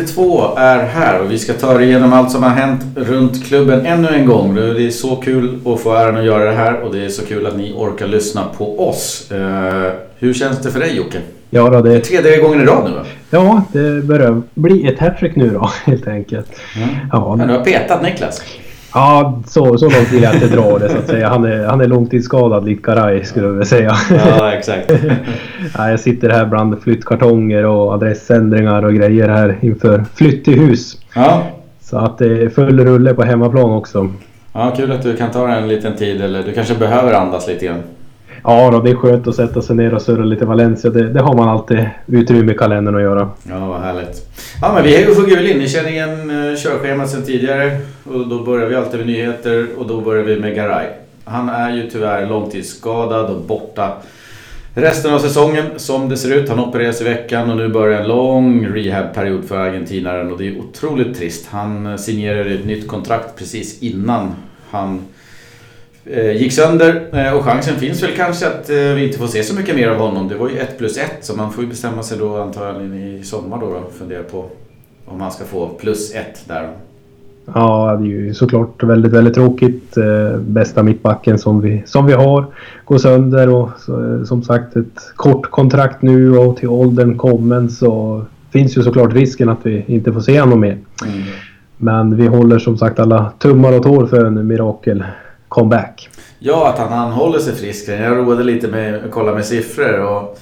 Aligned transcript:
Avsnitt 0.00 0.16
92 0.16 0.56
är 0.56 0.78
här 0.84 1.20
och 1.20 1.30
vi 1.30 1.38
ska 1.38 1.52
ta 1.52 1.80
igenom 1.80 2.12
allt 2.12 2.30
som 2.30 2.42
har 2.42 2.50
hänt 2.50 2.82
runt 2.96 3.44
klubben 3.44 3.86
ännu 3.86 4.08
en 4.08 4.26
gång. 4.26 4.54
Det 4.54 4.82
är 4.86 4.90
så 4.90 5.16
kul 5.16 5.58
att 5.66 5.80
få 5.80 5.94
äran 5.94 6.16
att 6.16 6.24
göra 6.24 6.44
det 6.44 6.56
här 6.56 6.80
och 6.80 6.94
det 6.94 7.04
är 7.04 7.08
så 7.08 7.26
kul 7.26 7.46
att 7.46 7.56
ni 7.56 7.72
orkar 7.76 8.06
lyssna 8.06 8.44
på 8.58 8.88
oss. 8.88 9.30
Eh, 9.30 9.92
hur 10.18 10.34
känns 10.34 10.58
det 10.58 10.70
för 10.70 10.80
dig 10.80 10.96
Jocke? 10.96 11.18
Ja, 11.50 11.70
då, 11.70 11.80
Det 11.80 11.96
är 11.96 12.00
tredje 12.00 12.36
gången 12.36 12.60
i 12.60 12.64
rad 12.64 12.84
nu 12.84 12.96
va? 12.96 13.04
ja, 13.30 13.62
det 13.72 14.04
börjar 14.04 14.42
bli 14.54 14.86
ett 14.86 14.98
hattrick 14.98 15.36
nu 15.36 15.50
då 15.50 15.70
helt 15.84 16.08
enkelt. 16.08 16.48
Ja, 17.12 17.36
Men 17.36 17.48
du 17.48 17.54
har 17.54 17.64
petat 17.64 18.02
Niklas. 18.02 18.42
Ja 18.94 19.40
så, 19.46 19.78
så 19.78 19.84
långt 19.84 20.12
vill 20.12 20.22
jag 20.22 20.34
inte 20.34 20.46
dra 20.48 20.78
det 20.78 20.88
så 20.88 20.98
att 20.98 21.06
säga. 21.08 21.28
Han 21.28 21.44
är, 21.44 21.64
han 21.66 21.80
är 21.80 21.86
långtidsskadad 21.86 22.64
likt 22.64 22.82
Garay 22.82 23.24
skulle 23.24 23.46
jag 23.46 23.52
vilja 23.52 23.66
säga. 23.66 23.92
Ja, 24.10 24.52
exakt. 24.52 24.92
Ja, 25.78 25.90
jag 25.90 26.00
sitter 26.00 26.30
här 26.30 26.46
bland 26.46 26.82
flyttkartonger 26.82 27.64
och 27.66 27.92
adressändringar 27.92 28.82
och 28.84 28.94
grejer 28.94 29.28
här 29.28 29.58
inför 29.60 30.04
flytt 30.14 30.44
till 30.44 30.60
hus. 30.60 30.96
Ja. 31.14 31.42
Så 31.80 31.98
att 31.98 32.18
det 32.18 32.42
är 32.42 32.48
full 32.48 32.80
rulle 32.80 33.14
på 33.14 33.22
hemmaplan 33.22 33.70
också. 33.70 34.08
ja, 34.52 34.72
kul 34.76 34.92
att 34.92 35.02
du 35.02 35.16
kan 35.16 35.30
ta 35.30 35.48
en 35.48 35.68
liten 35.68 35.96
tid 35.96 36.20
eller 36.20 36.42
du 36.42 36.52
kanske 36.52 36.74
behöver 36.74 37.12
andas 37.12 37.48
lite 37.48 37.66
grann. 37.66 37.82
Ja, 38.44 38.70
då, 38.70 38.80
det 38.80 38.90
är 38.90 38.94
skönt 38.94 39.26
att 39.26 39.34
sätta 39.34 39.62
sig 39.62 39.76
ner 39.76 39.94
och 39.94 40.02
surra 40.02 40.24
lite 40.24 40.44
Valencia. 40.44 40.90
Det, 40.90 41.12
det 41.12 41.20
har 41.20 41.34
man 41.34 41.48
alltid 41.48 41.90
utrymme 42.06 42.52
i 42.52 42.56
kalendern 42.56 42.96
att 42.96 43.02
göra. 43.02 43.30
Ja, 43.42 43.66
vad 43.66 43.80
härligt. 43.80 44.26
Ja, 44.62 44.72
men 44.74 44.84
vi 44.84 44.96
är 44.96 45.08
ju 45.08 45.14
på 45.14 45.22
gul 45.22 45.46
in. 45.46 45.58
Ni 45.58 45.68
känner 45.68 45.90
igen 45.90 46.30
eh, 46.30 46.56
körschemat 46.56 47.10
sedan 47.10 47.22
tidigare. 47.22 47.78
Och 48.04 48.28
då 48.28 48.42
börjar 48.42 48.66
vi 48.66 48.74
alltid 48.74 49.00
med 49.00 49.06
nyheter 49.06 49.66
och 49.78 49.86
då 49.86 50.00
börjar 50.00 50.24
vi 50.24 50.40
med 50.40 50.54
Garay. 50.54 50.86
Han 51.24 51.48
är 51.48 51.76
ju 51.76 51.90
tyvärr 51.90 52.26
långtidsskadad 52.26 53.30
och 53.30 53.40
borta 53.40 53.92
resten 54.74 55.14
av 55.14 55.18
säsongen 55.18 55.66
som 55.76 56.08
det 56.08 56.16
ser 56.16 56.34
ut. 56.34 56.48
Han 56.48 56.60
opereras 56.60 57.00
i 57.00 57.04
veckan 57.04 57.50
och 57.50 57.56
nu 57.56 57.68
börjar 57.68 58.00
en 58.00 58.08
lång 58.08 58.66
rehabperiod 58.66 59.44
för 59.44 59.56
argentinaren 59.56 60.32
och 60.32 60.38
det 60.38 60.48
är 60.48 60.58
otroligt 60.58 61.16
trist. 61.16 61.46
Han 61.50 61.86
eh, 61.86 61.96
signerade 61.96 62.50
ett 62.50 62.66
nytt 62.66 62.88
kontrakt 62.88 63.38
precis 63.38 63.82
innan 63.82 64.34
han 64.70 65.04
gick 66.38 66.52
sönder 66.52 67.02
eh, 67.12 67.36
och 67.36 67.44
chansen 67.44 67.76
finns 67.76 68.02
väl 68.02 68.16
kanske 68.16 68.46
att 68.46 68.70
eh, 68.70 68.76
vi 68.76 69.06
inte 69.06 69.18
får 69.18 69.26
se 69.26 69.42
så 69.42 69.54
mycket 69.54 69.76
mer 69.76 69.88
av 69.88 69.96
honom. 69.96 70.28
Det 70.28 70.34
var 70.34 70.48
ju 70.48 70.58
ett 70.58 70.78
plus 70.78 70.96
ett 70.96 71.18
så 71.20 71.36
man 71.36 71.52
får 71.52 71.64
ju 71.64 71.70
bestämma 71.70 72.02
sig 72.02 72.18
då 72.18 72.36
antagligen 72.36 72.94
i 72.94 73.22
sommar 73.24 73.60
då 73.60 73.66
och 73.66 73.92
fundera 73.98 74.22
på 74.22 74.44
om 75.06 75.20
han 75.20 75.32
ska 75.32 75.44
få 75.44 75.68
plus 75.68 76.14
ett 76.14 76.48
där. 76.48 76.68
Ja, 77.54 77.96
det 78.00 78.04
är 78.04 78.08
ju 78.08 78.34
såklart 78.34 78.82
väldigt, 78.82 79.12
väldigt 79.12 79.34
tråkigt. 79.34 79.96
Eh, 79.96 80.38
bästa 80.38 80.82
mittbacken 80.82 81.38
som 81.38 81.60
vi, 81.60 81.82
som 81.86 82.06
vi 82.06 82.12
har 82.12 82.46
går 82.84 82.98
sönder 82.98 83.48
och 83.48 83.68
eh, 83.68 84.24
som 84.24 84.42
sagt 84.42 84.76
ett 84.76 85.12
kort 85.16 85.50
kontrakt 85.50 86.02
nu 86.02 86.38
och 86.38 86.56
till 86.56 86.68
åldern 86.68 87.18
kommen 87.18 87.70
så 87.70 88.24
finns 88.50 88.78
ju 88.78 88.82
såklart 88.82 89.14
risken 89.14 89.48
att 89.48 89.58
vi 89.62 89.84
inte 89.86 90.12
får 90.12 90.20
se 90.20 90.40
honom 90.40 90.60
mer. 90.60 90.78
Mm. 91.06 91.22
Men 91.76 92.16
vi 92.16 92.26
håller 92.26 92.58
som 92.58 92.78
sagt 92.78 92.98
alla 92.98 93.32
tummar 93.38 93.76
och 93.76 93.82
tår 93.82 94.06
för 94.06 94.24
en 94.24 94.46
mirakel 94.46 95.04
comeback. 95.50 96.08
Ja, 96.38 96.68
att 96.68 96.78
han, 96.78 96.92
han 96.92 97.12
håller 97.12 97.38
sig 97.38 97.54
frisk. 97.54 97.88
Jag 97.88 98.16
roade 98.16 98.44
lite 98.44 98.68
med 98.68 98.94
att 99.04 99.10
kolla 99.10 99.34
med 99.34 99.44
siffror 99.46 99.98
och 100.00 100.38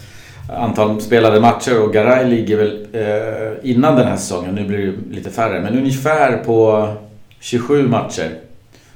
antal 0.53 1.01
spelade 1.01 1.41
matcher 1.41 1.83
och 1.83 1.93
Garay 1.93 2.25
ligger 2.29 2.57
väl 2.57 2.87
eh, 2.93 3.71
innan 3.71 3.97
den 3.97 4.07
här 4.09 4.17
säsongen, 4.17 4.55
nu 4.55 4.65
blir 4.65 4.79
det 4.87 5.15
lite 5.15 5.31
färre, 5.31 5.61
men 5.61 5.79
ungefär 5.79 6.37
på 6.37 6.89
27 7.41 7.89
matcher 7.89 8.31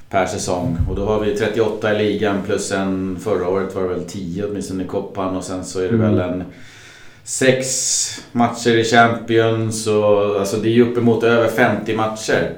per 0.09 0.25
säsong. 0.25 0.77
Och 0.89 0.95
då 0.95 1.05
har 1.05 1.19
vi 1.19 1.35
38 1.35 1.93
i 1.93 1.97
ligan 1.97 2.37
plus 2.45 2.71
en 2.71 3.17
förra 3.23 3.47
året 3.49 3.75
var 3.75 3.81
det 3.81 3.87
väl 3.89 4.03
10 4.03 4.45
åtminstone 4.45 4.83
i 4.83 4.87
koppan 4.87 5.35
och 5.37 5.43
sen 5.43 5.65
så 5.65 5.79
är 5.79 5.83
det 5.83 5.89
Mm. 5.95 6.15
väl 6.15 6.19
en 6.31 6.43
sex 7.23 7.65
matcher 8.31 8.77
i 8.77 8.83
Champions 8.83 9.87
och 9.87 10.39
alltså 10.39 10.57
det 10.57 10.67
är 10.69 10.73
ju 10.73 10.91
uppemot 10.91 11.23
över 11.23 11.47
50 11.47 11.95
matcher. 11.95 12.49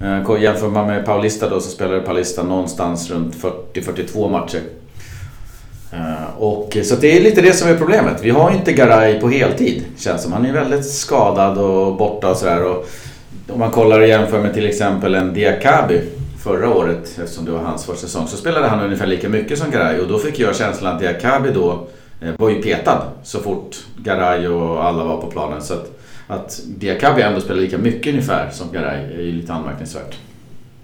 Eh, 0.00 0.42
jämför 0.42 0.68
man 0.68 0.86
med 0.86 1.06
Paulista 1.06 1.48
då 1.48 1.60
så 1.60 1.70
spelade 1.70 2.00
Paulista 2.00 2.42
någonstans 2.42 3.10
runt 3.10 3.34
40-42 3.74 4.30
matcher. 4.30 4.60
Eh, 5.92 6.38
och, 6.38 6.76
så 6.84 6.96
det 6.96 7.16
är 7.16 7.20
lite 7.20 7.40
det 7.40 7.52
som 7.52 7.68
är 7.68 7.76
problemet. 7.76 8.20
Vi 8.22 8.30
har 8.30 8.50
inte 8.50 8.72
Garay 8.72 9.20
på 9.20 9.28
heltid 9.28 9.84
känns 9.98 10.22
som. 10.22 10.32
Han 10.32 10.46
är 10.46 10.52
väldigt 10.52 10.90
skadad 10.90 11.58
och 11.58 11.96
borta 11.96 12.30
och 12.30 12.36
sådär. 12.36 12.76
Om 13.48 13.58
man 13.58 13.70
kollar 13.70 14.00
och 14.00 14.06
jämför 14.06 14.42
med 14.42 14.54
till 14.54 14.66
exempel 14.66 15.14
en 15.14 15.34
Diakabi 15.34 16.00
förra 16.42 16.70
året, 16.74 17.18
eftersom 17.22 17.44
det 17.44 17.50
var 17.50 17.58
hans 17.58 17.84
första 17.84 18.06
säsong, 18.06 18.26
så 18.26 18.36
spelade 18.36 18.66
han 18.66 18.84
ungefär 18.84 19.06
lika 19.06 19.28
mycket 19.28 19.58
som 19.58 19.70
Garay. 19.70 20.00
Och 20.00 20.08
då 20.08 20.18
fick 20.18 20.38
jag 20.38 20.56
känslan 20.56 20.94
att 20.94 21.00
Diakabi 21.00 21.50
då 21.50 21.86
eh, 22.20 22.30
var 22.36 22.50
ju 22.50 22.62
petad 22.62 23.02
så 23.22 23.38
fort 23.38 23.76
Garay 23.96 24.48
och 24.48 24.84
alla 24.84 25.04
var 25.04 25.20
på 25.20 25.26
planen. 25.26 25.62
Så 25.62 25.74
att, 25.74 25.90
att 26.26 26.60
Diakabi 26.78 27.22
ändå 27.22 27.40
spelar 27.40 27.60
lika 27.60 27.78
mycket 27.78 28.10
ungefär 28.12 28.48
som 28.52 28.66
Garay 28.72 29.04
är 29.18 29.22
ju 29.22 29.32
lite 29.32 29.52
anmärkningsvärt. 29.52 30.16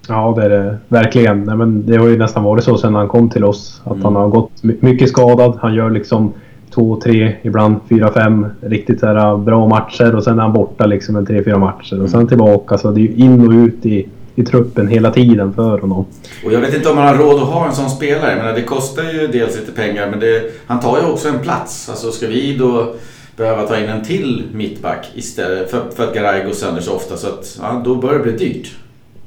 Ja, 0.09 0.35
det 0.37 0.45
är 0.45 0.51
det 0.51 0.77
verkligen. 0.89 1.45
Nej, 1.45 1.57
men 1.57 1.87
det 1.87 1.97
har 1.97 2.09
ju 2.09 2.19
nästan 2.19 2.45
varit 2.45 2.65
så 2.65 2.79
sedan 2.79 2.95
han 2.95 3.09
kom 3.09 3.31
till 3.31 3.45
oss. 3.45 3.81
Att 3.85 3.93
Mm. 3.93 4.05
han 4.05 4.17
har 4.17 4.29
gått 4.29 4.51
my- 4.63 4.77
mycket 4.81 5.09
skadad. 5.09 5.59
Han 5.61 5.75
gör 5.75 5.91
liksom 5.91 6.33
två, 6.75 7.01
tre, 7.03 7.37
ibland 7.43 7.77
fyra, 7.89 8.13
fem 8.13 8.47
riktigt 8.61 9.01
så 9.01 9.07
här 9.07 9.37
bra 9.37 9.69
matcher 9.69 10.15
och 10.17 10.25
sen 10.25 10.39
är 10.39 10.43
han 10.43 10.53
borta 10.53 10.87
liksom 10.87 11.17
en 11.17 11.27
tre, 11.27 11.45
fyra 11.45 11.59
matcher 11.59 12.03
och 12.03 12.11
sen 12.11 12.27
tillbaka. 12.29 12.79
Så 12.79 12.91
det 12.91 13.01
är 13.01 13.03
ju 13.03 13.15
in 13.15 13.47
och 13.47 13.53
ut 13.67 13.87
i, 13.87 14.09
i 14.35 14.43
truppen 14.45 14.89
hela 14.89 15.11
tiden 15.11 15.53
för 15.53 15.79
honom. 15.79 16.05
Och 16.45 16.53
jag 16.53 16.61
vet 16.61 16.75
inte 16.75 16.89
om 16.91 16.97
man 16.97 17.07
har 17.09 17.15
råd 17.15 17.35
att 17.43 17.49
ha 17.49 17.67
en 17.67 17.73
sån 17.75 17.91
spelare. 17.91 18.31
Jag 18.31 18.39
menar, 18.39 18.53
det 18.53 18.63
kostar 18.63 19.03
ju 19.03 19.27
dels 19.27 19.61
lite 19.61 19.73
pengar 19.73 20.09
men 20.11 20.21
det, 20.21 20.43
han 20.67 20.81
tar 20.81 20.99
ju 20.99 21.13
också 21.13 21.29
en 21.29 21.39
plats. 21.39 21.89
Alltså 21.89 22.11
ska 22.11 22.27
vi 22.27 22.57
då 22.57 22.95
behöva 23.41 23.63
ta 23.67 23.79
in 23.79 23.89
en 23.89 24.05
till 24.05 24.43
mittback 24.53 25.11
istället 25.15 25.71
för, 25.71 25.91
för 25.97 26.09
att 26.09 26.15
Garay 26.15 26.45
går 26.45 26.53
sönder 26.53 26.81
så 26.83 26.95
ofta 26.97 27.17
så 27.17 27.27
att 27.29 27.59
ja, 27.63 27.83
då 27.85 27.95
börjar 27.95 28.19
det 28.19 28.23
bli 28.23 28.33
dyrt. 28.33 28.75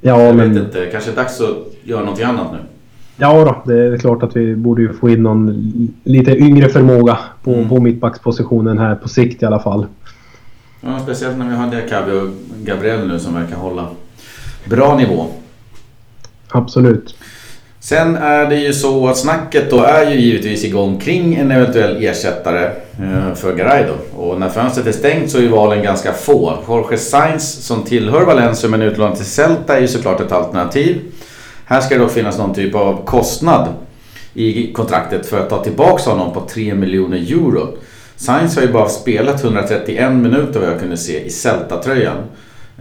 Ja, 0.02 0.22
jag 0.22 0.36
men... 0.36 0.54
vet 0.54 0.64
inte, 0.64 0.86
kanske 0.92 1.12
är 1.12 1.16
dags 1.16 1.42
att 1.42 1.56
göra 1.84 2.00
någonting 2.02 2.26
annat 2.26 2.52
nu. 2.52 2.58
Ja 3.18 3.46
då, 3.46 3.72
det 3.74 3.80
är 3.80 3.98
klart 3.98 4.24
att 4.24 4.36
vi 4.36 4.56
borde 4.56 4.82
ju 4.82 4.94
få 4.94 5.10
in 5.10 5.24
någon 5.24 5.48
li- 5.54 5.92
lite 6.04 6.32
yngre 6.38 6.70
förmåga 6.70 7.18
på, 7.44 7.54
Mm. 7.54 7.70
på 7.70 7.80
mittbackspositionen 7.82 8.78
här 8.78 8.96
på 8.96 9.10
sikt 9.10 9.44
i 9.44 9.46
alla 9.46 9.60
fall. 9.60 9.86
Ja, 10.82 11.00
speciellt 11.04 11.38
när 11.38 11.50
vi 11.50 11.56
har 11.56 11.72
Diakabi 11.72 12.12
och 12.12 12.28
Gabriel 12.66 13.08
nu 13.08 13.20
som 13.20 13.34
verkar 13.34 13.56
hålla 13.56 13.88
bra 14.70 14.98
nivå. 14.98 15.26
Absolut. 16.50 17.16
Sen 17.84 18.16
är 18.16 18.50
det 18.50 18.56
ju 18.56 18.74
så 18.74 19.08
att 19.08 19.18
snacket 19.18 19.70
då 19.70 19.84
är 19.84 20.12
ju 20.12 20.20
givetvis 20.20 20.64
igång 20.64 21.00
kring 21.00 21.36
en 21.36 21.52
eventuell 21.52 22.04
ersättare 22.04 22.66
eh, 23.00 23.34
för 23.36 23.56
Garay 23.56 23.84
då. 23.88 24.22
Och 24.22 24.40
när 24.40 24.50
fönstret 24.50 24.88
är 24.88 24.92
stängt 24.92 25.32
så 25.32 25.38
är 25.38 25.42
ju 25.42 25.48
valen 25.48 25.84
ganska 25.84 26.14
få. 26.14 26.58
Jorge 26.68 26.98
Sainz 26.98 27.66
som 27.66 27.84
tillhör 27.84 28.26
Valencia 28.26 28.70
men 28.70 28.82
utlånad 28.82 29.16
till 29.16 29.26
Celta 29.26 29.78
är 29.78 29.82
ju 29.82 29.88
såklart 29.88 30.22
ett 30.22 30.32
alternativ. 30.32 31.02
Här 31.66 31.82
ska 31.82 31.96
det 31.96 32.02
dock 32.02 32.12
finnas 32.12 32.38
någon 32.38 32.54
typ 32.54 32.76
av 32.76 33.06
kostnad 33.06 33.68
i 34.34 34.74
kontraktet 34.74 35.26
för 35.26 35.40
att 35.40 35.50
ta 35.50 35.64
tillbaka 35.64 36.10
honom 36.10 36.34
på 36.34 36.42
3 36.42 36.74
miljoner 36.74 37.18
euro. 37.18 37.78
Sainz 38.16 38.56
har 38.56 38.64
ju 38.64 38.72
bara 38.72 38.90
spelat 38.90 39.44
131 39.44 40.14
minuter 40.14 40.60
vad 40.60 40.70
jag 40.70 40.80
kunde 40.80 40.98
se 40.98 41.26
i 41.26 41.30
Celta-tröjan. 41.30 42.18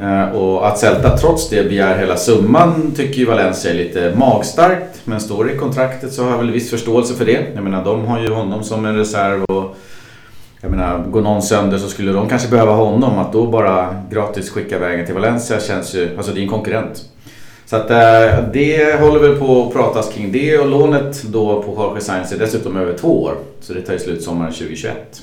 Eh, 0.00 0.36
och 0.36 0.68
att 0.68 0.78
Celta 0.78 1.18
trots 1.18 1.48
det 1.48 1.68
begär 1.68 1.98
hela 1.98 2.16
summan 2.16 2.92
tycker 2.96 3.18
ju 3.18 3.24
Valencia 3.24 3.70
är 3.70 3.74
lite 3.74 4.14
magstarkt. 4.16 5.00
Men 5.04 5.20
står 5.20 5.44
det 5.44 5.52
i 5.52 5.56
kontraktet 5.56 6.12
så 6.12 6.24
har 6.24 6.30
jag 6.30 6.38
väl 6.38 6.50
viss 6.50 6.70
förståelse 6.70 7.14
för 7.14 7.24
det. 7.24 7.46
Jag 7.54 7.64
menar 7.64 7.84
de 7.84 8.04
har 8.04 8.20
ju 8.20 8.28
honom 8.28 8.62
som 8.62 8.84
en 8.84 8.96
reserv 8.96 9.44
och 9.44 9.76
jag 10.60 10.70
menar 10.70 10.98
går 10.98 11.20
någon 11.20 11.42
sönder 11.42 11.78
så 11.78 11.88
skulle 11.88 12.12
de 12.12 12.28
kanske 12.28 12.48
behöva 12.48 12.72
honom. 12.72 13.18
Att 13.18 13.32
då 13.32 13.46
bara 13.46 14.02
gratis 14.10 14.50
skicka 14.50 14.78
vägen 14.78 15.06
till 15.06 15.14
Valencia 15.14 15.60
känns 15.60 15.94
ju, 15.94 16.16
alltså 16.16 16.32
det 16.32 16.40
är 16.40 16.42
en 16.42 16.48
konkurrent. 16.48 17.04
Så 17.66 17.76
att 17.76 17.90
eh, 17.90 18.44
det 18.52 19.00
håller 19.00 19.20
väl 19.20 19.36
på 19.36 19.66
att 19.66 19.72
pratas 19.72 20.12
kring 20.12 20.32
det 20.32 20.58
och 20.58 20.66
lånet 20.66 21.22
då 21.22 21.62
på 21.62 21.72
Jorge 21.82 22.00
Sainz 22.00 22.32
är 22.32 22.38
dessutom 22.38 22.76
över 22.76 22.98
två 22.98 23.22
år. 23.22 23.34
Så 23.60 23.72
det 23.72 23.82
tar 23.82 23.92
ju 23.92 23.98
slut 23.98 24.22
sommaren 24.22 24.52
2021. 24.52 25.22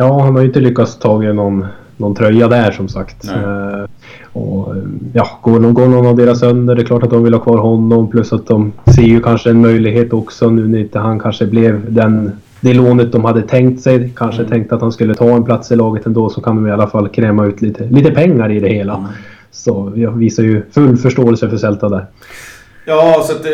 Ja, 0.00 0.20
han 0.22 0.32
har 0.34 0.40
ju 0.40 0.46
inte 0.46 0.60
lyckats 0.60 0.98
ta 0.98 1.18
någon, 1.18 1.66
någon 1.96 2.14
tröja 2.14 2.48
där 2.48 2.70
som 2.70 2.88
sagt. 2.88 3.28
Eh, 3.28 3.84
och 4.32 4.76
eh, 4.76 4.82
ja, 5.12 5.28
går, 5.42 5.60
någon- 5.60 5.74
går 5.74 5.86
någon 5.88 6.06
av 6.06 6.16
deras 6.16 6.38
sönder, 6.40 6.74
det 6.74 6.82
är 6.82 6.86
klart 6.86 7.02
att 7.02 7.10
de 7.10 7.22
vill 7.24 7.34
ha 7.34 7.40
kvar 7.40 7.58
honom. 7.58 8.10
Plus 8.10 8.32
att 8.32 8.46
de 8.46 8.72
ser 8.94 9.02
ju 9.02 9.20
kanske 9.20 9.50
en 9.50 9.60
möjlighet 9.60 10.12
också 10.12 10.50
nu 10.50 10.68
när 10.68 10.78
inte 10.78 10.98
han 10.98 11.18
kanske 11.20 11.46
blev 11.46 11.92
den, 11.94 12.32
det 12.60 12.74
lånet 12.74 13.12
de 13.12 13.24
hade 13.24 13.42
tänkt 13.42 13.80
sig. 13.82 14.12
Kanske 14.16 14.40
Mm. 14.42 14.50
tänkt 14.50 14.72
att 14.72 14.80
han 14.80 14.92
skulle 14.92 15.14
ta 15.14 15.28
en 15.30 15.44
plats 15.44 15.72
i 15.72 15.76
laget 15.76 16.06
ändå 16.06 16.28
så 16.30 16.40
kan 16.40 16.56
de 16.56 16.66
i 16.66 16.70
alla 16.70 16.86
fall 16.86 17.08
kräma 17.08 17.46
ut 17.46 17.62
lite, 17.62 17.84
lite 17.84 18.10
pengar 18.10 18.50
i 18.52 18.60
det 18.60 18.68
hela. 18.68 18.94
Mm. 18.94 19.06
Så 19.50 19.92
jag 19.96 20.10
visar 20.12 20.42
ju 20.42 20.62
full 20.72 20.96
förståelse 20.96 21.50
för 21.50 21.56
Celta 21.56 21.88
där. 21.88 22.06
Ja, 22.86 23.22
så 23.26 23.32
att 23.32 23.42
det, 23.42 23.50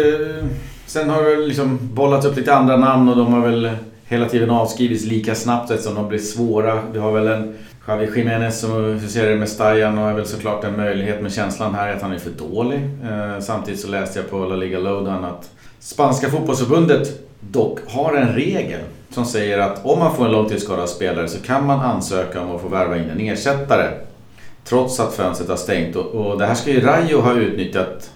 Sen 0.87 1.11
har 1.11 1.23
det 1.41 1.47
liksom 1.47 1.79
bollats 1.95 2.27
upp 2.27 2.37
lite 2.37 2.55
andra 2.55 2.77
namn 2.77 3.09
och 3.09 3.17
de 3.17 3.33
har 3.33 3.41
väl 3.41 3.69
hela 4.07 4.29
tiden 4.29 4.51
avskrivits 4.51 5.05
lika 5.05 5.35
snabbt 5.35 5.71
eftersom 5.71 5.95
de 5.95 6.09
blir 6.09 6.19
svåra. 6.19 6.83
Vi 6.93 6.99
har 6.99 7.13
väl 7.13 7.27
en 7.27 7.55
Javi 7.89 8.11
Jiménez 8.17 8.61
som 8.61 8.85
huserar 8.85 9.37
med 9.37 9.49
Stajan 9.49 9.99
och 9.99 10.11
är 10.11 10.15
väl 10.15 10.27
såklart 10.27 10.65
en 10.65 10.77
möjlighet 10.77 11.23
men 11.23 11.31
känslan 11.31 11.75
här 11.75 11.89
är 11.89 11.97
att 11.97 12.03
han 12.03 12.13
är 12.13 12.19
för 12.19 12.31
dålig. 12.31 12.81
Eh, 13.05 13.41
samtidigt 13.41 13.81
så 13.81 13.89
läste 13.89 14.19
jag 14.19 14.31
på 14.31 14.45
La 14.45 14.57
Liga 14.57 14.79
Lodan 14.79 15.25
att 15.25 15.51
Spanska 15.79 16.31
fotbollsförbundet 16.31 17.09
dock 17.41 17.79
har 17.89 18.15
en 18.15 18.33
regel 18.33 18.81
som 19.11 19.25
säger 19.25 19.59
att 19.59 19.85
om 19.85 19.99
man 19.99 20.17
får 20.17 20.25
en 20.25 20.33
långtidsskadad 20.33 20.89
spelare 20.89 21.29
så 21.29 21.43
kan 21.43 21.67
man 21.67 21.81
ansöka 21.81 22.41
om 22.41 22.57
att 22.57 22.63
få 22.63 22.69
värva 22.69 22.97
in 22.97 23.11
en 23.11 23.21
ersättare. 23.21 23.91
trots 24.65 25.01
att 25.01 25.15
fönstret 25.15 25.49
har 25.49 25.57
stängt. 25.57 25.97
Och, 25.97 26.07
och 26.07 26.39
det 26.39 26.47
här 26.47 26.55
ska 26.55 26.71
ju 26.71 26.81
Rayo 26.81 27.21
ha 27.21 27.35
utnyttjat 27.35 28.11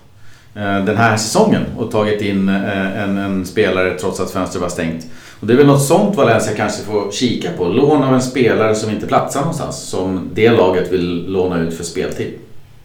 eh, 0.54 0.84
den 0.84 0.96
här 0.96 1.16
säsongen 1.16 1.64
och 1.76 1.90
tagit 1.90 2.22
in 2.22 2.48
eh, 2.48 3.02
en, 3.02 3.18
en, 3.18 3.46
spelare 3.46 3.98
trots 3.98 4.20
att 4.20 4.30
fönstret 4.30 4.62
var 4.62 4.68
stängt. 4.68 5.06
Och 5.40 5.46
det 5.46 5.52
är 5.52 5.56
väl 5.56 5.66
något 5.66 5.82
sånt 5.82 6.16
Valencia 6.16 6.56
kanske 6.56 6.82
får 6.82 7.10
kika 7.12 7.48
på. 7.58 7.64
Lån 7.64 8.02
av 8.02 8.14
en 8.14 8.22
spelare 8.22 8.74
som 8.74 8.90
inte 8.90 9.06
platsar 9.06 9.40
någonstans. 9.40 9.76
Som 9.76 10.28
det 10.34 10.50
laget 10.50 10.92
vill 10.92 11.26
låna 11.28 11.58
ut 11.58 11.74
för 11.74 11.84
speltid. 11.84 12.32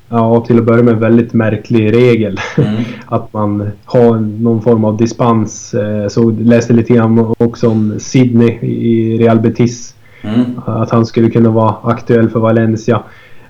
Ja, 0.10 0.46
till 0.48 0.58
att 0.58 0.66
börja 0.66 0.84
med 0.84 0.94
en 0.94 1.00
väldigt 1.00 1.34
märklig 1.34 1.94
regel. 1.94 2.40
Mm. 2.58 2.84
att 3.06 3.34
man 3.34 3.72
har 3.86 4.20
någon 4.20 4.62
form 4.62 4.86
av 4.86 4.98
dispens. 4.98 5.74
Eh, 5.74 6.08
så 6.08 6.30
läste 6.30 6.74
lite 6.74 6.94
grann 6.94 7.34
också 7.38 7.70
om 7.70 8.00
Sydney 8.00 8.50
i 8.62 9.18
Real 9.18 9.40
Betis. 9.40 9.96
Mm. 10.22 10.46
Att 10.66 10.92
han 10.92 11.06
skulle 11.06 11.30
kunna 11.30 11.50
vara 11.50 11.76
aktuell 11.84 12.30
för 12.30 12.40
Valencia. 12.40 13.04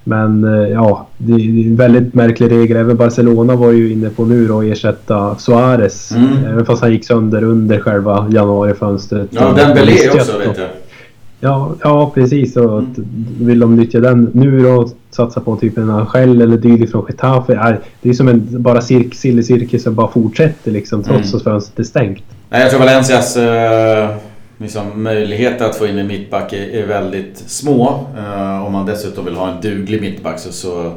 Men 0.04 0.44
eh, 0.44 0.70
ja, 0.70 1.08
det 1.18 1.34
är 1.34 1.68
en 1.68 1.76
väldigt 1.76 2.14
märklig 2.14 2.52
regel. 2.52 2.78
Även 2.78 2.98
Barcelona 2.98 3.56
var 3.56 3.72
ju 3.72 3.94
inne 3.94 4.10
på 4.10 4.26
nu 4.26 4.48
då 4.48 4.60
att 4.60 4.66
ersätta 4.66 5.36
Suarez. 5.36 6.12
Mm. 6.12 6.46
Även 6.46 6.66
fast 6.66 6.82
han 6.82 6.92
gick 6.92 7.06
sönder 7.06 7.44
under 7.44 7.80
själva 7.80 8.28
januarifönstret. 8.32 9.28
Ja, 9.32 9.54
Dembélé 9.54 10.10
också 10.10 10.38
vet 10.38 10.58
jag. 10.58 10.68
Ja, 11.40 11.76
ja 11.84 12.12
precis. 12.16 12.58
Och 12.58 12.80
mm. 12.80 12.96
vill 13.40 13.60
de 13.60 13.76
nyttja 13.76 14.00
den 14.00 14.32
nu 14.34 14.64
då 14.64 14.90
satsa 15.12 15.40
på 15.40 15.56
typ 15.56 15.78
en 15.78 15.90
Angel 15.90 16.42
eller 16.42 16.58
dylikt 16.58 16.92
från 16.92 17.06
Getafe. 17.10 17.78
Det 18.02 18.10
är 18.10 18.14
som 18.14 18.28
en 18.28 18.48
bara 18.50 18.82
cirk, 18.82 19.16
cirkus 19.16 19.84
som 19.84 19.96
bara 19.96 20.08
fortsätter 20.08 20.72
liksom 20.72 21.04
trots 21.04 21.28
mm. 21.28 21.38
att 21.38 21.44
fönstret 21.44 21.80
är 21.80 21.84
stängt. 21.84 22.24
Nej, 22.50 22.62
jag 22.62 22.70
tror 22.70 22.80
Valencias 22.80 23.38
uh, 23.38 23.44
liksom, 24.64 25.04
möjligheter 25.04 25.66
att 25.66 25.76
få 25.76 25.88
in 25.88 25.98
en 25.98 26.08
mittback 26.08 26.54
är, 26.54 26.70
är 26.70 26.88
väldigt 26.88 27.38
små. 27.38 28.08
Uh, 28.18 28.66
om 28.66 28.72
man 28.72 28.86
dessutom 28.86 29.26
vill 29.26 29.36
ha 29.36 29.52
en 29.52 29.62
duglig 29.62 30.02
mittback 30.02 30.40
så, 30.40 30.52
så 30.52 30.94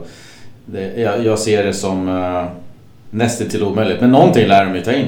det, 0.66 1.00
jag, 1.00 1.24
jag, 1.24 1.38
ser 1.38 1.64
det 1.64 1.72
som 1.72 2.08
uh, 2.08 2.44
nästan 3.10 3.48
till 3.48 3.62
omöjligt. 3.62 4.00
Men 4.00 4.10
någonting 4.10 4.48
lär 4.48 4.64
de 4.64 4.74
ju 4.74 4.80
ta 4.80 4.92
in. 4.92 5.06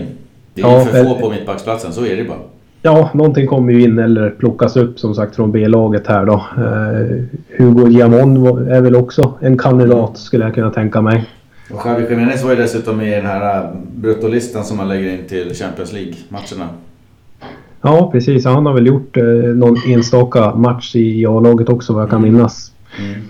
Det 0.55 0.63
är 0.63 0.67
ja, 0.67 0.85
för 0.85 1.05
få 1.05 1.15
på 1.15 1.31
mittbacksplatsen, 1.31 1.93
så 1.93 2.07
är 2.07 2.17
det 2.17 2.25
bara. 2.25 2.39
Ja, 2.83 3.11
någonting 3.15 3.47
kommer 3.47 3.73
ju 3.73 3.83
in 3.83 3.99
eller 3.99 4.31
plockas 4.31 4.77
upp 4.77 4.99
som 4.99 5.15
sagt 5.15 5.37
från 5.37 5.53
B-laget 5.53 6.07
här 6.07 6.25
då. 6.25 6.47
Uh, 6.59 7.25
Hugo 7.59 7.89
Giamon 7.89 8.69
är 8.69 8.81
väl 8.81 8.97
också 8.97 9.35
en 9.41 9.59
kandidat 9.59 10.19
skulle 10.19 10.45
jag 10.45 10.55
kunna 10.55 10.71
tänka 10.71 11.01
mig. 11.01 11.25
Och 11.71 11.87
Javi 11.87 12.11
Jiménez 12.11 12.43
var 12.43 12.51
ju 12.51 12.57
dessutom 12.57 12.97
med 12.97 13.09
i 13.09 13.15
den 13.15 13.27
här 13.27 13.65
eh, 13.65 13.71
bruttolistan 13.97 14.65
som 14.65 14.77
man 14.77 14.89
lägger 14.89 15.11
in 15.11 15.27
till 15.29 15.55
Champions 15.55 15.93
League-matcherna. 15.93 16.69
Ja, 17.83 18.11
precis. 18.13 18.45
Han 18.45 18.67
har 18.67 18.75
väl 18.75 18.87
gjort 18.87 19.17
eh, 19.17 19.25
någon 19.25 19.77
enstaka 19.87 20.55
match 20.55 20.97
i 20.97 21.27
A-laget 21.27 21.69
också 21.69 21.93
vad 21.93 22.03
jag 22.03 22.11
kan 22.11 22.19
mm. 22.19 22.33
minnas. 22.33 22.73
Mm. 22.99 23.21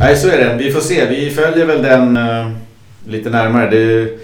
Nej, 0.00 0.16
så 0.16 0.28
är 0.28 0.38
det. 0.38 0.56
Vi 0.58 0.70
får 0.70 0.80
se. 0.80 1.06
Vi 1.06 1.30
följer 1.30 1.66
väl 1.66 1.82
den 1.82 2.16
uh, 2.16 2.50
lite 3.06 3.30
närmare. 3.30 3.70
Det, 3.70 4.18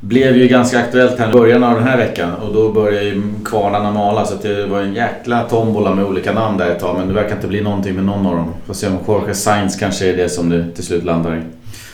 blev 0.00 0.36
ju 0.36 0.48
ganska 0.48 0.78
aktuellt 0.78 1.18
här 1.18 1.28
i 1.28 1.32
början 1.32 1.64
av 1.64 1.74
den 1.74 1.84
här 1.84 1.96
veckan 1.96 2.34
och 2.34 2.54
då 2.54 2.72
började 2.72 3.04
ju 3.04 3.22
kvarnarna 3.44 3.90
mala 3.90 4.24
så 4.24 4.34
det 4.42 4.66
var 4.66 4.80
en 4.80 4.94
jäkla 4.94 5.42
tombola 5.42 5.94
med 5.94 6.04
olika 6.04 6.32
namn 6.32 6.58
där 6.58 6.70
ett 6.70 6.80
tag 6.80 6.98
men 6.98 7.08
det 7.08 7.14
verkar 7.14 7.34
inte 7.36 7.48
bli 7.48 7.60
någonting 7.60 7.94
med 7.94 8.04
någon 8.04 8.26
av 8.26 8.36
dem. 8.36 8.54
Får 8.66 8.74
se 8.74 8.86
om 8.86 8.98
Jorge 9.06 9.34
Sainz 9.34 9.76
kanske 9.76 10.12
är 10.12 10.16
det 10.16 10.28
som 10.28 10.48
det 10.48 10.70
till 10.74 10.84
slut 10.84 11.04
landar 11.04 11.36
i. 11.36 11.40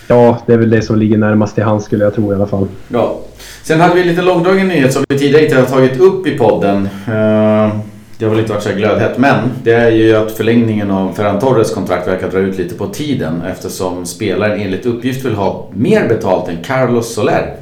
Ja, 0.09 0.39
det 0.47 0.53
är 0.53 0.59
väl 0.59 0.71
det 0.71 0.83
som 0.83 0.99
ligger 0.99 1.17
närmast 1.19 1.55
till 1.55 1.65
hands 1.65 1.85
skulle 1.85 2.05
jag 2.05 2.15
tro 2.15 2.33
i 2.33 2.35
alla 2.35 2.47
fall. 2.47 2.69
Ja. 2.89 3.21
Sen 3.63 3.81
hade 3.81 3.95
vi 3.95 4.01
en 4.01 4.09
lite 4.09 4.23
långdragen 4.23 4.69
nyhet 4.69 4.93
som 4.93 5.05
vi 5.09 5.19
tidigare 5.19 5.45
inte 5.45 5.57
har 5.57 5.67
tagit 5.67 6.01
upp 6.01 6.27
i 6.27 6.39
podden. 6.39 6.89
Eh, 7.07 7.77
det 8.19 8.25
har 8.25 8.31
väl 8.31 8.41
inte 8.41 8.53
varit 8.53 8.63
så 8.63 8.73
glödhett 8.73 9.19
men 9.19 9.39
det 9.63 9.73
är 9.73 9.91
ju 9.91 10.17
att 10.17 10.33
förlängningen 10.33 10.91
av 10.91 11.13
Ferran 11.13 11.41
Torres 11.41 11.75
kontrakt 11.75 12.09
verkar 12.09 12.31
dra 12.31 12.39
ut 12.39 12.59
lite 12.59 12.75
på 12.75 12.87
tiden 12.87 13.43
eftersom 13.43 14.07
spelaren 14.07 14.61
enligt 14.61 14.87
uppgift 14.87 15.25
vill 15.25 15.35
ha 15.35 15.69
mer 15.75 16.09
betalt 16.09 16.49
än 16.49 16.65
Carlos 16.65 17.15
Soler 17.15 17.57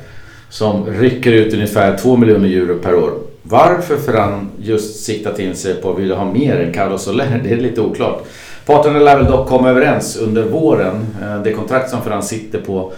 som 0.48 0.86
rycker 0.86 1.32
ut 1.32 1.54
ungefär 1.54 1.96
2 1.96 2.16
miljoner 2.16 2.48
euro 2.48 2.78
per 2.78 2.94
år. 2.94 3.12
Varför 3.42 3.96
Ferran 3.96 4.50
just 4.58 5.04
siktat 5.04 5.38
in 5.38 5.54
sig 5.54 5.74
på 5.74 5.90
att 5.92 5.98
vilja 5.98 6.16
ha 6.16 6.32
mer 6.32 6.60
än 6.60 6.72
Carlos 6.72 7.02
Soler, 7.02 7.40
det 7.44 7.50
är 7.50 7.56
lite 7.56 7.80
oklart. 7.80 8.24
Parterna 8.66 8.98
lär 8.98 9.16
väl 9.16 9.26
dock 9.26 9.48
komma 9.48 9.70
överens 9.70 10.16
under 10.16 10.42
våren. 10.42 11.06
Eh, 11.22 11.42
det 11.42 11.52
kontrakt 11.52 11.90
som 11.90 12.02
Ferran 12.02 12.22
sitter 12.22 12.60
på 12.60 12.92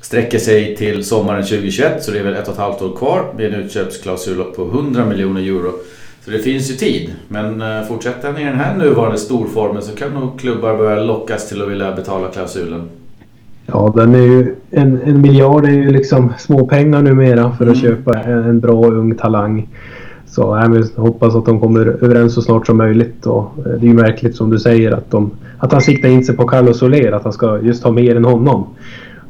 sträcker 0.00 0.38
sig 0.38 0.76
till 0.76 1.04
sommaren 1.04 1.42
2021 1.42 2.04
så 2.04 2.10
det 2.10 2.18
är 2.18 2.24
väl 2.24 2.34
ett 2.34 2.48
och 2.48 2.54
ett 2.54 2.60
halvt 2.60 2.82
år 2.82 2.96
kvar 2.96 3.22
med 3.36 3.46
en 3.46 3.54
utköpsklausul 3.54 4.44
på 4.44 4.62
100 4.62 5.04
miljoner 5.04 5.40
euro. 5.40 5.72
Så 6.24 6.30
det 6.30 6.38
finns 6.38 6.70
ju 6.70 6.74
tid. 6.74 7.14
Men 7.28 7.62
eh, 7.62 7.88
fortsätter 7.88 8.28
han 8.28 8.40
i 8.40 8.44
den 8.44 8.56
här 8.56 8.76
nuvarande 8.76 9.18
storformen 9.18 9.82
så 9.82 9.96
kan 9.96 10.14
nog 10.14 10.40
klubbar 10.40 10.76
börja 10.76 11.02
lockas 11.02 11.48
till 11.48 11.62
att 11.62 11.68
vilja 11.68 11.92
betala 11.92 12.28
klausulen. 12.28 12.88
Ja, 13.66 13.92
den 13.96 14.14
är 14.14 14.18
ju, 14.18 14.54
en, 14.70 15.02
en 15.02 15.20
miljard 15.20 15.64
är 15.64 15.70
ju 15.70 15.90
liksom 15.90 16.32
småpengar 16.38 17.02
numera 17.02 17.52
för 17.58 17.66
att 17.66 17.76
mm. 17.76 17.80
köpa 17.80 18.20
en, 18.20 18.44
en 18.44 18.60
bra 18.60 18.86
ung 18.86 19.14
talang. 19.14 19.68
Så 20.38 20.58
jag 20.96 21.02
hoppas 21.02 21.34
att 21.34 21.46
de 21.46 21.60
kommer 21.60 21.86
överens 21.86 22.34
så 22.34 22.42
snart 22.42 22.66
som 22.66 22.76
möjligt. 22.76 23.26
Och 23.26 23.52
eh, 23.58 23.72
det 23.72 23.86
är 23.86 23.88
ju 23.88 23.94
märkligt 23.94 24.36
som 24.36 24.50
du 24.50 24.58
säger 24.58 24.92
att, 24.92 25.10
de, 25.10 25.30
att 25.58 25.72
han 25.72 25.80
siktar 25.80 26.08
in 26.08 26.24
sig 26.24 26.36
på 26.36 26.46
Carlos 26.46 26.78
Soler, 26.78 27.12
att 27.12 27.24
han 27.24 27.32
ska 27.32 27.60
just 27.60 27.84
ha 27.84 27.90
mer 27.90 28.16
än 28.16 28.24
honom. 28.24 28.66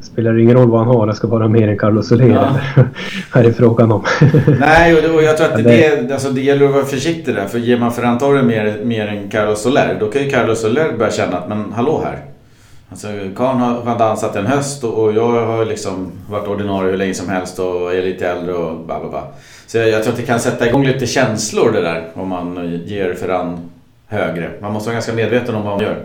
Det 0.01 0.07
spelar 0.07 0.39
ingen 0.39 0.57
roll 0.57 0.71
vad 0.71 0.81
han 0.81 0.97
har, 0.97 1.07
han 1.07 1.17
ska 1.17 1.27
vara 1.27 1.49
mer 1.49 1.69
än 1.69 1.79
Carlos 1.79 2.09
Soler. 2.09 2.29
Ja. 2.29 2.83
här 3.33 3.45
är 3.45 3.53
frågan 3.53 3.93
om. 3.93 4.03
Nej, 4.61 4.95
och 5.15 5.23
jag 5.23 5.37
tror 5.37 5.47
att 5.47 5.57
det, 5.57 5.63
det, 5.63 6.13
alltså 6.13 6.31
det 6.31 6.41
gäller 6.41 6.67
att 6.67 6.73
vara 6.73 6.85
försiktig 6.85 7.35
där. 7.35 7.47
För 7.47 7.59
ger 7.59 7.79
man 7.79 7.93
Ferran 7.93 8.19
Torres 8.19 8.45
mer, 8.45 8.81
mer 8.85 9.07
än 9.07 9.29
Carlos 9.29 9.63
Soler, 9.63 9.97
då 10.01 10.07
kan 10.07 10.23
ju 10.23 10.31
Carlos 10.31 10.61
Soler 10.61 10.93
börja 10.99 11.13
känna 11.13 11.37
att 11.37 11.49
men 11.49 11.73
hallå 11.73 12.03
här. 12.05 12.19
Alltså, 12.91 13.09
Karn 13.37 13.57
har, 13.57 13.83
har 13.83 13.99
dansat 13.99 14.37
en 14.37 14.47
höst 14.47 14.85
och, 14.85 15.13
jag 15.13 15.47
har 15.47 15.65
liksom 15.65 16.13
varit 16.31 16.49
ordinarie 16.49 16.91
hur 16.91 16.99
länge 16.99 17.15
som 17.15 17.29
helst 17.29 17.59
och 17.59 17.95
är 17.95 18.03
lite 18.03 18.29
äldre 18.29 18.55
och 18.55 18.87
bla 18.87 19.01
bla 19.01 19.09
bla. 19.09 19.23
Så 19.67 19.79
jag, 19.79 19.89
jag 19.89 20.03
tror 20.03 20.13
att 20.13 20.19
det 20.19 20.27
kan 20.27 20.41
sätta 20.41 20.69
igång 20.69 20.85
lite 20.85 21.07
känslor 21.07 21.73
det 21.73 21.81
där 21.81 22.09
om 22.15 22.29
man 22.29 22.81
ger 22.87 23.15
Ferran 23.15 23.59
högre. 24.07 24.51
Man 24.61 24.73
måste 24.73 24.89
vara 24.89 24.95
ganska 24.95 25.13
medveten 25.13 25.55
om 25.55 25.63
vad 25.63 25.73
man 25.73 25.83
gör. 25.83 25.97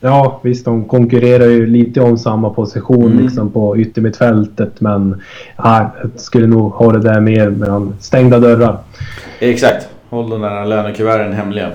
Ja 0.00 0.40
visst, 0.42 0.64
de 0.64 0.84
konkurrerar 0.84 1.46
ju 1.46 1.66
lite 1.66 2.00
om 2.00 2.18
samma 2.18 2.50
position 2.50 3.12
mm. 3.12 3.24
liksom 3.24 3.50
på 3.50 3.76
yttermittfältet 3.76 4.80
men 4.80 5.22
ja, 5.56 5.90
jag 6.02 6.10
skulle 6.16 6.46
nog 6.46 6.72
ha 6.72 6.92
det 6.92 7.00
där 7.00 7.20
mer 7.20 7.50
med 7.50 7.92
stängda 8.00 8.38
dörrar. 8.38 8.78
Exakt, 9.40 9.88
håll 10.08 10.30
de 10.30 10.40
där 10.40 10.66
lönekuverten 10.66 11.32
hemliga. 11.32 11.70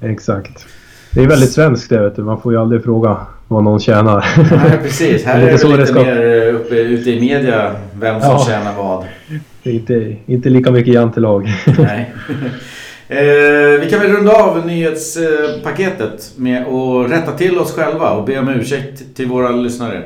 Exakt. 0.00 0.66
Det 1.12 1.22
är 1.22 1.28
väldigt 1.28 1.52
svenskt 1.52 1.90
det 1.90 2.02
vet 2.02 2.16
du. 2.16 2.22
Man 2.22 2.40
får 2.40 2.52
ju 2.52 2.60
aldrig 2.60 2.84
fråga 2.84 3.16
vad 3.48 3.64
någon 3.64 3.80
tjänar. 3.80 4.26
Nej, 4.50 4.78
precis. 4.82 5.24
Här 5.26 5.40
är 5.40 5.46
det, 5.46 5.56
det 5.56 5.76
lite 5.76 5.86
ska... 5.86 6.02
mer 6.02 6.52
uppe, 6.52 6.74
ute 6.74 7.10
i 7.10 7.20
media 7.20 7.72
vem 7.94 8.20
som 8.20 8.30
ja. 8.30 8.44
tjänar 8.48 8.74
vad. 8.76 9.04
Inte, 9.62 10.16
inte 10.26 10.48
lika 10.48 10.70
mycket 10.70 10.94
jantelag. 10.94 11.48
Nej. 11.78 12.12
Eh, 13.08 13.80
vi 13.80 13.86
kan 13.90 14.00
väl 14.00 14.12
runda 14.12 14.32
av 14.32 14.66
nyhetspaketet 14.66 16.32
med 16.36 16.66
att 16.66 17.10
rätta 17.10 17.32
till 17.32 17.58
oss 17.58 17.72
själva 17.72 18.10
och 18.10 18.24
be 18.24 18.38
om 18.38 18.48
ursäkt 18.48 19.16
till 19.16 19.26
våra 19.26 19.50
lyssnare. 19.50 20.02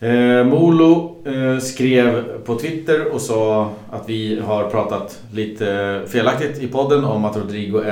Eh, 0.00 0.44
Molo 0.44 1.16
eh, 1.26 1.58
skrev 1.58 2.22
på 2.44 2.54
Twitter 2.54 3.14
och 3.14 3.20
sa 3.20 3.70
att 3.90 4.04
vi 4.06 4.40
har 4.46 4.70
pratat 4.70 5.18
lite 5.32 6.00
felaktigt 6.08 6.62
i 6.62 6.66
podden 6.66 7.04
om 7.04 7.24
att 7.24 7.36
Rodrigo 7.36 7.82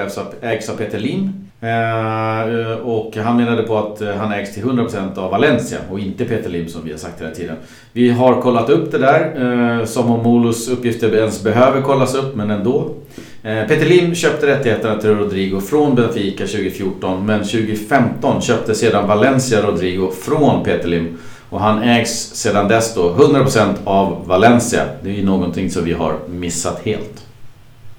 ägs 0.43 0.69
av 0.69 0.77
Peter 0.77 0.99
Lim. 0.99 1.50
Eh, 1.63 2.73
och 2.73 3.17
han 3.17 3.37
menade 3.37 3.63
på 3.63 3.79
att 3.79 4.01
eh, 4.01 4.15
han 4.15 4.33
ägs 4.33 4.55
till 4.55 4.63
100% 4.63 5.19
av 5.19 5.31
Valencia 5.31 5.79
och 5.91 6.01
inte 6.01 6.25
Peter 6.25 6.51
Lim 6.51 6.69
som 6.69 6.85
vi 6.85 6.91
har 6.91 6.99
sagt 6.99 7.21
hela 7.21 7.31
tiden. 7.31 7.57
Vi 7.93 8.11
har 8.11 8.41
kollat 8.41 8.71
upp 8.71 8.93
det 8.93 8.99
där, 8.99 9.81
eh, 9.81 9.85
som 9.85 10.11
om 10.11 10.23
Molos 10.23 10.69
uppgifter 10.69 11.15
ens 11.15 11.43
behöver 11.43 11.81
kollas 11.83 12.15
upp, 12.15 12.37
men 12.37 12.51
ändå. 12.51 12.95
Eh, 13.43 13.67
Peter 13.69 13.87
Lim 13.87 14.15
köpte 14.15 14.47
rättigheterna 14.47 15.01
till 15.01 15.11
Rodrigo 15.11 15.61
från 15.61 15.95
Benfica 15.95 16.47
2014, 16.47 17.27
men 17.27 17.45
2015 17.45 18.43
köpte 18.43 18.75
sedan 18.75 19.09
Valencia 19.09 19.63
Rodrigo 19.63 20.11
från 20.23 20.65
Peter 20.65 20.89
Lim. 20.89 21.19
Och 21.51 21.61
han 21.61 21.83
ägs 21.83 22.35
sedan 22.35 22.69
dess 22.69 22.95
då 22.95 23.15
100% 23.15 23.75
av 23.85 24.27
Valencia. 24.27 24.83
Det 25.03 25.11
är 25.11 25.15
ju 25.15 25.25
någonting 25.25 25.71
som 25.71 25.85
vi 25.85 25.93
har 25.93 26.15
missat 26.29 26.81
helt. 26.85 27.30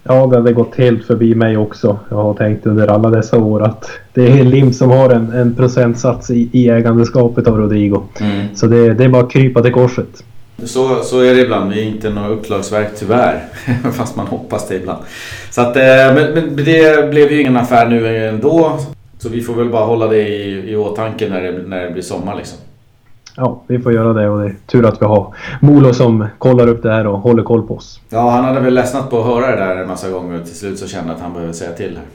Ja, 0.03 0.27
det 0.27 0.36
hade 0.36 0.53
gått 0.53 0.75
helt 0.75 1.05
förbi 1.05 1.36
mig 1.36 1.58
också. 1.58 2.00
Jag 2.10 2.17
har 2.17 2.34
tänkt 2.34 2.65
under 2.65 2.88
alla 2.88 3.10
dessa 3.10 3.38
år 3.38 3.63
att 3.63 3.91
det 4.13 4.39
är 4.39 4.43
Lim 4.43 4.74
som 4.74 4.89
har 4.89 5.10
en, 5.10 5.31
en 5.31 5.55
procentsats 5.55 6.29
i, 6.29 6.50
i 6.51 6.70
ägandeskapet 6.70 7.48
av 7.48 7.58
Rodrigo. 7.58 8.03
Mm. 8.20 8.55
Så 8.55 8.67
det, 8.67 8.93
det 8.93 9.03
är 9.03 9.10
bara 9.10 9.24
att 9.24 9.31
krypa 9.31 9.62
till 9.62 9.74
korset. 9.74 10.24
Så, 10.63 11.03
så 11.03 11.20
är 11.20 11.34
det 11.36 11.41
ibland. 11.41 11.72
Vi 11.72 11.81
är 11.81 11.86
inte 11.86 12.10
några 12.10 12.29
uppslagsverk 12.29 12.89
tyvärr. 13.00 13.43
Fast 13.93 14.15
man 14.15 14.27
hoppas 14.27 14.67
det 14.67 14.75
ibland. 14.75 15.03
Så 15.51 15.62
att, 15.62 15.75
eh, 15.75 15.84
men, 15.84 16.34
men 16.34 16.55
det 16.55 17.12
blev 17.12 17.31
ju 17.31 17.41
ingen 17.41 17.58
affär 17.58 17.86
nu 17.88 18.27
ändå. 18.27 18.79
Så 19.20 19.29
vi 19.29 19.41
får 19.41 19.53
väl 19.53 19.70
bara 19.70 19.86
hålla 19.86 20.08
det 20.08 20.27
i, 20.27 20.72
i 20.72 20.75
åtanke 20.75 21.29
när 21.29 21.41
det, 21.41 21.51
när 21.67 21.84
det 21.84 21.91
blir 21.91 22.03
sommar 22.03 22.36
liksom. 22.36 22.58
Ja, 23.35 23.63
vi 23.67 23.79
får 23.79 23.93
göra 23.93 24.13
det 24.13 24.29
och 24.29 24.39
det 24.39 24.45
är 24.45 24.55
tur 24.67 24.85
att 24.85 25.01
vi 25.01 25.05
har 25.05 25.35
Molo 25.61 25.93
som 25.93 26.27
kollar 26.38 26.67
upp 26.67 26.83
det 26.83 26.91
här 26.91 27.07
och 27.07 27.19
håller 27.19 27.43
koll 27.43 27.67
på 27.67 27.75
oss. 27.75 28.00
Ja, 28.09 28.29
han 28.29 28.43
hade 28.45 28.59
väl 28.59 28.73
ledsnat 28.73 29.09
på 29.09 29.19
att 29.19 29.25
höra 29.25 29.51
det 29.51 29.65
där 29.65 29.75
en 29.75 29.88
massa 29.88 30.09
gånger 30.09 30.39
och 30.39 30.45
till 30.45 30.55
slut 30.55 30.79
så 30.79 30.88
kände 30.88 31.13
att 31.13 31.19
han 31.19 31.33
behöver 31.33 31.53
säga 31.53 31.71
till 31.71 31.97
här. 31.97 32.05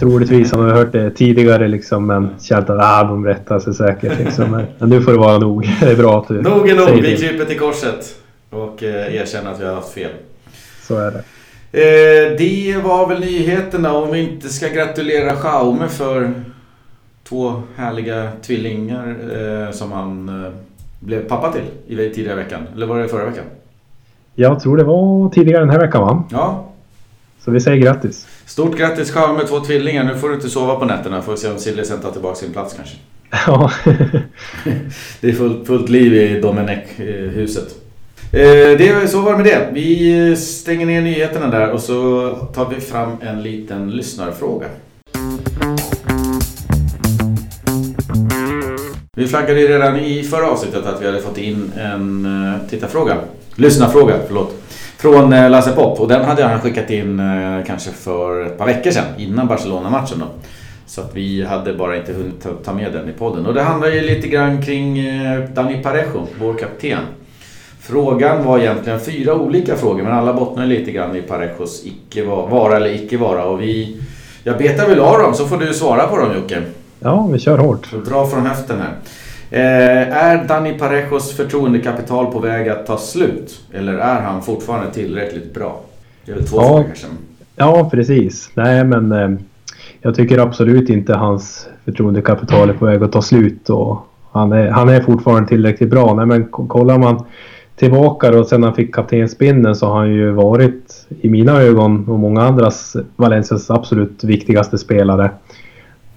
troligtvis 0.00 0.52
han 0.52 0.60
har 0.60 0.70
hört 0.70 0.92
det 0.92 1.10
tidigare 1.10 1.68
liksom 1.68 2.06
men 2.06 2.28
känt 2.40 2.70
att 2.70 2.80
ah, 2.80 3.04
de 3.04 3.26
rättar 3.26 3.58
sig 3.58 3.74
säkert. 3.74 4.18
Liksom. 4.24 4.64
Men 4.78 4.88
nu 4.88 5.02
får 5.02 5.12
det 5.12 5.18
vara 5.18 5.38
nog. 5.38 5.70
Det 5.80 5.90
är 5.90 5.96
bra 5.96 6.18
att 6.20 6.28
du 6.28 6.42
Nog 6.42 6.68
är 6.68 6.76
nog. 6.76 7.02
Vi 7.02 7.16
kryper 7.16 7.44
till 7.44 7.58
korset 7.58 8.14
och 8.50 8.82
eh, 8.82 9.14
erkänner 9.14 9.50
att 9.50 9.60
vi 9.60 9.64
har 9.64 9.74
haft 9.74 9.92
fel. 9.92 10.10
Så 10.82 10.98
är 10.98 11.10
det. 11.10 11.24
Eh, 11.72 12.36
det 12.38 12.76
var 12.84 13.08
väl 13.08 13.20
nyheterna 13.20 13.92
om 13.92 14.12
vi 14.12 14.20
inte 14.20 14.48
ska 14.48 14.68
gratulera 14.68 15.32
Jaume 15.44 15.88
för 15.88 16.32
två 17.28 17.62
härliga 17.76 18.28
tvillingar 18.42 19.16
eh, 19.32 19.72
som 19.72 19.92
han 19.92 20.28
eh, 20.44 20.50
blev 21.00 21.28
pappa 21.28 21.52
till 21.52 21.64
i 21.86 22.14
tidigare 22.14 22.36
veckan. 22.36 22.62
Eller 22.74 22.86
var 22.86 22.98
det 22.98 23.08
förra 23.08 23.24
veckan? 23.24 23.44
Jag 24.34 24.60
tror 24.60 24.76
det 24.76 24.84
var 24.84 25.30
tidigare 25.30 25.60
den 25.60 25.70
här 25.70 25.80
veckan 25.80 26.02
va? 26.02 26.24
Ja. 26.30 26.64
Så 27.44 27.50
vi 27.50 27.60
säger 27.60 27.76
grattis. 27.76 28.26
Stort 28.46 28.78
grattis 28.78 29.14
Jaume, 29.14 29.44
två 29.44 29.60
tvillingar. 29.60 30.04
Nu 30.04 30.18
får 30.18 30.28
du 30.28 30.34
inte 30.34 30.50
sova 30.50 30.76
på 30.76 30.84
nätterna. 30.84 31.22
Får 31.22 31.36
se 31.36 31.50
om 31.50 31.58
Silly 31.58 31.84
sen 31.84 32.00
tar 32.00 32.10
tillbaka 32.10 32.34
sin 32.34 32.52
plats 32.52 32.74
kanske. 32.74 32.96
Ja. 33.46 33.70
det 35.20 35.28
är 35.28 35.32
fullt, 35.32 35.66
fullt 35.66 35.88
liv 35.88 36.14
i 36.14 36.40
Domenech-huset. 36.40 37.74
Eh, 38.32 38.78
det, 38.78 39.10
så 39.10 39.20
var 39.20 39.32
det 39.32 39.36
med 39.38 39.46
det. 39.46 39.68
Vi 39.72 40.36
stänger 40.36 40.86
ner 40.86 41.02
nyheterna 41.02 41.46
där 41.48 41.70
och 41.70 41.80
så 41.80 42.30
tar 42.54 42.70
vi 42.70 42.80
fram 42.80 43.16
en 43.20 43.42
liten 43.42 43.90
lyssnarfråga. 43.90 44.66
Vi 49.16 49.26
flaggade 49.26 49.60
ju 49.60 49.68
redan 49.68 49.96
i 49.96 50.22
förra 50.22 50.50
avsnittet 50.50 50.86
att 50.86 51.02
vi 51.02 51.06
hade 51.06 51.20
fått 51.20 51.38
in 51.38 51.72
en 51.78 52.26
eh, 52.26 52.68
tittarfråga. 52.70 53.16
Lyssnarfråga, 53.54 54.14
förlåt. 54.26 54.54
Från 54.98 55.32
eh, 55.32 55.50
Lasse 55.50 55.72
Pop 55.72 56.00
och 56.00 56.08
den 56.08 56.24
hade 56.24 56.44
han 56.44 56.60
skickat 56.60 56.90
in 56.90 57.20
eh, 57.20 57.64
kanske 57.66 57.90
för 57.90 58.46
ett 58.46 58.58
par 58.58 58.66
veckor 58.66 58.90
sedan 58.90 59.04
innan 59.18 59.46
Barcelona-matchen 59.46 60.18
då. 60.18 60.26
Så 60.86 61.00
att 61.00 61.10
vi 61.14 61.44
hade 61.44 61.74
bara 61.74 61.96
inte 61.96 62.12
hunnit 62.12 62.46
ta 62.64 62.72
med 62.72 62.92
den 62.92 63.08
i 63.08 63.12
podden. 63.12 63.46
Och 63.46 63.54
det 63.54 63.62
handlar 63.62 63.88
ju 63.88 64.00
lite 64.00 64.28
grann 64.28 64.62
kring 64.62 64.98
Dani 65.54 65.82
Parejo, 65.82 66.26
vår 66.40 66.54
kapten. 66.54 66.98
Frågan 67.80 68.44
var 68.44 68.58
egentligen 68.58 69.00
fyra 69.00 69.34
olika 69.34 69.76
frågor 69.76 70.02
men 70.02 70.12
alla 70.12 70.32
bottnar 70.32 70.66
lite 70.66 70.90
grann 70.90 71.16
i 71.16 71.22
Parejos 71.22 71.86
icke 71.86 72.24
vara 72.24 72.76
eller 72.76 72.94
icke 72.94 73.16
vara. 73.16 73.44
Och 73.44 73.62
vi, 73.62 74.00
jag 74.44 74.58
betar 74.58 74.88
väl 74.88 75.00
av 75.00 75.18
dem 75.18 75.34
så 75.34 75.46
får 75.46 75.56
du 75.56 75.74
svara 75.74 76.06
på 76.06 76.16
dem 76.16 76.34
Jocke. 76.34 76.62
Ja, 77.04 77.28
vi 77.32 77.38
kör 77.38 77.58
hårt. 77.58 77.90
Dra 78.06 78.26
från 78.26 78.46
höften 78.46 78.76
här. 78.80 78.94
Eh, 79.50 80.16
är 80.16 80.44
Dani 80.44 80.78
Parejos 80.78 81.36
förtroendekapital 81.36 82.32
på 82.32 82.38
väg 82.38 82.68
att 82.68 82.86
ta 82.86 82.98
slut? 82.98 83.60
Eller 83.72 83.94
är 83.94 84.20
han 84.20 84.42
fortfarande 84.42 84.92
tillräckligt 84.92 85.54
bra? 85.54 85.80
Det 86.24 86.32
är 86.32 86.36
väl 86.36 86.46
två 86.46 86.56
ja, 86.56 86.66
frågor 86.66 86.84
kanske. 86.84 87.06
Ja, 87.56 87.88
precis. 87.90 88.50
Nej, 88.54 88.84
men 88.84 89.12
eh, 89.12 89.30
jag 90.00 90.14
tycker 90.14 90.38
absolut 90.38 90.90
inte 90.90 91.14
hans 91.14 91.68
förtroendekapital 91.84 92.70
är 92.70 92.74
på 92.74 92.86
väg 92.86 93.02
att 93.02 93.12
ta 93.12 93.22
slut. 93.22 93.70
Och 93.70 94.06
han, 94.32 94.52
är, 94.52 94.70
han 94.70 94.88
är 94.88 95.00
fortfarande 95.00 95.48
tillräckligt 95.48 95.90
bra. 95.90 96.14
Nej, 96.14 96.26
men 96.26 96.44
kollar 96.44 96.98
man 96.98 97.24
tillbaka 97.76 98.38
och 98.38 98.46
sen 98.46 98.62
han 98.62 98.74
fick 98.74 98.94
kaptensbindeln 98.94 99.74
så 99.74 99.86
har 99.86 99.96
han 99.96 100.12
ju 100.12 100.30
varit 100.30 101.06
i 101.20 101.30
mina 101.30 101.62
ögon 101.62 102.08
och 102.08 102.18
många 102.18 102.42
andras 102.42 102.96
Valencias 103.16 103.70
absolut 103.70 104.24
viktigaste 104.24 104.78
spelare. 104.78 105.30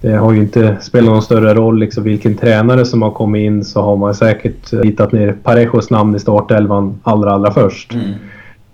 Det 0.02 0.14
har 0.14 0.34
ju 0.34 0.40
inte 0.40 0.78
spelat 0.82 1.10
någon 1.10 1.22
större 1.22 1.54
roll 1.54 1.80
liksom 1.80 2.04
vilken 2.04 2.36
tränare 2.36 2.86
som 2.86 3.02
har 3.02 3.12
kommit 3.12 3.46
in 3.46 3.66
så 3.66 3.82
har 3.82 3.98
man 3.98 4.16
säkert 4.16 4.74
hittat 4.84 5.12
ner 5.12 5.36
Parejos 5.44 5.90
namn 5.90 6.16
i 6.16 6.20
startelvan 6.20 7.00
allra, 7.04 7.32
allra 7.32 7.52
först. 7.52 7.94
Mm. 7.94 8.12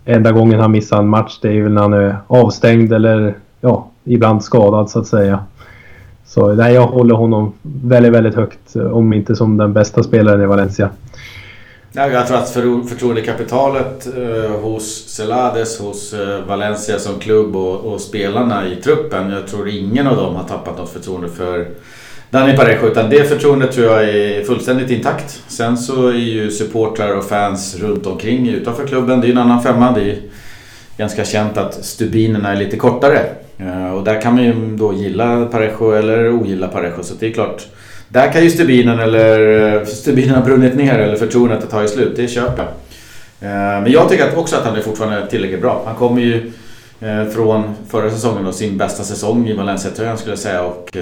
Enda 0.06 0.32
gången 0.32 0.60
han 0.60 0.72
missar 0.72 1.00
en 1.00 1.08
match 1.08 1.40
det 1.42 1.58
är 1.58 1.62
väl 1.64 1.74
när 1.74 1.82
han 1.82 1.94
är 1.94 2.18
avstängd 2.28 2.94
eller 2.94 3.36
ja, 3.62 3.88
ibland 4.04 4.44
skadad 4.44 4.90
så 4.90 5.00
att 5.00 5.08
säga. 5.08 5.40
Så 6.26 6.54
nej, 6.54 6.74
jag 6.74 6.88
håller 6.88 7.16
honom 7.16 7.54
väldigt, 7.62 8.14
väldigt 8.14 8.36
högt 8.36 8.76
om 8.76 9.14
inte 9.14 9.36
som 9.36 9.58
den 9.58 9.74
bästa 9.74 10.04
spelaren 10.04 10.42
i 10.42 10.46
Valencia. 10.46 10.90
Jag 11.96 12.28
tror 12.28 12.38
att 12.38 12.50
förtroendekapitalet 12.90 14.08
eh, 14.18 14.52
hos 14.52 15.08
Celades, 15.08 15.80
hos 15.80 16.14
eh, 16.14 16.46
Valencia 16.46 17.00
som 17.00 17.20
klubb 17.20 17.56
och, 17.56 17.94
och, 17.94 18.02
spelarna 18.02 18.68
i 18.68 18.76
truppen. 18.76 19.32
Jag 19.32 19.48
tror 19.48 19.70
ingen 19.70 20.08
av 20.08 20.16
dem 20.16 20.36
har 20.36 20.44
tappat 20.44 20.78
något 20.78 20.90
förtroende 20.90 21.30
för 21.30 21.68
Dani 22.30 22.58
Parejo. 22.58 22.88
Utan 22.88 23.10
det 23.10 23.30
förtroendet 23.30 23.72
tror 23.72 23.86
jag 23.86 24.10
är 24.10 24.44
fullständigt 24.44 24.90
intakt. 24.90 25.42
Sen 25.48 25.78
så 25.78 26.08
är 26.08 26.14
ju 26.14 26.52
supportrar 26.52 27.18
och 27.18 27.26
fans 27.26 27.76
runt 27.80 28.06
omkring 28.06 28.50
utanför 28.50 28.88
klubben, 28.88 29.22
det 29.22 29.26
är 29.26 29.30
ju 29.30 29.34
en 29.34 29.38
annan 29.38 29.64
femma. 29.64 29.92
Det 29.92 30.12
är 30.12 30.18
ganska 30.98 31.26
känt 31.26 31.58
att 31.58 31.86
stubinerna 31.86 32.52
är 32.52 32.56
lite 32.56 32.78
kortare. 32.78 33.20
Eh, 33.58 33.94
och 33.94 34.04
där 34.04 34.22
kan 34.22 34.36
man 34.36 34.44
ju 34.44 34.78
då 34.78 34.94
gilla 34.94 35.46
Parejo 35.46 35.92
eller 35.92 36.34
ogilla 36.34 36.68
Parejo. 36.68 37.04
Så 37.04 37.14
det 37.20 37.28
är 37.28 37.32
klart 37.34 37.68
där 38.14 38.32
kan 38.32 38.44
ju 38.44 38.50
stubinen 38.50 39.00
eller 39.00 39.64
eh, 39.76 39.86
stubinen 39.86 40.36
ha 40.36 40.42
brunnit 40.42 40.76
ner 40.76 41.00
eller 41.00 41.16
förtroendet 41.16 41.64
att 41.64 41.70
ta 41.70 41.84
i 41.84 41.88
slut. 41.88 42.14
Det 42.16 42.28
köper 42.28 42.68
eh, 43.42 43.50
jag. 43.50 43.84
Men 43.84 43.92
jag 43.92 44.10
tycker 44.10 44.38
också 44.38 44.56
att 44.56 44.66
han 44.66 44.76
är 44.76 44.82
fortfarande 44.82 45.28
tillräckligt 45.28 45.62
bra. 45.62 45.84
Han 45.86 45.96
kommer 45.96 46.22
ju 46.22 46.52
eh, 47.02 47.26
från 47.26 47.64
förra 47.90 48.10
säsongen 48.10 48.46
och 48.46 48.56
sin 48.56 48.78
bästa 48.78 49.04
säsong 49.04 49.48
i 49.48 49.54
Valencia-tröjan 49.54 50.18
skulle 50.18 50.32
jag 50.32 50.40
säga 50.40 50.64
och 50.64 50.98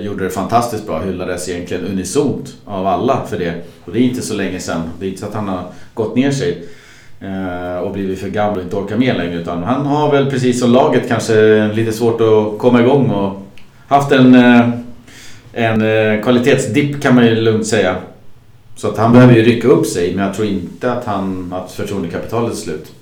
gjorde 0.00 0.24
det 0.24 0.30
fantastiskt 0.30 0.86
bra. 0.86 1.00
Hyllades 1.00 1.48
egentligen 1.48 1.84
unisont 1.84 2.54
av 2.64 2.86
alla 2.86 3.22
för 3.26 3.38
det. 3.38 3.54
Och 3.84 3.92
det 3.92 3.98
är 3.98 4.02
inte 4.02 4.22
så 4.22 4.34
länge 4.34 4.60
sedan. 4.60 4.82
Det 5.00 5.06
är 5.06 5.08
inte 5.08 5.20
så 5.20 5.26
att 5.26 5.34
han 5.34 5.48
har 5.48 5.64
gått 5.94 6.16
ner 6.16 6.30
sig 6.30 6.64
och 7.82 7.92
blivit 7.92 8.20
för 8.20 8.28
gammal 8.28 8.58
och 8.58 8.64
inte 8.64 8.76
orkar 8.76 8.96
med 8.96 9.16
längre. 9.16 9.34
Utan 9.34 9.62
han 9.62 9.86
har 9.86 10.12
väl 10.12 10.30
precis 10.30 10.60
som 10.60 10.72
laget 10.72 11.08
kanske 11.08 11.68
lite 11.72 11.92
svårt 11.92 12.20
att 12.20 12.58
komma 12.58 12.80
igång 12.80 13.10
och 13.10 13.42
haft 13.88 14.12
en 14.12 14.34
en 15.56 15.82
eh, 15.82 16.22
kvalitetsdipp 16.22 17.02
kan 17.02 17.14
man 17.14 17.26
ju 17.26 17.34
lugnt 17.34 17.66
säga. 17.66 17.96
Så 18.76 18.88
att 18.88 18.98
han 18.98 19.12
behöver 19.12 19.34
ju 19.34 19.42
rycka 19.42 19.68
upp 19.68 19.86
sig 19.86 20.14
men 20.14 20.24
jag 20.24 20.34
tror 20.34 20.48
inte 20.48 20.92
att, 20.92 21.04
han, 21.04 21.52
att 21.52 21.72
förtroendekapitalet 21.72 22.52
är 22.52 22.56
slut. 22.56 22.92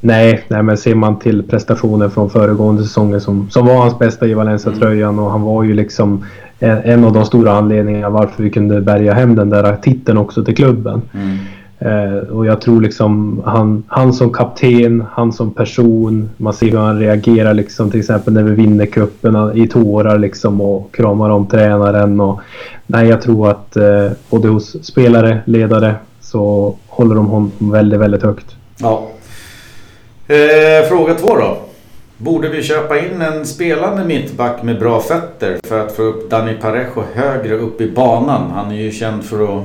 Nej, 0.00 0.44
nej, 0.48 0.62
men 0.62 0.78
ser 0.78 0.94
man 0.94 1.18
till 1.18 1.42
prestationen 1.42 2.10
från 2.10 2.30
föregående 2.30 2.82
säsonger 2.82 3.18
som, 3.18 3.50
som 3.50 3.66
var 3.66 3.76
hans 3.76 3.98
bästa 3.98 4.26
i 4.26 4.34
Valencia-tröjan 4.34 5.12
mm. 5.14 5.24
och 5.24 5.30
han 5.30 5.42
var 5.42 5.62
ju 5.62 5.74
liksom 5.74 6.24
en, 6.58 6.78
en, 6.78 7.04
av 7.04 7.12
de 7.12 7.24
stora 7.24 7.52
anledningarna 7.52 8.10
varför 8.10 8.42
vi 8.42 8.50
kunde 8.50 8.80
bärga 8.80 9.14
hem 9.14 9.34
den 9.34 9.50
där 9.50 9.76
titeln 9.76 10.18
också 10.18 10.44
till 10.44 10.56
klubben. 10.56 11.02
Mm. 11.14 11.36
Eh, 11.78 12.28
och 12.28 12.46
jag 12.46 12.60
tror 12.60 12.80
liksom 12.80 13.42
han, 13.44 13.82
han 13.88 14.12
som 14.12 14.32
kapten, 14.32 15.04
han 15.12 15.32
som 15.32 15.54
person. 15.54 16.30
Man 16.36 16.52
ser 16.52 16.66
hur 16.66 16.78
han 16.78 16.98
reagerar 16.98 17.54
liksom 17.54 17.90
till 17.90 18.00
exempel 18.00 18.32
när 18.32 18.42
vi 18.42 18.54
vinner 18.54 18.86
cupen 18.86 19.56
i 19.56 19.68
tårar 19.68 20.18
liksom 20.18 20.60
och 20.60 20.94
kramar 20.94 21.30
om 21.30 21.46
tränaren. 21.46 22.20
Och, 22.20 22.40
nej, 22.86 23.08
jag 23.08 23.22
tror 23.22 23.50
att 23.50 23.76
eh, 23.76 24.10
både 24.30 24.48
hos 24.48 24.84
spelare, 24.86 25.38
ledare 25.44 25.94
så 26.20 26.74
håller 26.86 27.14
de 27.14 27.26
honom 27.26 27.52
väldigt, 27.58 28.00
väldigt 28.00 28.22
högt. 28.22 28.56
Ja. 28.78 29.08
Eh, 30.26 30.88
fråga 30.88 31.14
två 31.14 31.36
då. 31.36 31.56
Borde 32.18 32.48
vi 32.48 32.62
köpa 32.62 32.98
in 32.98 33.22
en 33.22 33.46
spelande 33.46 34.04
mittback 34.04 34.62
med 34.62 34.78
bra 34.78 35.00
fötter 35.00 35.58
för 35.64 35.80
att 35.80 35.92
få 35.92 36.02
upp 36.02 36.30
Dani 36.30 36.54
Parejo 36.60 37.02
högre 37.14 37.54
upp 37.54 37.80
i 37.80 37.90
banan? 37.90 38.50
Han 38.54 38.70
är 38.70 38.76
ju 38.76 38.90
känd 38.90 39.24
för 39.24 39.44
att 39.44 39.64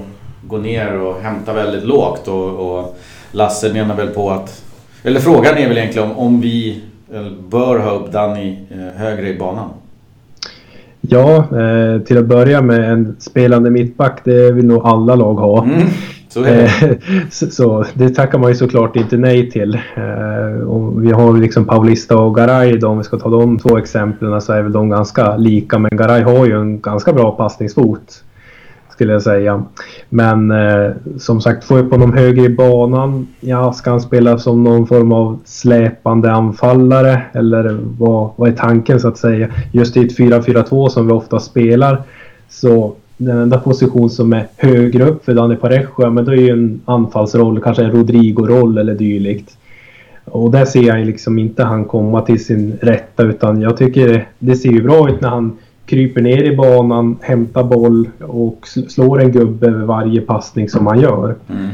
gå 0.51 0.57
ner 0.57 0.99
och 0.99 1.21
hämta 1.21 1.53
väldigt 1.53 1.83
lågt. 1.83 2.27
Och, 2.27 2.77
och 2.77 2.97
Lasse 3.31 3.73
menar 3.73 3.95
väl 3.95 4.07
på 4.07 4.29
att... 4.29 4.63
Eller 5.03 5.19
frågan 5.19 5.57
är 5.57 5.67
väl 5.67 5.77
egentligen 5.77 6.11
om, 6.11 6.17
om 6.17 6.41
vi 6.41 6.81
bör 7.49 7.79
ha 7.79 7.91
upp 7.91 8.11
Danny 8.11 8.57
eh, 8.69 9.01
högre 9.01 9.29
i 9.29 9.37
banan. 9.37 9.69
Ja, 11.01 11.35
eh, 11.37 12.01
till 12.01 12.17
att 12.17 12.25
börja 12.25 12.61
med 12.61 12.91
en 12.91 13.15
spelande 13.19 13.69
mittback, 13.69 14.21
det 14.23 14.51
vill 14.51 14.65
nog 14.65 14.85
alla 14.85 15.15
lag 15.15 15.33
ha. 15.33 15.63
Mm, 15.63 15.87
så, 16.29 16.41
det. 16.41 16.63
Eh, 16.63 16.91
så, 17.29 17.85
det 17.93 18.09
tackar 18.09 18.39
man 18.39 18.49
ju 18.49 18.55
såklart 18.55 18.95
inte 18.95 19.17
nej 19.17 19.51
till. 19.51 19.79
Eh, 19.95 20.67
och 20.67 21.03
vi 21.03 21.11
har 21.11 21.37
liksom 21.37 21.65
Paulista 21.65 22.17
och 22.17 22.35
Garay 22.35 22.79
om 22.79 22.97
vi 22.97 23.03
ska 23.03 23.19
ta 23.19 23.29
de 23.29 23.59
två 23.59 23.77
exemplen 23.77 24.41
så 24.41 24.53
är 24.53 24.61
väl 24.61 24.71
de 24.71 24.89
ganska 24.89 25.37
lika. 25.37 25.79
Men 25.79 25.97
Garay 25.97 26.21
har 26.21 26.45
ju 26.45 26.59
en 26.59 26.81
ganska 26.81 27.13
bra 27.13 27.31
passningsfot 27.31 28.23
skulle 28.91 29.13
jag 29.13 29.21
säga. 29.21 29.63
Men 30.09 30.51
eh, 30.51 30.91
som 31.17 31.41
sagt, 31.41 31.63
få 31.63 31.77
upp 31.77 31.91
honom 31.91 32.13
högre 32.13 32.45
i 32.45 32.49
banan. 32.49 33.27
Ja, 33.39 33.73
ska 33.73 33.89
han 33.89 34.01
spela 34.01 34.37
som 34.37 34.63
någon 34.63 34.87
form 34.87 35.11
av 35.11 35.39
släpande 35.45 36.31
anfallare? 36.31 37.21
Eller 37.33 37.79
vad, 37.97 38.29
vad 38.35 38.49
är 38.49 38.53
tanken 38.53 38.99
så 38.99 39.07
att 39.07 39.17
säga? 39.17 39.47
Just 39.71 39.97
i 39.97 40.05
ett 40.05 40.17
4-4-2 40.17 40.89
som 40.89 41.07
vi 41.07 41.13
ofta 41.13 41.39
spelar 41.39 42.01
så 42.49 42.95
den 43.17 43.37
enda 43.37 43.59
position 43.59 44.09
som 44.09 44.33
är 44.33 44.47
högre 44.57 45.03
upp 45.03 45.25
för 45.25 45.33
Dani 45.33 45.55
Parejo, 45.55 46.09
men 46.09 46.25
då 46.25 46.31
är 46.31 46.35
ju 46.35 46.49
en 46.49 46.81
anfallsroll, 46.85 47.61
kanske 47.61 47.83
en 47.83 47.91
Rodrigo-roll 47.91 48.77
eller 48.77 48.93
dylikt. 48.93 49.57
Och 50.25 50.51
där 50.51 50.65
ser 50.65 50.81
jag 50.81 51.05
liksom 51.05 51.39
inte 51.39 51.63
han 51.63 51.85
komma 51.85 52.21
till 52.21 52.45
sin 52.45 52.77
rätta 52.81 53.23
utan 53.23 53.61
jag 53.61 53.77
tycker 53.77 54.27
det 54.39 54.55
ser 54.55 54.69
ju 54.69 54.83
bra 54.83 55.09
ut 55.09 55.21
när 55.21 55.29
han 55.29 55.57
kryper 55.91 56.21
ner 56.21 56.43
i 56.43 56.55
banan, 56.55 57.17
hämtar 57.21 57.63
boll 57.63 58.09
och 58.27 58.67
slår 58.87 59.21
en 59.21 59.31
gubbe 59.31 59.67
över 59.67 59.85
varje 59.85 60.21
passning 60.21 60.69
som 60.69 60.83
man 60.83 60.99
gör. 60.99 61.35
Mm. 61.49 61.67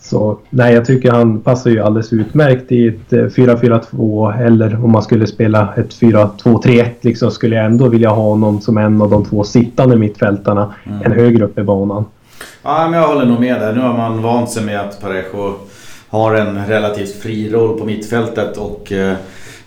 Så 0.00 0.38
nej, 0.50 0.74
jag 0.74 0.84
tycker 0.84 1.10
han 1.10 1.40
passar 1.40 1.70
ju 1.70 1.80
alldeles 1.80 2.12
utmärkt 2.12 2.72
i 2.72 2.88
ett 2.88 3.10
4-4-2 3.10 4.30
eh, 4.30 4.40
eller 4.40 4.84
om 4.84 4.92
man 4.92 5.02
skulle 5.02 5.26
spela 5.26 5.74
ett 5.76 5.90
4-2-3-1 6.00 6.90
liksom 7.00 7.30
skulle 7.30 7.56
jag 7.56 7.64
ändå 7.64 7.88
vilja 7.88 8.08
ha 8.08 8.22
honom 8.22 8.60
som 8.60 8.78
en 8.78 9.02
av 9.02 9.10
de 9.10 9.24
två 9.24 9.44
sittande 9.44 9.96
mittfältarna 9.96 10.74
mm. 10.84 11.02
en 11.02 11.12
högre 11.12 11.44
upp 11.44 11.58
i 11.58 11.62
banan. 11.62 12.04
Ja, 12.62 12.88
men 12.90 13.00
jag 13.00 13.08
håller 13.08 13.26
nog 13.26 13.40
med 13.40 13.60
där. 13.60 13.72
Nu 13.72 13.80
har 13.80 13.96
man 13.96 14.22
vant 14.22 14.50
sig 14.50 14.64
med 14.64 14.80
att 14.80 15.00
Parejo 15.00 15.54
har 16.08 16.34
en 16.34 16.66
relativt 16.66 17.22
fri 17.22 17.50
roll 17.50 17.78
på 17.78 17.84
mittfältet 17.84 18.56
och 18.56 18.92
eh, 18.92 19.14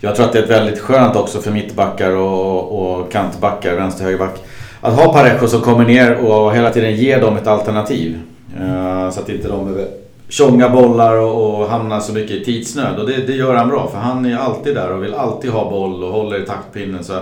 jag 0.04 0.16
tror 0.16 0.26
att 0.26 0.32
det 0.32 0.38
är 0.38 0.46
väldigt 0.46 0.78
skönt 0.78 1.16
också 1.16 1.40
för 1.40 1.50
mittbackar 1.50 2.10
och, 2.16 2.82
och 2.82 3.12
kantbackar, 3.12 3.76
vänster 3.76 4.04
högerback. 4.04 4.42
Att 4.80 4.94
ha 4.94 5.12
Parejo 5.12 5.46
som 5.46 5.60
kommer 5.60 5.84
ner 5.84 6.16
och 6.16 6.54
hela 6.54 6.70
tiden 6.70 6.96
ger 6.96 7.20
dem 7.20 7.36
ett 7.36 7.46
alternativ. 7.46 8.18
Eh, 8.60 9.10
så 9.10 9.20
att 9.20 9.28
inte 9.28 9.48
de 9.48 9.64
behöver 9.64 9.86
tjonga 10.28 10.68
bollar 10.68 11.16
och, 11.16 11.60
och 11.60 11.68
hamna 11.68 12.00
så 12.00 12.12
mycket 12.12 12.30
i 12.30 12.44
tidsnöd. 12.44 12.98
Och 12.98 13.06
det, 13.06 13.26
det, 13.26 13.32
gör 13.32 13.54
han 13.54 13.68
bra 13.68 13.88
för 13.88 13.98
han 13.98 14.26
är 14.26 14.36
alltid 14.36 14.74
där 14.74 14.92
och 14.92 15.02
vill 15.02 15.14
alltid 15.14 15.50
ha 15.50 15.70
boll 15.70 16.04
och 16.04 16.12
håller 16.12 16.42
i 16.42 16.46
taktpinnen. 16.46 17.04
Så, 17.04 17.14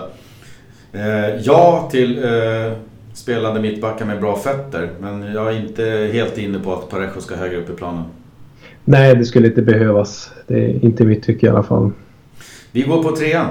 eh, 0.93 1.37
ja 1.43 1.89
till 1.91 2.25
eh, 2.25 2.73
spelande 3.15 3.61
mittbackar 3.61 4.05
med 4.05 4.21
bra 4.21 4.37
fötter. 4.37 4.91
Men 5.01 5.33
jag 5.35 5.49
är 5.49 5.61
inte 5.61 6.11
helt 6.13 6.39
inne 6.39 6.59
på 6.59 6.73
att 6.73 6.91
Parejo 6.91 7.21
ska 7.21 7.35
högre 7.35 7.57
upp 7.57 7.71
i 7.71 7.73
planen. 7.73 8.05
Nej, 8.85 9.15
det 9.15 9.25
skulle 9.25 9.47
inte 9.47 9.63
behövas. 9.63 10.31
Det 10.47 10.65
är 10.65 10.85
inte 10.85 11.05
mitt 11.05 11.23
tycke 11.23 11.47
i 11.47 11.49
alla 11.49 11.63
fall. 11.63 11.91
Vi 12.73 12.83
går 12.83 13.03
på 13.03 13.17
trean. 13.17 13.47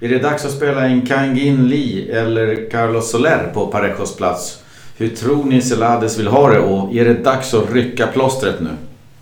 Är 0.00 0.08
det 0.08 0.18
dags 0.18 0.44
att 0.44 0.50
spela 0.50 0.88
in 0.88 1.06
Kangin 1.06 1.68
Lee 1.68 2.20
eller 2.20 2.70
Carlos 2.70 3.10
Soler 3.10 3.50
på 3.54 3.66
Parejos 3.66 4.16
plats? 4.16 4.62
Hur 4.98 5.08
tror 5.08 5.44
ni 5.44 5.60
Celades 5.60 6.18
vill 6.18 6.26
ha 6.26 6.50
det 6.50 6.58
och 6.58 6.94
är 6.94 7.04
det 7.04 7.14
dags 7.14 7.54
att 7.54 7.72
rycka 7.72 8.06
plåstret 8.06 8.60
nu? 8.60 8.68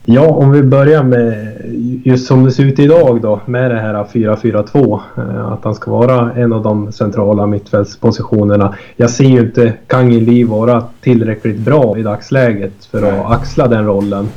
Ja, 0.04 0.26
om 0.26 0.52
vi 0.52 0.62
börjar 0.62 1.02
med 1.02 1.56
just 2.04 2.26
som 2.26 2.44
det 2.44 2.50
ser 2.50 2.64
ut 2.64 2.78
idag 2.78 3.20
då 3.22 3.40
med 3.46 3.70
det 3.70 3.80
här 3.80 4.04
4-4-2. 4.04 5.00
Eh, 5.16 5.52
att 5.52 5.64
han 5.64 5.74
ska 5.74 5.90
vara 5.90 6.32
en 6.32 6.52
av 6.52 6.62
de 6.62 6.92
centrala 6.92 7.46
mittfältspositionerna. 7.46 8.74
Jag 8.96 9.10
ser 9.10 9.24
ju 9.24 9.40
inte 9.40 9.72
Kangin 9.86 10.24
Lee 10.24 10.46
vara 10.46 10.84
tillräckligt 11.00 11.58
bra 11.58 11.98
i 11.98 12.02
dagsläget 12.02 12.84
för 12.90 13.02
att 13.02 13.30
axla 13.30 13.68
den 13.68 13.86
rollen. 13.86 14.28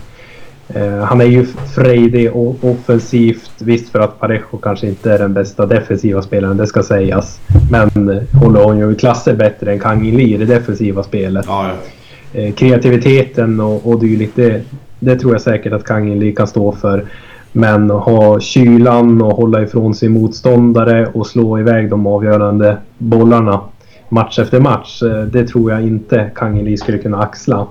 Eh, 0.75 1.04
han 1.04 1.22
är 1.22 1.25
ju 1.25 1.46
frejdig 1.46 2.36
och 2.36 2.56
offensivt. 2.62 3.51
Visst 3.60 3.92
för 3.92 4.00
att 4.00 4.20
Parejo 4.20 4.58
kanske 4.62 4.88
inte 4.88 5.12
är 5.12 5.20
den 5.20 5.34
bästa 5.34 5.66
defensiva 5.66 6.22
spelaren, 6.22 6.58
det 6.58 6.68
ska 6.68 6.84
sägas. 6.84 7.40
Men 7.72 8.10
eh, 8.10 8.24
håller 8.42 8.63
hon 8.63 8.78
ju 8.78 8.96
klasser 8.96 9.36
bättre 9.36 9.72
än 9.72 9.80
Kangin 9.80 10.18
Lee 10.18 10.36
i 10.36 10.38
det 10.38 10.46
defensiva 10.46 11.04
spelet. 11.04 11.46
Ja, 11.48 11.68
ja. 11.68 12.42
Eh, 12.42 12.54
kreativiteten 12.54 13.60
och, 13.60 13.88
och 13.88 14.00
dylikt, 14.00 14.36
det, 14.36 14.62
det 15.00 15.16
tror 15.16 15.34
jag 15.34 15.42
säkert 15.42 15.74
att 15.74 15.84
Kangin 15.84 16.20
Lee 16.20 16.32
kan 16.32 16.48
stå 16.48 16.72
för. 16.72 17.06
Men 17.51 17.90
ha 17.90 18.40
kylan 18.40 19.22
och 19.22 19.34
hålla 19.34 19.62
ifrån 19.62 19.96
sin 19.96 20.12
motståndare 20.12 21.08
och 21.13 21.28
slå 21.28 21.60
iväg 21.60 21.90
de 21.90 22.08
avgörande 22.08 22.78
bollarna 22.98 23.60
match 24.10 24.40
efter 24.40 24.60
match. 24.60 25.04
Det 25.32 25.48
tror 25.48 25.72
jag 25.72 25.82
inte 25.82 26.32
Kangin 26.36 26.66
Lee 26.66 26.78
skulle 26.78 26.98
kunna 26.98 27.20
axla. 27.20 27.68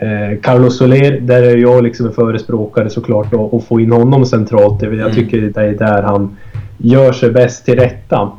Eh, 0.00 0.40
Carlos 0.40 0.78
Soler, 0.78 1.20
där 1.20 1.42
är 1.42 1.56
jag 1.56 1.84
liksom 1.84 2.06
en 2.06 2.12
förespråkare 2.12 2.90
såklart 2.90 3.34
att 3.52 3.64
få 3.64 3.80
in 3.80 3.92
honom 3.92 4.26
centralt. 4.26 4.82
Jag 4.82 4.94
mm. 4.94 5.12
tycker 5.12 5.40
det 5.40 5.60
är 5.60 5.74
där 5.74 6.02
han 6.02 6.36
gör 6.78 7.12
sig 7.12 7.30
bäst 7.30 7.64
till 7.64 7.76
rätta. 7.76 8.30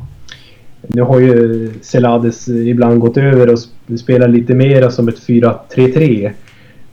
Nu 0.86 1.02
har 1.02 1.20
ju 1.20 1.70
Celades 1.82 2.48
ibland 2.48 3.00
gått 3.00 3.16
över 3.16 3.52
och 3.52 3.58
spelar 3.98 4.28
lite 4.28 4.54
mer 4.54 4.88
som 4.88 5.08
ett 5.08 5.20
4-3-3. 5.26 6.30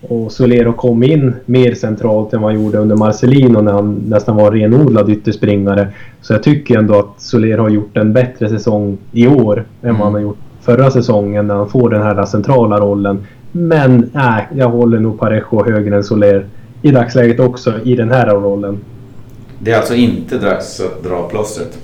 Och 0.01 0.31
Solero 0.31 0.73
kom 0.73 1.03
in 1.03 1.33
mer 1.45 1.73
centralt 1.73 2.33
än 2.33 2.41
vad 2.41 2.53
han 2.53 2.63
gjorde 2.63 2.77
under 2.77 2.95
Marcelino 2.95 3.61
när 3.61 3.71
han 3.71 4.03
nästan 4.07 4.35
var 4.35 4.51
renodlad 4.51 5.09
ytterspringare. 5.09 5.87
Så 6.21 6.33
jag 6.33 6.43
tycker 6.43 6.77
ändå 6.77 6.99
att 6.99 7.21
Soler 7.21 7.57
har 7.57 7.69
gjort 7.69 7.97
en 7.97 8.13
bättre 8.13 8.49
säsong 8.49 8.97
i 9.11 9.27
år 9.27 9.65
än 9.81 9.93
vad 9.93 10.03
han 10.03 10.13
har 10.13 10.21
gjort 10.21 10.37
förra 10.61 10.91
säsongen 10.91 11.47
när 11.47 11.55
han 11.55 11.69
får 11.69 11.89
den 11.89 12.01
här 12.01 12.25
centrala 12.25 12.79
rollen. 12.79 13.27
Men 13.57 14.09
nej, 14.13 14.47
jag 14.55 14.69
håller 14.69 14.99
nog 14.99 15.19
Parejo 15.19 15.65
högre 15.65 15.95
än 15.95 16.03
Soler 16.03 16.45
i 16.81 16.91
dagsläget 16.91 17.39
också 17.39 17.73
i 17.83 17.95
den 17.95 18.11
här 18.11 18.27
rollen. 18.27 18.79
Det 19.59 19.71
är 19.71 19.77
alltså 19.77 19.95
inte 19.95 20.37
dags 20.37 20.79
att 20.79 21.03
dra 21.03 21.29
plåstret? 21.29 21.77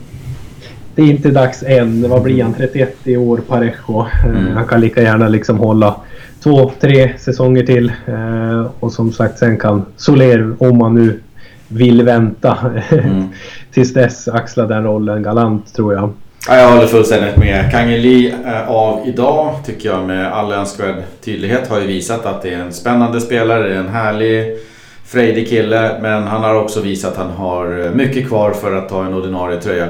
Det 0.95 1.01
är 1.01 1.05
inte 1.05 1.31
dags 1.31 1.63
än. 1.63 2.09
Vad 2.09 2.23
blir 2.23 2.43
han? 2.43 2.53
31 2.53 2.97
i 3.03 3.17
år, 3.17 3.37
Parejo. 3.47 4.05
Eh, 4.25 4.25
mm. 4.25 4.53
Han 4.53 4.67
kan 4.67 4.81
lika 4.81 5.01
gärna 5.01 5.27
liksom 5.27 5.57
hålla 5.57 5.95
två, 6.43 6.71
tre 6.79 7.17
säsonger 7.17 7.63
till. 7.65 7.91
Eh, 8.05 8.67
och 8.79 8.91
som 8.91 9.11
sagt, 9.11 9.39
sen 9.39 9.57
kan 9.57 9.85
Soler, 9.95 10.55
om 10.59 10.77
man 10.77 10.95
nu 10.95 11.19
vill 11.67 12.03
vänta 12.03 12.57
mm. 12.89 13.23
tills 13.71 13.93
dess, 13.93 14.27
axla 14.27 14.65
den 14.65 14.83
rollen 14.83 15.23
galant 15.23 15.73
tror 15.73 15.93
jag. 15.93 16.13
Ja, 16.47 16.57
jag 16.57 16.71
håller 16.71 16.87
fullständigt 16.87 17.37
med. 17.37 17.71
Kangeli 17.71 18.33
eh, 18.45 18.69
av 18.69 19.07
idag 19.07 19.55
tycker 19.65 19.89
jag 19.89 20.07
med 20.07 20.33
all 20.33 20.51
önskvärd 20.51 20.95
tydlighet 21.21 21.69
har 21.69 21.79
ju 21.79 21.87
visat 21.87 22.25
att 22.25 22.41
det 22.41 22.53
är 22.53 22.57
en 22.57 22.73
spännande 22.73 23.21
spelare, 23.21 23.75
en 23.75 23.87
härlig 23.87 24.57
frejdig 25.05 25.49
kille. 25.49 25.99
Men 26.01 26.23
han 26.23 26.43
har 26.43 26.55
också 26.55 26.81
visat 26.81 27.11
att 27.11 27.17
han 27.17 27.31
har 27.31 27.85
eh, 27.85 27.91
mycket 27.91 28.27
kvar 28.27 28.51
för 28.51 28.75
att 28.75 28.89
ta 28.89 29.05
en 29.05 29.13
ordinarie 29.13 29.61
tröja. 29.61 29.87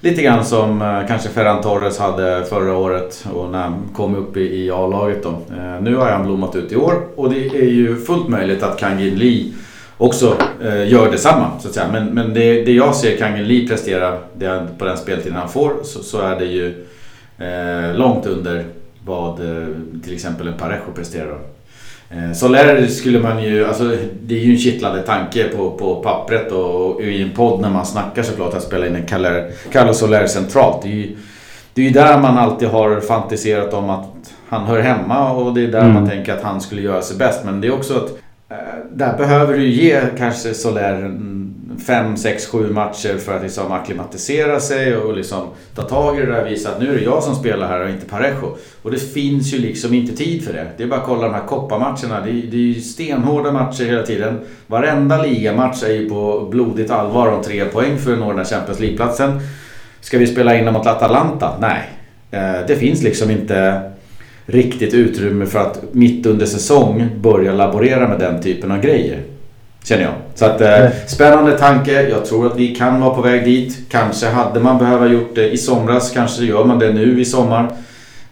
Lite 0.00 0.22
grann 0.22 0.44
som 0.44 0.82
eh, 0.82 1.06
kanske 1.08 1.28
Ferran 1.28 1.62
Torres 1.62 1.98
hade 1.98 2.44
förra 2.44 2.76
året 2.76 3.26
och 3.32 3.50
när 3.50 3.62
han 3.62 3.88
kom 3.94 4.16
upp 4.16 4.36
i 4.36 4.70
A-laget 4.70 5.22
då. 5.22 5.38
Nu 5.80 5.96
har 5.96 6.10
han 6.10 6.26
blommat 6.26 6.56
ut 6.56 6.72
i 6.72 6.76
år 6.76 6.94
och 7.16 7.30
det 7.30 7.46
är 7.46 7.70
ju 7.70 7.96
fullt 7.96 8.28
möjligt 8.28 8.62
att 8.62 8.78
Kangin 8.78 9.14
Lee 9.14 9.52
också 9.98 10.36
eh, 10.64 10.88
gör 10.88 11.10
detsamma. 11.10 11.50
Så 11.60 11.68
att 11.68 11.74
säga. 11.74 11.88
Men, 11.92 12.06
men 12.06 12.34
det, 12.34 12.64
det 12.64 12.72
jag 12.72 12.94
ser 12.94 13.16
Kangin 13.16 13.48
Lee 13.48 13.68
prestera 13.68 14.18
det, 14.34 14.66
på 14.78 14.84
den 14.84 14.96
speltiden 14.96 15.36
han 15.36 15.48
får 15.48 15.72
så, 15.82 16.02
så 16.02 16.20
är 16.20 16.38
det 16.38 16.44
ju 16.44 16.86
eh, 17.38 17.94
långt 17.94 18.26
under 18.26 18.64
vad 19.04 19.40
eh, 19.40 19.68
till 20.04 20.14
exempel 20.14 20.48
en 20.48 20.54
Parejo 20.54 20.92
presterar. 20.94 21.38
Eh, 22.10 22.32
Soler 22.32 22.86
skulle 22.86 23.20
man 23.20 23.42
ju, 23.42 23.66
alltså 23.66 23.96
det 24.22 24.34
är 24.34 24.44
ju 24.44 24.52
en 24.52 24.58
kittlande 24.58 25.02
tanke 25.02 25.48
på, 25.48 25.70
på 25.70 25.94
pappret 25.94 26.52
och, 26.52 26.90
och 26.90 27.02
i 27.02 27.22
en 27.22 27.30
podd 27.30 27.60
när 27.60 27.70
man 27.70 27.86
snackar 27.86 28.22
såklart 28.22 28.54
att 28.54 28.62
spela 28.62 28.86
in 28.86 28.96
en 28.96 29.06
Carlos 29.72 29.98
Soler 29.98 30.26
centralt. 30.26 30.82
Det 30.82 30.88
är 30.88 30.92
ju 30.92 31.16
det 31.76 31.82
är 31.82 31.86
ju 31.86 31.90
där 31.90 32.18
man 32.18 32.38
alltid 32.38 32.68
har 32.68 33.00
fantiserat 33.00 33.74
om 33.74 33.90
att 33.90 34.32
han 34.48 34.64
hör 34.64 34.80
hemma 34.80 35.32
och 35.32 35.54
det 35.54 35.64
är 35.64 35.68
där 35.68 35.80
mm. 35.80 35.94
man 35.94 36.08
tänker 36.08 36.32
att 36.32 36.42
han 36.42 36.60
skulle 36.60 36.82
göra 36.82 37.02
sig 37.02 37.16
bäst. 37.16 37.44
Men 37.44 37.60
det 37.60 37.66
är 37.66 37.74
också 37.74 37.96
att 37.96 38.18
Eh, 38.48 38.56
där 38.92 39.16
behöver 39.16 39.56
du 39.56 39.66
ge 39.66 40.00
kanske 40.18 40.54
Soler 40.54 41.18
5, 41.86 42.16
6, 42.16 42.46
7 42.46 42.70
matcher 42.72 43.18
för 43.18 43.36
att 43.36 43.42
liksom 43.42 43.72
acklimatisera 43.72 44.60
sig 44.60 44.96
och 44.96 45.16
liksom 45.16 45.48
ta 45.74 45.82
tag 45.82 46.18
i 46.18 46.20
det 46.20 46.32
där 46.32 46.42
och 46.42 46.50
visa 46.50 46.70
att 46.70 46.80
nu 46.80 46.90
är 46.90 46.94
det 46.94 47.04
jag 47.04 47.22
som 47.22 47.34
spelar 47.34 47.68
här 47.68 47.80
och 47.80 47.90
inte 47.90 48.06
Parejo. 48.06 48.56
Och 48.82 48.90
det 48.90 48.98
finns 48.98 49.54
ju 49.54 49.58
liksom 49.58 49.94
inte 49.94 50.16
tid 50.16 50.44
för 50.44 50.52
det. 50.52 50.66
Det 50.76 50.82
är 50.82 50.86
bara 50.86 51.00
att 51.00 51.06
kolla 51.06 51.22
de 51.22 51.34
här 51.34 51.46
kopparmatcherna. 51.46 52.20
Det 52.20 52.30
är, 52.30 52.42
det 52.50 52.56
är 52.56 52.60
ju 52.60 52.80
stenhårda 52.80 53.52
matcher 53.52 53.84
hela 53.84 54.02
tiden. 54.02 54.40
Varenda 54.66 55.22
ligamatch 55.22 55.82
är 55.82 55.92
ju 55.92 56.08
på 56.08 56.48
blodigt 56.50 56.90
allvar 56.90 57.28
om 57.28 57.42
tre 57.42 57.64
poäng 57.64 57.98
för 57.98 58.12
att 58.12 58.18
nå 58.18 58.28
den 58.28 58.38
här 58.38 58.44
Champions 58.44 58.80
League-platsen. 58.80 59.40
Ska 60.00 60.18
vi 60.18 60.26
spela 60.26 60.56
in 60.58 60.64
dem 60.64 60.74
mot 60.74 60.86
Atalanta? 60.86 61.58
Nej. 61.60 61.90
Eh, 62.30 62.66
det 62.66 62.76
finns 62.76 63.02
liksom 63.02 63.30
inte 63.30 63.90
riktigt 64.46 64.94
utrymme 64.94 65.46
för 65.46 65.58
att 65.58 65.82
mitt 65.92 66.26
under 66.26 66.46
säsong 66.46 67.08
börja 67.20 67.52
laborera 67.52 68.08
med 68.08 68.18
den 68.18 68.42
typen 68.42 68.70
av 68.70 68.80
grejer. 68.80 69.22
Känner 69.84 70.02
jag. 70.02 70.12
Så 70.34 70.44
att 70.44 70.60
eh, 70.60 70.86
spännande 71.06 71.58
tanke. 71.58 72.08
Jag 72.08 72.24
tror 72.24 72.46
att 72.46 72.56
vi 72.56 72.74
kan 72.74 73.00
vara 73.00 73.14
på 73.14 73.22
väg 73.22 73.44
dit. 73.44 73.78
Kanske 73.90 74.26
hade 74.26 74.60
man 74.60 74.78
behövt 74.78 75.12
gjort 75.12 75.34
det 75.34 75.50
i 75.50 75.56
somras. 75.56 76.10
Kanske 76.10 76.44
gör 76.44 76.64
man 76.64 76.78
det 76.78 76.92
nu 76.92 77.20
i 77.20 77.24
sommar. 77.24 77.72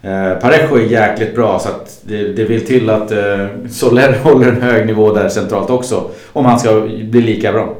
Eh, 0.01 0.39
Parejo 0.41 0.75
är 0.75 0.91
jäkligt 0.91 1.35
bra 1.35 1.59
så 1.59 1.69
att 1.69 2.01
det, 2.03 2.33
det 2.33 2.43
vill 2.43 2.65
till 2.65 2.89
att 2.89 3.11
eh, 3.11 3.47
Soler 3.69 4.19
håller 4.23 4.47
en 4.47 4.61
hög 4.61 4.85
nivå 4.85 5.13
där 5.13 5.29
centralt 5.29 5.69
också. 5.69 6.09
Om 6.33 6.45
han 6.45 6.59
ska 6.59 6.81
bli 6.81 7.21
lika 7.21 7.51
bra. 7.51 7.75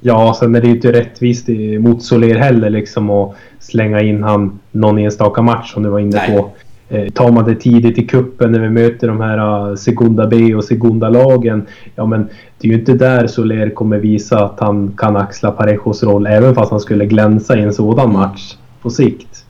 Ja, 0.00 0.36
sen 0.40 0.54
är 0.54 0.60
det 0.60 0.66
ju 0.66 0.74
inte 0.74 0.92
rättvist 0.92 1.48
mot 1.78 2.02
Soler 2.02 2.34
heller 2.34 2.70
liksom 2.70 3.10
att 3.10 3.36
slänga 3.58 4.00
in 4.00 4.22
han 4.22 4.60
någon 4.70 4.98
enstaka 4.98 5.42
match 5.42 5.72
som 5.72 5.82
du 5.82 5.88
var 5.88 5.98
inne 5.98 6.22
på. 6.28 6.50
Tar 7.14 7.32
man 7.32 7.44
det 7.44 7.54
tidigt 7.54 7.98
i 7.98 8.06
kuppen 8.06 8.52
när 8.52 8.60
vi 8.60 8.68
möter 8.68 9.08
de 9.08 9.20
här 9.20 9.68
uh, 9.70 9.76
Segunda 9.76 10.26
B 10.26 10.54
och 10.54 10.64
Segunda-lagen. 10.64 11.66
Ja 11.94 12.06
men 12.06 12.28
det 12.58 12.68
är 12.68 12.72
ju 12.72 12.78
inte 12.78 12.92
där 12.92 13.26
Soler 13.26 13.70
kommer 13.70 13.98
visa 13.98 14.44
att 14.44 14.60
han 14.60 14.92
kan 14.96 15.16
axla 15.16 15.50
Parejos 15.50 16.02
roll 16.02 16.26
även 16.26 16.54
fast 16.54 16.70
han 16.70 16.80
skulle 16.80 17.06
glänsa 17.06 17.58
i 17.58 17.62
en 17.62 17.72
sådan 17.72 18.12
match 18.12 18.54
på 18.82 18.90
sikt. 18.90 19.44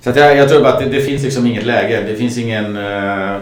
Så 0.00 0.12
jag, 0.16 0.36
jag 0.36 0.48
tror 0.48 0.60
bara 0.60 0.72
att 0.72 0.78
det, 0.78 0.88
det, 0.88 1.00
finns 1.00 1.22
liksom 1.22 1.46
inget 1.46 1.66
läge. 1.66 2.02
Det 2.08 2.14
finns 2.14 2.38
ingen... 2.38 2.76
Uh, 2.76 3.36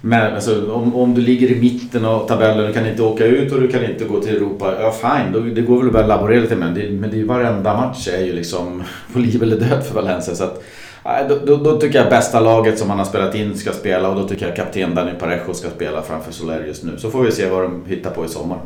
men, 0.00 0.34
alltså, 0.34 0.72
om, 0.72 0.94
om 0.94 1.14
du 1.14 1.20
ligger 1.20 1.48
i 1.48 1.60
mitten 1.60 2.04
av 2.04 2.26
tabellen 2.28 2.68
och 2.68 2.74
kan 2.74 2.86
inte 2.86 3.02
åka 3.02 3.24
ut 3.24 3.52
och 3.52 3.60
du 3.60 3.68
kan 3.68 3.84
inte 3.84 4.04
gå 4.04 4.20
till 4.20 4.36
Europa. 4.36 4.74
Ja 4.80 4.92
fine, 4.92 5.32
då, 5.32 5.40
det 5.40 5.60
går 5.60 5.76
väl 5.76 5.86
att 5.86 5.92
börja 5.92 6.06
laborera 6.06 6.40
lite 6.40 6.56
med. 6.56 6.74
Det, 6.74 6.90
men 6.90 7.10
det 7.10 7.20
är 7.20 7.24
varenda 7.24 7.76
match 7.76 8.08
är 8.08 8.24
ju 8.24 8.32
liksom 8.32 8.82
på 9.12 9.18
liv 9.18 9.42
eller 9.42 9.56
död 9.56 9.84
för 9.84 9.94
Valencia. 9.94 10.34
Så 10.34 10.44
att, 10.44 10.62
Då, 11.28 11.38
då, 11.46 11.56
då, 11.56 11.80
tycker 11.80 11.98
jag 11.98 12.10
bästa 12.10 12.40
laget 12.40 12.78
som 12.78 12.90
han 12.90 12.98
har 12.98 13.06
spelat 13.06 13.34
in 13.34 13.56
ska 13.56 13.72
spela 13.72 14.08
och 14.08 14.16
då 14.16 14.28
tycker 14.28 14.46
jag 14.46 14.56
kapten 14.56 14.94
Danny 14.94 15.10
Parejo 15.18 15.54
ska 15.54 15.70
spela 15.70 16.02
framför 16.02 16.32
Soler 16.32 16.64
just 16.66 16.84
nu. 16.84 16.92
Så 16.98 17.10
får 17.10 17.22
vi 17.22 17.32
se 17.32 17.50
vad 17.50 17.62
de 17.62 17.84
hittar 17.86 18.10
på 18.10 18.24
i 18.24 18.28
sommar. 18.28 18.58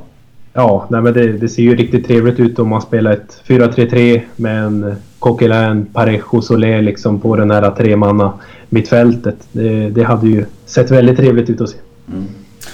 Ja, 0.52 0.86
nej 0.90 1.00
men 1.00 1.12
det, 1.12 1.32
det 1.32 1.48
ser 1.48 1.62
ju 1.62 1.76
riktigt 1.76 2.06
trevligt 2.06 2.40
ut 2.40 2.58
om 2.58 2.68
man 2.68 2.82
spelar 2.82 3.12
ett 3.12 3.42
4-3-3 3.46 4.20
med 4.36 4.64
en 4.64 4.96
Coquelin, 5.18 5.86
Parejo, 5.86 6.42
Soler 6.42 6.82
liksom 6.82 7.20
på 7.20 7.36
den 7.36 7.50
här 7.50 7.70
tremanna 7.70 8.32
mittfältet. 8.68 9.36
Det, 9.52 9.90
det 9.90 10.02
hade 10.02 10.26
ju 10.26 10.44
sett 10.66 10.90
väldigt 10.90 11.16
trevligt 11.16 11.50
ut 11.50 11.60
att 11.60 11.68
se. 11.68 11.76
Mm. 12.12 12.24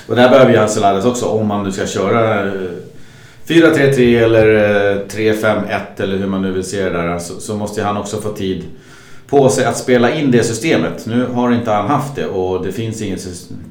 Och 0.06 0.16
där 0.16 0.30
behöver 0.30 0.52
ju 0.52 0.58
Ancelades 0.58 1.04
också 1.04 1.26
om 1.26 1.46
man 1.46 1.64
nu 1.64 1.72
ska 1.72 1.86
köra 1.86 2.52
4-3-3 3.46 4.16
eh, 4.16 4.22
eller 4.22 4.46
3-5-1 5.04 5.68
eh, 5.68 5.78
eller 5.96 6.16
hur 6.16 6.26
man 6.26 6.42
nu 6.42 6.52
vill 6.52 6.64
se 6.64 6.82
det 6.82 6.90
där. 6.90 7.18
Så, 7.18 7.40
så 7.40 7.56
måste 7.56 7.82
han 7.82 7.96
också 7.96 8.16
få 8.16 8.28
tid 8.28 8.64
på 9.30 9.48
sig 9.48 9.64
att 9.64 9.76
spela 9.76 10.14
in 10.14 10.30
det 10.30 10.42
systemet. 10.42 11.06
Nu 11.06 11.26
har 11.26 11.52
inte 11.52 11.70
han 11.70 11.88
haft 11.88 12.16
det 12.16 12.26
och 12.26 12.64
det 12.64 12.72
finns 12.72 13.02
ingen 13.02 13.18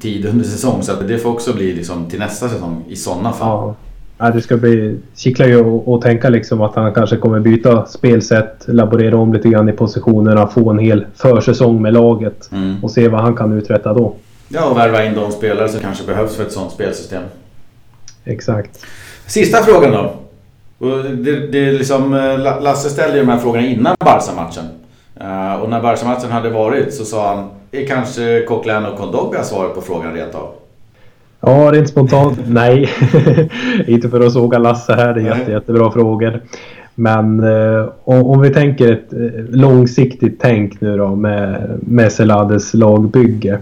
tid 0.00 0.26
under 0.26 0.44
säsong 0.44 0.82
så 0.82 0.92
det 1.08 1.18
får 1.18 1.30
också 1.30 1.54
bli 1.54 1.72
liksom 1.72 2.10
till 2.10 2.18
nästa 2.18 2.48
säsong 2.48 2.84
i 2.88 2.96
sådana 2.96 3.32
fall. 3.32 3.74
Ja. 4.18 4.30
Det 4.30 4.42
ska 4.42 4.56
bli... 4.56 4.98
Kittlar 5.16 5.46
ju 5.46 5.80
att 5.94 6.02
tänka 6.02 6.28
liksom 6.28 6.60
att 6.60 6.74
han 6.74 6.94
kanske 6.94 7.16
kommer 7.16 7.40
byta 7.40 7.86
spelsätt, 7.86 8.64
laborera 8.66 9.16
om 9.16 9.32
lite 9.32 9.48
grann 9.48 9.68
i 9.68 9.72
positionerna, 9.72 10.46
få 10.46 10.70
en 10.70 10.78
hel 10.78 11.06
försäsong 11.14 11.82
med 11.82 11.92
laget 11.92 12.48
mm. 12.52 12.84
och 12.84 12.90
se 12.90 13.08
vad 13.08 13.20
han 13.20 13.36
kan 13.36 13.52
uträtta 13.52 13.94
då. 13.94 14.14
Ja, 14.48 14.64
och 14.64 14.76
värva 14.76 15.04
in 15.04 15.14
de 15.14 15.32
spelare 15.32 15.68
som 15.68 15.80
kanske 15.80 16.06
behövs 16.06 16.36
för 16.36 16.42
ett 16.42 16.52
sånt 16.52 16.72
spelsystem. 16.72 17.22
Exakt. 18.24 18.86
Sista 19.26 19.58
frågan 19.58 19.92
då. 19.92 20.12
Det, 21.10 21.46
det 21.46 21.68
är 21.68 21.72
liksom, 21.72 22.14
eh, 22.14 22.62
Lasse 22.62 22.90
ställde 22.90 23.16
ju 23.16 23.24
de 23.24 23.30
här 23.30 23.38
frågorna 23.38 23.66
innan 23.66 23.96
Barca-matchen. 23.98 24.64
Uh, 25.24 25.62
och 25.62 25.70
när 25.70 25.82
Barca-matchen 25.82 26.30
hade 26.30 26.50
varit 26.50 26.94
så 26.94 27.04
sa 27.04 27.34
han, 27.34 27.48
är 27.72 27.86
kanske 27.86 28.44
Coquelin 28.48 28.84
och 28.84 28.98
Kondogbia 28.98 29.42
svaret 29.42 29.74
på 29.74 29.80
frågan 29.80 30.14
rent 30.14 30.34
av? 30.34 30.52
Ja, 31.40 31.70
rent 31.72 31.88
spontant 31.88 32.38
nej. 32.46 32.90
Inte 33.86 34.08
för 34.08 34.20
att 34.20 34.32
såga 34.32 34.58
Lasse 34.58 34.94
här, 34.94 35.14
det 35.14 35.20
är 35.20 35.24
jätte, 35.24 35.50
jättebra 35.50 35.90
frågor. 35.90 36.40
Men 36.94 37.40
eh, 37.40 37.88
om, 38.04 38.40
vi 38.40 38.50
tänker 38.50 38.92
ett 38.92 39.12
eh, 39.12 39.44
långsiktigt 39.50 40.40
tänk 40.40 40.80
nu 40.80 40.96
då 40.96 41.14
med, 41.14 41.78
med 41.82 42.12
Selades 42.12 42.74
lagbygge. 42.74 43.58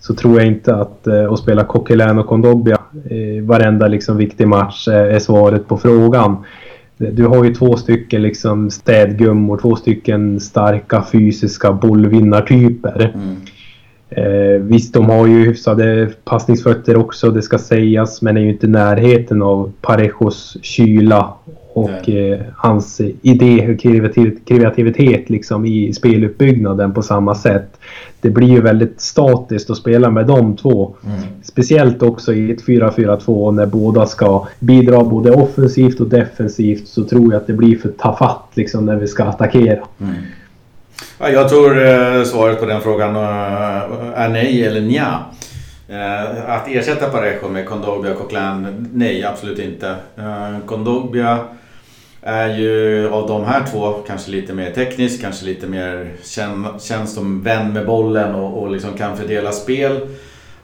Så 0.00 0.14
tror 0.14 0.38
jag 0.38 0.46
inte 0.46 0.74
att 0.74 1.06
eh, 1.06 1.32
att 1.32 1.38
spela 1.38 1.64
Coquelin 1.64 2.18
och 2.18 2.26
Kondogbia 2.26 2.78
i 3.10 3.40
varenda 3.40 3.88
liksom, 3.88 4.16
viktig 4.16 4.48
match 4.48 4.88
är 4.88 5.18
svaret 5.18 5.68
på 5.68 5.78
frågan. 5.78 6.36
Du 6.98 7.26
har 7.26 7.44
ju 7.44 7.54
två 7.54 7.76
stycken 7.76 8.22
liksom 8.22 8.70
städgummor, 8.70 9.58
två 9.58 9.76
stycken 9.76 10.40
starka 10.40 11.04
fysiska 11.12 11.72
bollvinnartyper. 11.72 13.12
Mm. 13.14 13.36
Eh, 14.10 14.60
visst, 14.60 14.94
de 14.94 15.04
har 15.04 15.26
ju 15.26 15.44
hyfsade 15.44 16.10
passningsfötter 16.24 16.96
också, 16.96 17.30
det 17.30 17.42
ska 17.42 17.58
sägas, 17.58 18.22
men 18.22 18.36
är 18.36 18.40
ju 18.40 18.50
inte 18.50 18.66
i 18.66 18.70
närheten 18.70 19.42
av 19.42 19.72
Parejos 19.80 20.56
kyla 20.62 21.34
och 21.78 22.08
eh, 22.08 22.40
hans 22.56 23.00
idé 23.22 23.74
och 23.74 23.80
kreativitet 24.46 25.30
liksom 25.30 25.66
i 25.66 25.92
speluppbyggnaden 25.92 26.94
på 26.94 27.02
samma 27.02 27.34
sätt. 27.34 27.78
Det 28.20 28.30
blir 28.30 28.48
ju 28.48 28.60
väldigt 28.60 29.00
statiskt 29.00 29.70
att 29.70 29.76
spela 29.76 30.10
med 30.10 30.26
de 30.26 30.56
två. 30.56 30.94
Mm. 31.06 31.20
Speciellt 31.42 32.02
också 32.02 32.34
i 32.34 32.50
ett 32.52 32.64
4-4-2 32.64 33.52
när 33.52 33.66
båda 33.66 34.06
ska 34.06 34.46
bidra 34.58 35.04
både 35.04 35.30
offensivt 35.30 36.00
och 36.00 36.08
defensivt 36.08 36.88
så 36.88 37.04
tror 37.04 37.32
jag 37.32 37.40
att 37.40 37.46
det 37.46 37.52
blir 37.52 37.78
för 37.78 37.88
tafatt 37.88 38.50
liksom 38.54 38.86
när 38.86 38.96
vi 38.96 39.06
ska 39.06 39.24
attackera. 39.24 39.84
Mm. 40.00 40.14
Ja, 41.18 41.28
jag 41.28 41.48
tror 41.48 41.86
eh, 41.86 42.24
svaret 42.24 42.60
på 42.60 42.66
den 42.66 42.80
frågan 42.80 43.16
eh, 43.16 43.22
är 44.14 44.28
nej 44.28 44.66
eller 44.66 44.80
nja. 44.80 45.24
Eh, 45.88 46.50
att 46.50 46.68
ersätta 46.68 47.10
Parejo 47.10 47.48
med 47.48 47.66
Kondogbia 47.66 48.12
och 48.12 48.18
Coquelin, 48.18 48.88
nej 48.92 49.24
absolut 49.24 49.58
inte. 49.58 49.94
Kondogbia 50.66 51.38
är 52.28 52.58
ju 52.58 53.08
av 53.10 53.28
de 53.28 53.44
här 53.44 53.64
två 53.70 53.92
kanske 54.06 54.30
lite 54.30 54.52
mer 54.52 54.70
teknisk, 54.70 55.20
kanske 55.20 55.46
lite 55.46 55.66
mer 55.66 56.12
kän, 56.24 56.66
känns 56.80 57.14
som 57.14 57.42
vän 57.42 57.72
med 57.72 57.86
bollen 57.86 58.34
och, 58.34 58.62
och 58.62 58.70
liksom 58.70 58.94
kan 58.94 59.16
fördela 59.16 59.52
spel. 59.52 60.00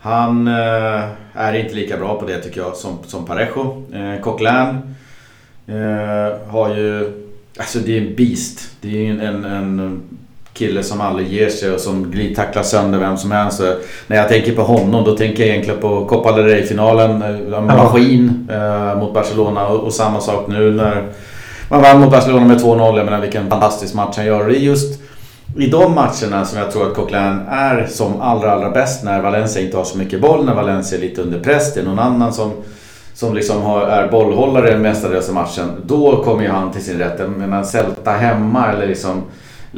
Han 0.01 0.49
eh, 0.49 1.03
är 1.35 1.55
inte 1.55 1.75
lika 1.75 1.97
bra 1.97 2.21
på 2.21 2.27
det 2.27 2.39
tycker 2.39 2.61
jag 2.61 2.77
som, 2.77 2.99
som 3.07 3.27
Parejo. 3.27 3.83
Eh, 3.93 4.21
Coquelin 4.21 4.95
eh, 5.67 6.51
har 6.51 6.75
ju, 6.77 7.13
alltså 7.59 7.79
det 7.79 7.99
är 7.99 8.01
en 8.01 8.15
beast. 8.15 8.71
Det 8.81 9.07
är 9.07 9.11
en, 9.11 9.45
en, 9.45 10.03
kille 10.53 10.83
som 10.83 11.01
aldrig 11.01 11.29
ger 11.29 11.49
sig 11.49 11.71
och 11.71 11.81
som 11.81 12.11
glidtacklar 12.11 12.63
sönder 12.63 12.99
vem 12.99 13.17
som 13.17 13.31
helst. 13.31 13.63
när 14.07 14.17
jag 14.17 14.29
tänker 14.29 14.55
på 14.55 14.63
honom 14.63 15.05
då 15.05 15.17
tänker 15.17 15.43
jag 15.43 15.51
egentligen 15.51 15.81
på 15.81 16.07
Copa 16.07 16.33
del 16.33 16.45
Rey-finalen. 16.45 17.23
Eh, 17.53 17.61
maskin 17.61 18.49
eh, 18.53 18.99
mot 18.99 19.15
Barcelona 19.15 19.69
och, 19.69 19.85
och, 19.85 19.93
samma 19.93 20.21
sak 20.21 20.49
nu 20.49 20.71
när 20.71 21.05
man 21.69 21.83
vann 21.83 22.01
mot 22.01 22.11
Barcelona 22.11 22.47
med 22.47 22.61
2-0. 22.61 22.97
Jag 22.97 23.05
menar 23.05 23.21
vilken 23.21 23.51
fantastisk 23.51 23.95
match 23.95 24.17
han 24.17 24.27
gör. 24.27 24.49
det 24.49 24.57
är 24.57 24.61
just 24.61 25.01
i 25.57 25.67
de 25.67 25.95
matcherna 25.95 26.45
som 26.45 26.59
jag 26.59 26.73
tror 26.73 26.87
att 26.87 26.95
Coquelin 26.95 27.41
är 27.49 27.87
som 27.87 28.21
allra 28.21 28.53
allra 28.53 28.71
bäst 28.71 29.05
när 29.05 29.23
Valencia 29.23 29.63
inte 29.63 29.77
har 29.77 29.85
så 29.85 29.99
mycket 29.99 30.21
boll, 30.21 30.45
när 30.45 30.55
Valencia 30.55 30.99
är 30.99 31.03
lite 31.03 31.23
under 31.23 31.41
press. 31.41 31.75
Det 31.75 31.81
är 31.81 31.85
någon 31.85 31.99
annan 31.99 32.33
som 32.33 32.53
som 33.15 33.35
liksom 33.35 33.63
har, 33.63 33.83
är 33.83 34.09
bollhållare 34.09 34.79
mestadels 34.79 35.29
i 35.29 35.33
matchen. 35.33 35.71
Då 35.87 36.25
kommer 36.25 36.43
ju 36.43 36.49
han 36.49 36.73
till 36.73 36.85
sin 36.85 36.99
rätt. 36.99 37.19
Jag 37.19 37.31
menar 37.31 37.63
Celta 37.63 38.11
hemma 38.11 38.73
eller 38.73 38.87
liksom 38.87 39.23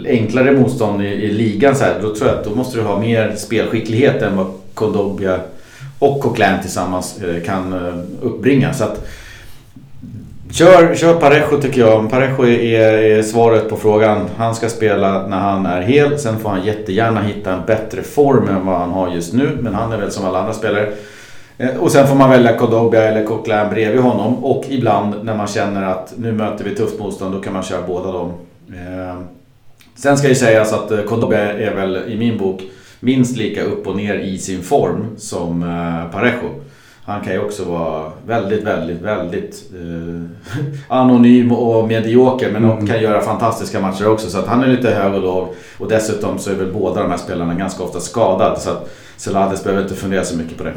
enklare 0.07 0.53
motstånd 0.53 1.03
i, 1.03 1.07
i 1.07 1.33
ligan 1.33 1.77
så 1.77 1.85
här, 1.85 1.95
då 2.03 2.15
tror 2.15 2.29
jag 2.29 2.39
att 2.39 2.45
då 2.45 2.55
måste 2.55 2.79
du 2.79 2.85
ha 2.85 2.99
mer 2.99 3.35
spelskicklighet 3.37 4.23
än 4.23 4.37
vad 4.37 4.47
Kondogbia 4.75 5.41
och 5.99 6.21
Coquelin 6.21 6.63
tillsammans 6.63 7.23
eh, 7.23 7.43
kan 7.45 7.73
eh, 7.73 7.95
uppbringa. 8.23 8.73
Så 8.75 8.85
att, 8.85 9.07
kör, 10.51 10.95
kör 10.95 11.15
Parejo 11.15 11.61
tycker 11.63 11.81
jag. 11.81 12.11
Parejo 12.11 12.47
är, 12.47 12.93
är 12.93 13.23
svaret 13.23 13.69
på 13.69 13.77
frågan. 13.77 14.29
Han 14.37 14.55
ska 14.55 14.69
spela 14.69 15.27
när 15.27 15.39
han 15.39 15.67
är 15.67 15.83
hel. 15.83 16.19
Sen 16.19 16.39
får 16.39 16.49
han 16.49 16.65
jättegärna 16.65 17.23
hitta 17.23 17.53
en 17.53 17.67
bättre 17.67 18.03
form 18.03 18.49
än 18.49 18.67
vad 18.67 18.79
han 18.79 18.91
har 18.91 19.15
just 19.15 19.33
nu. 19.33 19.59
Men 19.61 19.75
han 19.75 19.93
är 19.93 19.97
väl 19.97 20.11
som 20.11 20.25
alla 20.25 20.39
andra 20.39 20.53
spelare. 20.53 20.93
Eh, 21.59 21.77
och 21.77 21.93
sen 21.93 22.09
får 22.09 22.15
man 22.15 22.31
välja 22.31 22.57
Kodobia 22.57 23.03
eller 23.03 23.25
Coquelin 23.25 23.71
bredvid 23.71 24.01
honom. 24.01 24.45
Och 24.45 24.65
ibland 24.69 25.25
när 25.25 25.37
man 25.37 25.47
känner 25.47 25.83
att 25.83 26.15
nu 26.17 26.33
möter 26.33 26.65
vi 26.65 26.75
tufft 26.75 26.99
motstånd, 26.99 27.35
då 27.35 27.41
kan 27.41 27.53
man 27.53 27.63
köra 27.63 27.87
båda 27.87 28.13
dem. 28.13 28.33
Eh, 28.69 29.21
sen 29.95 30.19
ska 30.19 30.29
ju 30.29 30.35
sägas 30.35 30.73
att 30.73 30.91
eh, 30.91 31.03
Kodobia 31.03 31.53
är 31.53 31.75
väl 31.75 31.97
i 32.09 32.17
min 32.19 32.39
bok 32.39 32.63
minst 33.01 33.37
lika 33.37 33.63
upp 33.63 33.87
och 33.87 33.97
ner 33.97 34.15
i 34.15 34.39
sin 34.39 34.63
form 34.63 35.07
som 35.17 35.61
Parejo. 36.13 36.49
Han 37.07 37.21
kan 37.21 37.33
ju 37.33 37.39
också 37.39 37.65
vara 37.65 38.13
väldigt, 38.27 38.65
väldigt, 38.65 39.01
väldigt 39.01 39.71
eh, 39.75 40.23
anonym 40.89 41.53
och 41.53 41.89
medioker 41.89 42.51
men 42.53 42.65
mm. 42.65 42.87
kan 42.87 43.03
göra 43.03 43.21
fantastiska 43.21 43.81
matcher 43.81 44.09
också. 44.09 44.31
Så 44.31 44.39
att 44.39 44.47
han 44.47 44.63
är 44.63 44.67
lite 44.67 44.91
hög 44.91 45.15
och 45.15 45.23
låg. 45.23 45.49
Och 45.79 45.89
dessutom 45.89 46.39
så 46.39 46.51
är 46.51 46.55
väl 46.55 46.73
båda 46.73 47.03
de 47.03 47.11
här 47.11 47.19
spelarna 47.19 47.55
ganska 47.55 47.85
ofta 47.85 48.01
skadade. 48.01 48.61
Så 48.61 48.71
att 48.71 48.91
Celades 49.17 49.65
behöver 49.65 49.83
inte 49.83 49.95
fundera 49.95 50.25
så 50.25 50.39
mycket 50.39 50.59
på 50.59 50.65
det. 50.65 50.73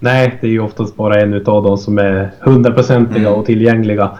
Nej, 0.00 0.38
det 0.40 0.46
är 0.46 0.50
ju 0.50 0.60
oftast 0.60 0.96
bara 0.96 1.20
en 1.20 1.34
utav 1.34 1.62
dem 1.62 1.78
som 1.78 1.98
är 1.98 2.30
hundraprocentiga 2.40 3.28
mm. 3.28 3.38
och 3.38 3.46
tillgängliga. 3.46 4.10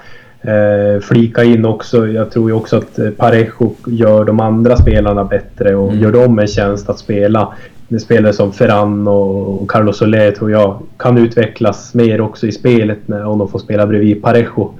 Eh, 0.40 1.00
flika 1.02 1.44
in 1.44 1.64
också, 1.64 2.08
jag 2.08 2.30
tror 2.30 2.50
ju 2.50 2.56
också 2.56 2.76
att 2.76 2.98
eh, 2.98 3.10
Parejo 3.10 3.74
gör 3.86 4.24
de 4.24 4.40
andra 4.40 4.76
spelarna 4.76 5.24
bättre 5.24 5.74
och 5.74 5.88
mm. 5.88 6.02
gör 6.02 6.12
dem 6.12 6.38
en 6.38 6.46
tjänst 6.46 6.88
att 6.88 6.98
spela. 6.98 7.54
Spelare 7.98 8.32
som 8.32 8.52
Ferran 8.52 9.08
och 9.08 9.70
Carlos 9.70 9.98
Soler 9.98 10.30
tror 10.30 10.50
jag 10.50 10.78
kan 10.96 11.18
utvecklas 11.18 11.94
mer 11.94 12.20
också 12.20 12.46
i 12.46 12.52
spelet 12.52 12.98
när, 13.06 13.24
om 13.24 13.38
de 13.38 13.48
får 13.48 13.58
spela 13.58 13.86
bredvid 13.86 14.22
Parejo. 14.22 14.70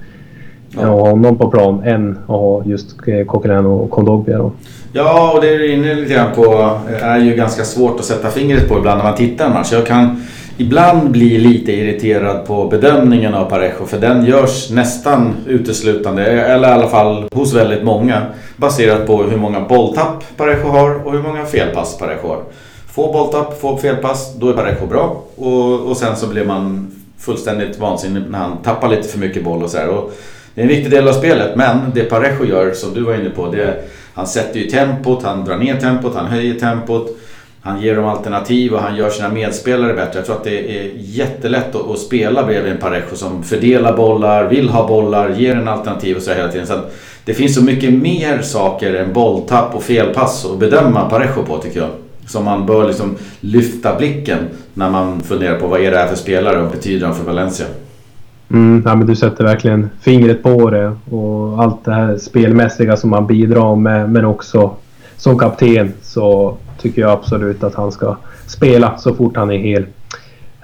Ja. 0.75 0.89
Och 0.89 1.07
honom 1.07 1.37
på 1.37 1.51
plan 1.51 1.83
än 1.83 2.11
att 2.11 2.27
ha 2.27 2.63
just 2.65 3.07
eh, 3.07 3.25
Coquelin 3.25 3.65
och 3.65 3.89
Kondogbia 3.89 4.37
då. 4.37 4.51
Ja, 4.93 5.33
och 5.35 5.41
det 5.41 5.47
är 5.47 5.73
inne 5.73 5.95
lite 5.95 6.13
grann 6.13 6.35
på 6.35 6.77
är 7.01 7.19
ju 7.19 7.35
ganska 7.35 7.63
svårt 7.63 7.99
att 7.99 8.05
sätta 8.05 8.29
fingret 8.29 8.69
på 8.69 8.77
ibland 8.77 8.97
när 8.97 9.05
man 9.05 9.15
tittar 9.15 9.45
en 9.45 9.53
match. 9.53 9.71
Jag 9.71 9.85
kan 9.85 10.23
ibland 10.57 11.11
blir 11.11 11.39
lite 11.39 11.71
irriterad 11.71 12.45
på 12.45 12.67
bedömningen 12.67 13.33
av 13.33 13.49
Parejo 13.49 13.85
för 13.85 13.99
den 13.99 14.25
görs 14.25 14.69
nästan 14.71 15.35
uteslutande, 15.47 16.25
eller 16.25 16.69
i 16.69 16.71
alla 16.71 16.87
fall 16.87 17.27
hos 17.33 17.53
väldigt 17.53 17.83
många, 17.83 18.21
baserat 18.57 19.07
på 19.07 19.23
hur 19.23 19.37
många 19.37 19.59
bolltapp 19.59 20.23
Parejo 20.37 20.67
har 20.67 21.05
och 21.05 21.11
hur 21.11 21.21
många 21.21 21.45
felpass 21.45 21.97
Parejo 21.97 22.27
har. 22.27 22.43
Få 22.93 23.13
bolltapp, 23.13 23.61
få 23.61 23.77
felpass, 23.77 24.35
då 24.35 24.49
är 24.49 24.53
Parejo 24.53 24.87
bra 24.87 25.23
och, 25.35 25.89
och 25.89 25.97
sen 25.97 26.15
så 26.15 26.27
blir 26.27 26.45
man 26.45 26.91
fullständigt 27.19 27.79
vansinnig 27.79 28.23
när 28.29 28.39
han 28.39 28.57
tappar 28.57 28.89
lite 28.89 29.07
för 29.07 29.19
mycket 29.19 29.43
boll 29.43 29.63
och 29.63 29.69
sådär. 29.69 30.01
Det 30.55 30.61
är 30.61 30.63
en 30.63 30.69
viktig 30.69 30.91
del 30.91 31.07
av 31.07 31.13
spelet 31.13 31.55
men 31.55 31.77
det 31.95 32.03
Parejo 32.03 32.45
gör 32.45 32.71
som 32.71 32.93
du 32.93 33.01
var 33.01 33.15
inne 33.15 33.29
på, 33.29 33.51
det, 33.51 33.83
han 34.13 34.27
sätter 34.27 34.59
ju 34.59 34.69
tempot, 34.69 35.23
han 35.23 35.45
drar 35.45 35.57
ner 35.57 35.79
tempot, 35.79 36.15
han 36.15 36.25
höjer 36.25 36.59
tempot. 36.59 37.17
han 37.61 37.81
ger 37.81 37.95
dem 37.95 38.05
alternativ 38.05 38.73
och 38.73 38.79
han 38.79 38.95
gör 38.95 39.09
sina 39.09 39.29
medspelare 39.29 39.93
bättre. 39.93 40.19
Jag 40.19 40.25
tror 40.25 40.35
att 40.35 40.43
det 40.43 40.79
är 40.79 40.91
jättelätt 40.95 41.75
att, 41.75 41.89
att 41.89 41.99
spela 41.99 42.43
bredvid 42.43 42.71
en 42.71 42.77
Parejo 42.77 43.15
som 43.15 43.43
fördelar 43.43 43.97
bollar, 43.97 44.43
vill 44.47 44.69
ha 44.69 44.87
bollar, 44.87 45.29
ger 45.29 45.55
en 45.55 45.67
alternativ 45.67 46.17
och 46.17 46.23
så 46.23 46.33
hela 46.33 46.51
tiden. 46.51 46.67
Så 46.67 46.79
det 47.25 47.33
finns 47.33 47.55
så 47.55 47.63
mycket 47.63 47.93
mer 47.93 48.41
saker 48.41 48.93
än 48.93 49.13
bolltapp 49.13 49.75
och 49.75 49.83
felpass 49.83 50.45
att 50.45 50.59
bedöma 50.59 51.09
Parejo 51.09 51.43
på 51.43 51.57
tycker 51.57 51.79
jag. 51.79 51.89
Som 52.25 52.45
man 52.45 52.65
bör 52.65 52.87
liksom 52.87 53.15
lyfta 53.39 53.95
blicken 53.95 54.37
när 54.73 54.89
man 54.89 55.21
funderar 55.21 55.59
på 55.59 55.67
vad 55.67 55.81
är 55.81 55.91
det 55.91 55.97
här 55.97 56.07
för 56.07 56.15
spelare 56.15 56.61
och 56.61 56.71
betyder 56.71 57.05
han 57.05 57.15
för 57.15 57.23
Valencia. 57.23 57.65
Mm, 58.51 58.83
ja, 58.85 58.95
men 58.95 59.07
du 59.07 59.15
sätter 59.15 59.43
verkligen 59.43 59.89
fingret 60.01 60.43
på 60.43 60.69
det 60.69 60.95
och 61.15 61.63
allt 61.63 61.85
det 61.85 61.93
här 61.93 62.17
spelmässiga 62.17 62.97
som 62.97 63.13
han 63.13 63.27
bidrar 63.27 63.75
med 63.75 64.09
men 64.09 64.25
också 64.25 64.71
som 65.17 65.37
kapten 65.37 65.93
så 66.01 66.57
tycker 66.81 67.01
jag 67.01 67.11
absolut 67.11 67.63
att 67.63 67.75
han 67.75 67.91
ska 67.91 68.17
spela 68.47 68.97
så 68.97 69.15
fort 69.15 69.37
han 69.37 69.51
är 69.51 69.57
hel. 69.57 69.85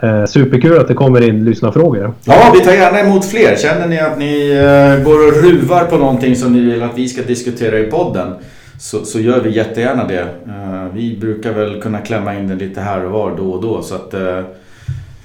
Eh, 0.02 0.26
superkul 0.26 0.80
att 0.80 0.88
det 0.88 0.94
kommer 0.94 1.30
in 1.30 1.46
lyssnarfrågor. 1.46 2.14
Ja, 2.24 2.52
vi 2.54 2.60
tar 2.60 2.72
gärna 2.72 3.00
emot 3.00 3.26
fler. 3.26 3.56
Känner 3.56 3.88
ni 3.88 4.00
att 4.00 4.18
ni 4.18 4.52
eh, 4.52 5.04
går 5.06 5.28
och 5.28 5.44
ruvar 5.44 5.86
på 5.86 5.98
någonting 5.98 6.36
som 6.36 6.54
ni 6.54 6.60
vill 6.60 6.84
att 6.84 6.98
vi 6.98 7.08
ska 7.08 7.22
diskutera 7.22 7.80
i 7.80 7.84
podden 7.84 8.34
så, 8.80 9.06
så 9.06 9.20
gör 9.20 9.42
vi 9.42 9.56
jättegärna 9.56 10.08
det. 10.08 10.22
Eh, 10.48 10.94
vi 10.94 11.18
brukar 11.18 11.54
väl 11.54 11.82
kunna 11.82 12.00
klämma 12.00 12.36
in 12.36 12.48
det 12.48 12.56
lite 12.56 12.82
här 12.82 13.06
och 13.06 13.12
var 13.12 13.38
då 13.38 13.52
och 13.52 13.62
då 13.62 13.82
så 13.82 13.96
att 13.96 14.14
eh, 14.14 14.42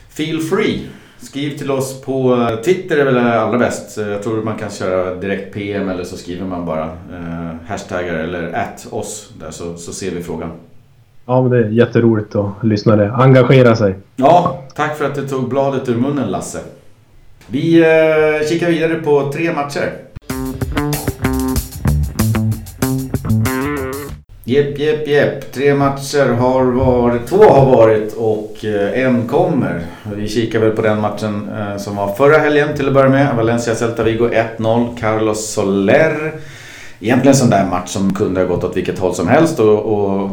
feel 0.08 0.40
free. 0.40 0.80
Skriv 1.18 1.58
till 1.58 1.70
oss 1.70 2.00
på 2.00 2.48
Twitter 2.64 2.96
är 2.98 3.04
väl 3.04 3.18
allra 3.18 3.58
bäst. 3.58 3.98
Jag 3.98 4.22
tror 4.22 4.42
man 4.42 4.58
kan 4.58 4.70
köra 4.70 5.14
direkt 5.14 5.54
PM 5.54 5.88
eller 5.88 6.04
så 6.04 6.16
skriver 6.16 6.46
man 6.46 6.66
bara 6.66 6.84
eh, 6.84 7.56
hashtaggar 7.66 8.14
eller 8.14 8.52
at 8.52 8.86
oss 8.90 9.30
där 9.40 9.50
så, 9.50 9.76
så 9.76 9.92
ser 9.92 10.10
vi 10.10 10.22
frågan. 10.22 10.50
Ja, 11.26 11.42
men 11.42 11.50
det 11.50 11.58
är 11.58 11.70
jätteroligt 11.70 12.34
att 12.34 12.64
lyssnare 12.64 13.12
engagera 13.12 13.76
sig. 13.76 13.94
Ja, 14.16 14.62
tack 14.74 14.98
för 14.98 15.04
att 15.04 15.14
du 15.14 15.28
tog 15.28 15.48
bladet 15.48 15.88
ur 15.88 15.96
munnen 15.96 16.30
Lasse. 16.30 16.60
Vi 17.46 17.80
eh, 17.80 18.48
kikar 18.48 18.70
vidare 18.70 18.94
på 18.94 19.32
tre 19.32 19.52
matcher. 19.52 19.92
Jepp, 24.52 24.78
jepp, 24.78 25.08
jepp. 25.08 25.52
Tre 25.52 25.74
matcher 25.74 26.26
har 26.26 26.64
varit, 26.64 27.26
två 27.26 27.44
har 27.44 27.66
varit 27.66 28.12
och 28.12 28.64
eh, 28.64 29.04
en 29.04 29.28
kommer. 29.28 29.86
Vi 30.16 30.28
kikar 30.28 30.58
väl 30.58 30.70
på 30.70 30.82
den 30.82 31.00
matchen 31.00 31.48
eh, 31.58 31.76
som 31.76 31.96
var 31.96 32.14
förra 32.14 32.38
helgen 32.38 32.76
till 32.76 32.88
att 32.88 32.94
börja 32.94 33.08
med. 33.08 33.36
Valencia 33.36 33.74
Celta 33.74 34.02
Vigo 34.02 34.28
1-0. 34.58 34.96
Carlos 35.00 35.52
Soler. 35.52 36.32
Egentligen 37.00 37.32
en 37.32 37.38
sån 37.38 37.50
där 37.50 37.66
match 37.66 37.88
som 37.88 38.14
kunde 38.14 38.40
ha 38.40 38.48
gått 38.48 38.64
åt 38.64 38.76
vilket 38.76 38.98
håll 38.98 39.14
som 39.14 39.28
helst 39.28 39.60
och, 39.60 39.78
och 39.78 40.30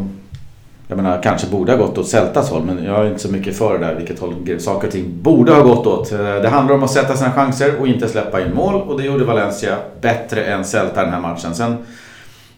jag 0.88 0.95
menar, 0.95 1.23
kanske 1.23 1.47
borde 1.47 1.71
ha 1.71 1.79
gått 1.86 1.97
åt 1.97 2.08
Celtas 2.08 2.49
håll, 2.49 2.63
men 2.63 2.84
jag 2.84 3.05
är 3.05 3.08
inte 3.08 3.19
så 3.19 3.32
mycket 3.32 3.58
för 3.58 3.79
det 3.79 3.86
där, 3.86 3.95
vilket 3.95 4.19
håll 4.19 4.60
saker 4.60 4.88
och 4.88 4.93
ting 4.93 5.21
borde 5.21 5.51
ha 5.51 5.62
gått 5.62 5.88
åt. 5.88 6.12
Eh, 6.12 6.17
det 6.19 6.49
handlar 6.49 6.75
om 6.75 6.84
att 6.84 6.91
sätta 6.91 7.15
sina 7.15 7.32
chanser 7.32 7.75
och 7.79 7.88
inte 7.88 8.08
släppa 8.08 8.41
in 8.41 8.53
mål 8.53 8.82
och 8.82 8.97
det 8.97 9.05
gjorde 9.05 9.25
Valencia 9.25 9.75
bättre 10.01 10.43
än 10.43 10.65
Celta 10.65 11.03
den 11.03 11.13
här 11.13 11.21
matchen. 11.21 11.55
Sen 11.55 11.77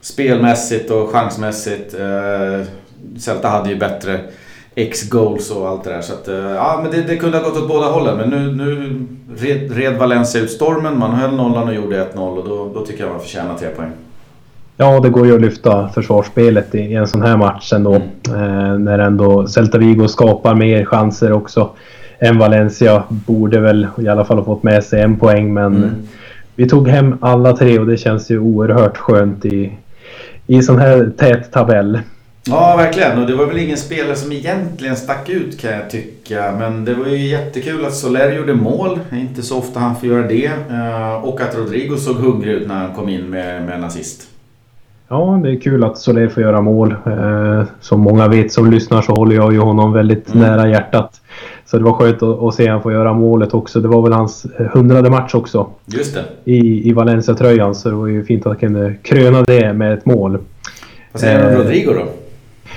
spelmässigt 0.01 0.91
och 0.91 1.09
chansmässigt, 1.09 1.93
eh, 1.93 2.67
Celta 3.19 3.47
hade 3.47 3.69
ju 3.69 3.75
bättre 3.75 4.19
X-goals 4.75 5.51
och 5.51 5.67
allt 5.67 5.83
det 5.83 5.89
där. 5.89 6.01
Så 6.01 6.13
att, 6.13 6.27
eh, 6.27 6.35
ja, 6.35 6.79
men 6.83 6.91
det, 6.91 7.01
det, 7.01 7.17
kunde 7.17 7.37
ha 7.37 7.49
gått 7.49 7.57
åt 7.57 7.67
båda 7.67 7.87
hållen. 7.87 8.17
Men 8.17 8.29
nu, 8.29 8.55
nu 8.55 8.93
red, 9.37 9.71
red 9.71 9.97
Valencia 9.97 10.41
ut 10.41 10.51
stormen, 10.51 10.99
man 10.99 11.11
höll 11.11 11.35
nollan 11.35 11.67
och 11.67 11.75
gjorde 11.75 12.07
1-0 12.13 12.37
och 12.37 12.49
då, 12.49 12.71
då 12.73 12.85
tycker 12.85 13.03
jag 13.03 13.11
man 13.11 13.21
förtjänar 13.21 13.57
tre 13.57 13.67
poäng. 13.69 13.91
Ja, 14.77 14.99
det 14.99 15.09
går 15.09 15.27
ju 15.27 15.35
att 15.35 15.41
lyfta 15.41 15.89
försvarsspelet 15.89 16.75
i 16.75 16.93
en 16.93 17.07
sån 17.07 17.21
här 17.21 17.37
match 17.37 17.73
ändå. 17.73 17.95
Mm. 17.95 18.09
Eh, 18.33 18.77
när 18.77 18.99
ändå 18.99 19.47
Celta 19.47 19.77
Vigo 19.77 20.07
skapar 20.07 20.55
mer 20.55 20.85
chanser 20.85 21.31
också 21.31 21.69
än 22.19 22.37
Valencia. 22.37 23.03
Borde 23.09 23.59
väl 23.59 23.87
i 23.97 24.07
alla 24.07 24.25
fall 24.25 24.37
ha 24.37 24.45
fått 24.45 24.63
med 24.63 24.83
sig 24.83 25.01
en 25.01 25.17
poäng 25.17 25.53
men 25.53 25.75
mm. 25.75 25.89
vi 26.55 26.69
tog 26.69 26.87
hem 26.87 27.17
alla 27.21 27.57
tre 27.57 27.79
och 27.79 27.87
det 27.87 27.97
känns 27.97 28.31
ju 28.31 28.39
oerhört 28.39 28.97
skönt 28.97 29.45
i, 29.45 29.77
i 30.51 30.61
sån 30.61 30.77
här 30.77 31.11
tät 31.17 31.51
tabell. 31.51 31.99
Ja, 32.43 32.75
verkligen. 32.77 33.19
Och 33.19 33.27
det 33.27 33.35
var 33.35 33.45
väl 33.45 33.57
ingen 33.57 33.77
spelare 33.77 34.15
som 34.15 34.31
egentligen 34.31 34.95
stack 34.95 35.29
ut 35.29 35.59
kan 35.59 35.71
jag 35.71 35.89
tycka. 35.89 36.55
Men 36.59 36.85
det 36.85 36.93
var 36.93 37.05
ju 37.05 37.27
jättekul 37.27 37.85
att 37.85 37.95
Soler 37.95 38.31
gjorde 38.31 38.53
mål. 38.53 38.99
Inte 39.11 39.41
så 39.41 39.57
ofta 39.57 39.79
han 39.79 39.95
får 39.95 40.09
göra 40.09 40.27
det. 40.27 40.51
Eh, 40.69 41.25
och 41.25 41.41
att 41.41 41.57
Rodrigo 41.57 41.97
såg 41.97 42.15
hungrig 42.15 42.53
ut 42.53 42.67
när 42.67 42.75
han 42.75 42.95
kom 42.95 43.09
in 43.09 43.29
med, 43.29 43.65
med 43.65 43.75
en 43.75 43.83
assist. 43.83 44.27
Ja, 45.07 45.39
det 45.43 45.51
är 45.51 45.59
kul 45.59 45.83
att 45.83 45.97
Soler 45.97 46.27
får 46.27 46.43
göra 46.43 46.61
mål. 46.61 46.95
Eh, 47.05 47.63
som 47.79 47.99
många 47.99 48.27
vet 48.27 48.51
som 48.51 48.71
lyssnar 48.71 49.01
så 49.01 49.13
håller 49.13 49.35
jag 49.35 49.53
ju 49.53 49.59
honom 49.59 49.93
väldigt 49.93 50.33
mm. 50.33 50.47
nära 50.47 50.69
hjärtat. 50.69 51.20
Så 51.71 51.77
det 51.77 51.84
var 51.84 51.93
skönt 51.93 52.23
att, 52.23 52.43
att 52.43 52.53
se 52.53 52.67
honom 52.67 52.81
få 52.81 52.91
göra 52.91 53.13
målet 53.13 53.53
också. 53.53 53.81
Det 53.81 53.88
var 53.88 54.01
väl 54.01 54.13
hans 54.13 54.45
hundrade 54.73 55.10
match 55.10 55.36
också. 55.36 55.67
Just 55.86 56.13
det. 56.15 56.51
I, 56.51 56.89
i 56.89 56.93
Valencia-tröjan. 56.93 57.75
Så 57.75 57.89
det 57.89 57.95
var 57.95 58.07
ju 58.07 58.23
fint 58.23 58.45
att 58.45 58.51
han 58.51 58.60
kunde 58.60 58.95
kröna 59.03 59.41
det 59.41 59.73
med 59.73 59.93
ett 59.93 60.05
mål. 60.05 60.38
Vad 61.12 61.21
säger 61.21 61.39
du 61.39 61.47
om 61.47 61.53
eh, 61.53 61.57
Rodrigo 61.57 61.93
då? 61.93 62.05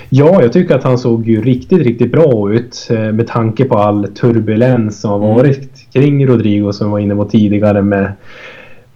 Ja, 0.08 0.42
jag 0.42 0.52
tycker 0.52 0.74
att 0.74 0.82
han 0.82 0.98
såg 0.98 1.28
ju 1.28 1.42
riktigt, 1.42 1.82
riktigt 1.82 2.12
bra 2.12 2.52
ut 2.52 2.88
eh, 2.90 2.98
med 2.98 3.26
tanke 3.26 3.64
på 3.64 3.78
all 3.78 4.08
turbulens 4.08 5.00
som 5.00 5.10
har 5.10 5.18
mm. 5.18 5.36
varit 5.36 5.92
kring 5.92 6.26
Rodrigo 6.26 6.72
som 6.72 6.90
var 6.90 6.98
inne 6.98 7.14
på 7.14 7.24
tidigare 7.24 7.82
med 7.82 8.12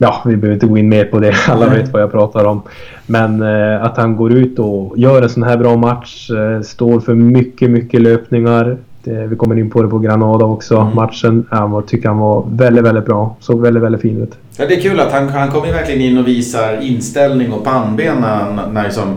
Ja, 0.00 0.22
vi 0.26 0.37
behöver 0.37 0.54
inte 0.54 0.66
gå 0.66 0.78
in 0.78 0.88
mer 0.88 1.04
på 1.04 1.18
det. 1.18 1.34
Alla 1.48 1.68
vet 1.68 1.92
vad 1.92 2.02
jag 2.02 2.12
pratar 2.12 2.44
om. 2.44 2.62
Men 3.06 3.42
eh, 3.42 3.84
att 3.84 3.96
han 3.96 4.16
går 4.16 4.32
ut 4.32 4.58
och 4.58 4.98
gör 4.98 5.22
en 5.22 5.30
sån 5.30 5.42
här 5.42 5.56
bra 5.56 5.76
match. 5.76 6.30
Eh, 6.30 6.61
står 6.61 7.00
för 7.00 7.14
mycket, 7.14 7.70
mycket 7.70 8.00
löpningar. 8.00 8.78
Det, 9.09 9.27
vi 9.27 9.37
kommer 9.37 9.59
in 9.59 9.71
på 9.71 9.83
det 9.83 9.88
på 9.88 9.99
Granada 9.99 10.44
också. 10.44 10.77
Mm. 10.77 10.94
Matchen, 10.94 11.47
jag 11.51 11.87
tycker 11.87 12.09
han 12.09 12.18
var 12.18 12.47
väldigt, 12.51 12.85
väldigt 12.85 13.05
bra. 13.05 13.37
Såg 13.40 13.61
väldigt, 13.61 13.83
väldigt 13.83 14.03
fin 14.03 14.23
ut. 14.23 14.33
Ja, 14.57 14.66
det 14.66 14.75
är 14.75 14.81
kul 14.81 15.01
att 15.01 15.12
han, 15.12 15.29
han 15.29 15.51
kommer 15.51 15.73
verkligen 15.73 16.01
in 16.01 16.18
och 16.18 16.29
visar 16.29 16.81
inställning 16.83 17.53
och 17.53 17.64
pannben 17.64 18.16
när, 18.21 18.66
när 18.73 18.85
liksom 18.85 19.16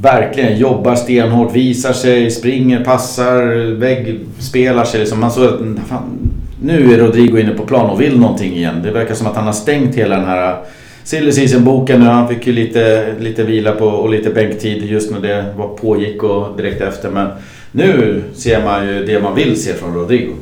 verkligen 0.00 0.58
jobbar 0.58 0.94
stenhårt, 0.94 1.54
visar 1.54 1.92
sig, 1.92 2.30
springer, 2.30 2.84
passar, 2.84 3.74
väggspelar 3.74 4.84
sig. 4.84 5.00
Liksom. 5.00 5.20
Man 5.20 5.30
såg 5.30 5.44
att 5.44 5.88
fan, 5.88 6.02
nu 6.62 6.94
är 6.94 6.98
Rodrigo 6.98 7.38
inne 7.38 7.54
på 7.54 7.66
plan 7.66 7.90
och 7.90 8.00
vill 8.00 8.20
någonting 8.20 8.52
igen. 8.52 8.82
Det 8.82 8.90
verkar 8.90 9.14
som 9.14 9.26
att 9.26 9.36
han 9.36 9.46
har 9.46 9.52
stängt 9.52 9.94
hela 9.94 10.16
den 10.16 10.26
här 10.26 10.56
Silly 11.04 11.32
Season-boken 11.32 12.00
nu. 12.00 12.06
Han 12.06 12.28
fick 12.28 12.46
ju 12.46 12.52
lite, 12.52 13.14
lite 13.20 13.44
vila 13.44 13.72
på 13.72 13.86
och 13.86 14.10
lite 14.10 14.30
bänktid 14.30 14.84
just 14.84 15.12
när 15.12 15.20
det 15.20 15.44
var 15.56 15.68
pågick 15.68 16.22
och 16.22 16.56
direkt 16.56 16.80
efter. 16.80 17.10
Men 17.10 17.28
nu 17.72 18.22
ser 18.34 18.64
man 18.64 18.86
ju 18.86 19.06
det 19.06 19.20
man 19.20 19.34
vill 19.34 19.62
se 19.62 19.74
från 19.74 19.94
Rodrigo. 19.94 20.32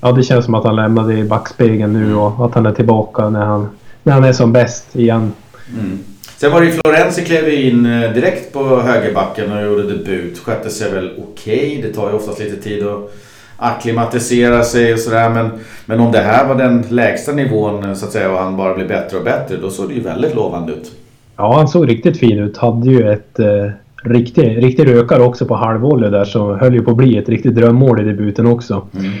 Ja, 0.00 0.12
det 0.12 0.22
känns 0.22 0.44
som 0.44 0.54
att 0.54 0.64
han 0.64 0.76
lämnade 0.76 1.18
i 1.18 1.24
backspegeln 1.24 1.92
nu 1.92 2.14
och 2.14 2.46
att 2.46 2.54
han 2.54 2.66
är 2.66 2.72
tillbaka 2.72 3.30
när 3.30 3.44
han, 3.44 3.68
när 4.02 4.12
han 4.12 4.24
är 4.24 4.32
som 4.32 4.52
bäst 4.52 4.96
igen. 4.96 5.32
Mm. 5.74 5.98
Sen 6.36 6.52
var 6.52 6.60
det 6.60 6.66
ju 6.66 6.72
Florenzi 6.72 7.24
klev 7.24 7.48
in 7.48 7.86
eh, 7.86 8.12
direkt 8.12 8.52
på 8.52 8.80
högerbacken 8.80 9.52
och 9.52 9.62
gjorde 9.62 9.82
debut. 9.82 10.38
Skötte 10.38 10.70
sig 10.70 10.92
väl 10.92 11.10
okej. 11.18 11.56
Okay. 11.56 11.82
Det 11.82 11.94
tar 11.94 12.08
ju 12.08 12.16
oftast 12.16 12.38
lite 12.38 12.62
tid 12.62 12.86
att 12.86 13.14
akklimatisera 13.56 14.62
sig 14.62 14.92
och 14.92 14.98
sådär. 14.98 15.30
Men, 15.30 15.50
men 15.86 16.00
om 16.00 16.12
det 16.12 16.20
här 16.20 16.48
var 16.48 16.54
den 16.54 16.84
lägsta 16.88 17.32
nivån 17.32 17.96
så 17.96 18.06
att 18.06 18.12
säga 18.12 18.32
och 18.32 18.38
han 18.38 18.56
bara 18.56 18.74
blir 18.74 18.88
bättre 18.88 19.18
och 19.18 19.24
bättre 19.24 19.56
då 19.56 19.70
såg 19.70 19.88
det 19.88 19.94
ju 19.94 20.00
väldigt 20.00 20.34
lovande 20.34 20.72
ut. 20.72 20.92
Ja, 21.36 21.56
han 21.56 21.68
såg 21.68 21.88
riktigt 21.88 22.18
fin 22.18 22.38
ut. 22.38 22.56
Hade 22.56 22.90
ju 22.90 23.12
ett 23.12 23.38
eh, 23.38 23.70
riktigt 24.06 24.58
riktig 24.58 24.88
rökare 24.88 25.22
också 25.22 25.46
på 25.46 25.54
halvvolley 25.54 26.10
där 26.10 26.24
som 26.24 26.58
höll 26.58 26.74
ju 26.74 26.82
på 26.82 26.90
att 26.90 26.96
bli 26.96 27.18
ett 27.18 27.28
riktigt 27.28 27.54
drömmål 27.54 28.00
i 28.00 28.04
debuten 28.04 28.46
också. 28.46 28.86
Mm. 28.98 29.12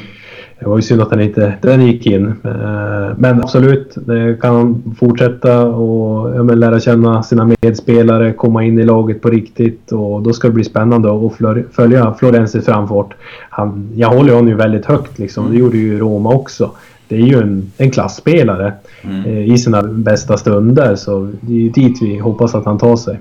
Det 0.58 0.68
var 0.68 0.76
ju 0.76 0.82
synd 0.82 1.02
att 1.02 1.10
den 1.10 1.20
inte 1.20 1.54
den 1.62 1.86
gick 1.86 2.06
in. 2.06 2.26
Eh, 2.26 3.14
men 3.18 3.42
absolut, 3.42 3.94
det 3.94 4.40
kan 4.40 4.54
han 4.54 4.94
fortsätta 4.98 5.66
och 5.66 6.36
ja, 6.36 6.42
men, 6.42 6.60
lära 6.60 6.80
känna 6.80 7.22
sina 7.22 7.50
medspelare, 7.62 8.32
komma 8.32 8.64
in 8.64 8.78
i 8.78 8.82
laget 8.82 9.22
på 9.22 9.30
riktigt 9.30 9.92
och 9.92 10.22
då 10.22 10.32
ska 10.32 10.48
det 10.48 10.54
bli 10.54 10.64
spännande 10.64 11.26
att 11.26 11.32
följa 11.72 12.14
Florensis 12.14 12.64
framfart. 12.64 13.14
Han, 13.50 13.90
jag 13.94 14.08
håller 14.08 14.32
honom 14.32 14.48
ju 14.48 14.54
väldigt 14.54 14.86
högt 14.86 15.18
liksom. 15.18 15.44
Det 15.44 15.50
mm. 15.50 15.60
gjorde 15.60 15.78
ju 15.78 15.98
Roma 15.98 16.30
också. 16.30 16.70
Det 17.08 17.16
är 17.16 17.26
ju 17.26 17.38
en, 17.42 17.72
en 17.76 17.90
klassspelare 17.90 18.72
mm. 19.02 19.24
Eh, 19.24 19.52
i 19.52 19.58
sina 19.58 19.82
bästa 19.82 20.36
stunder 20.36 20.96
så 20.96 21.30
det 21.40 21.52
är 21.52 21.58
ju 21.58 21.68
dit 21.68 22.02
vi 22.02 22.18
hoppas 22.18 22.54
att 22.54 22.64
han 22.64 22.78
tar 22.78 22.96
sig. 22.96 23.18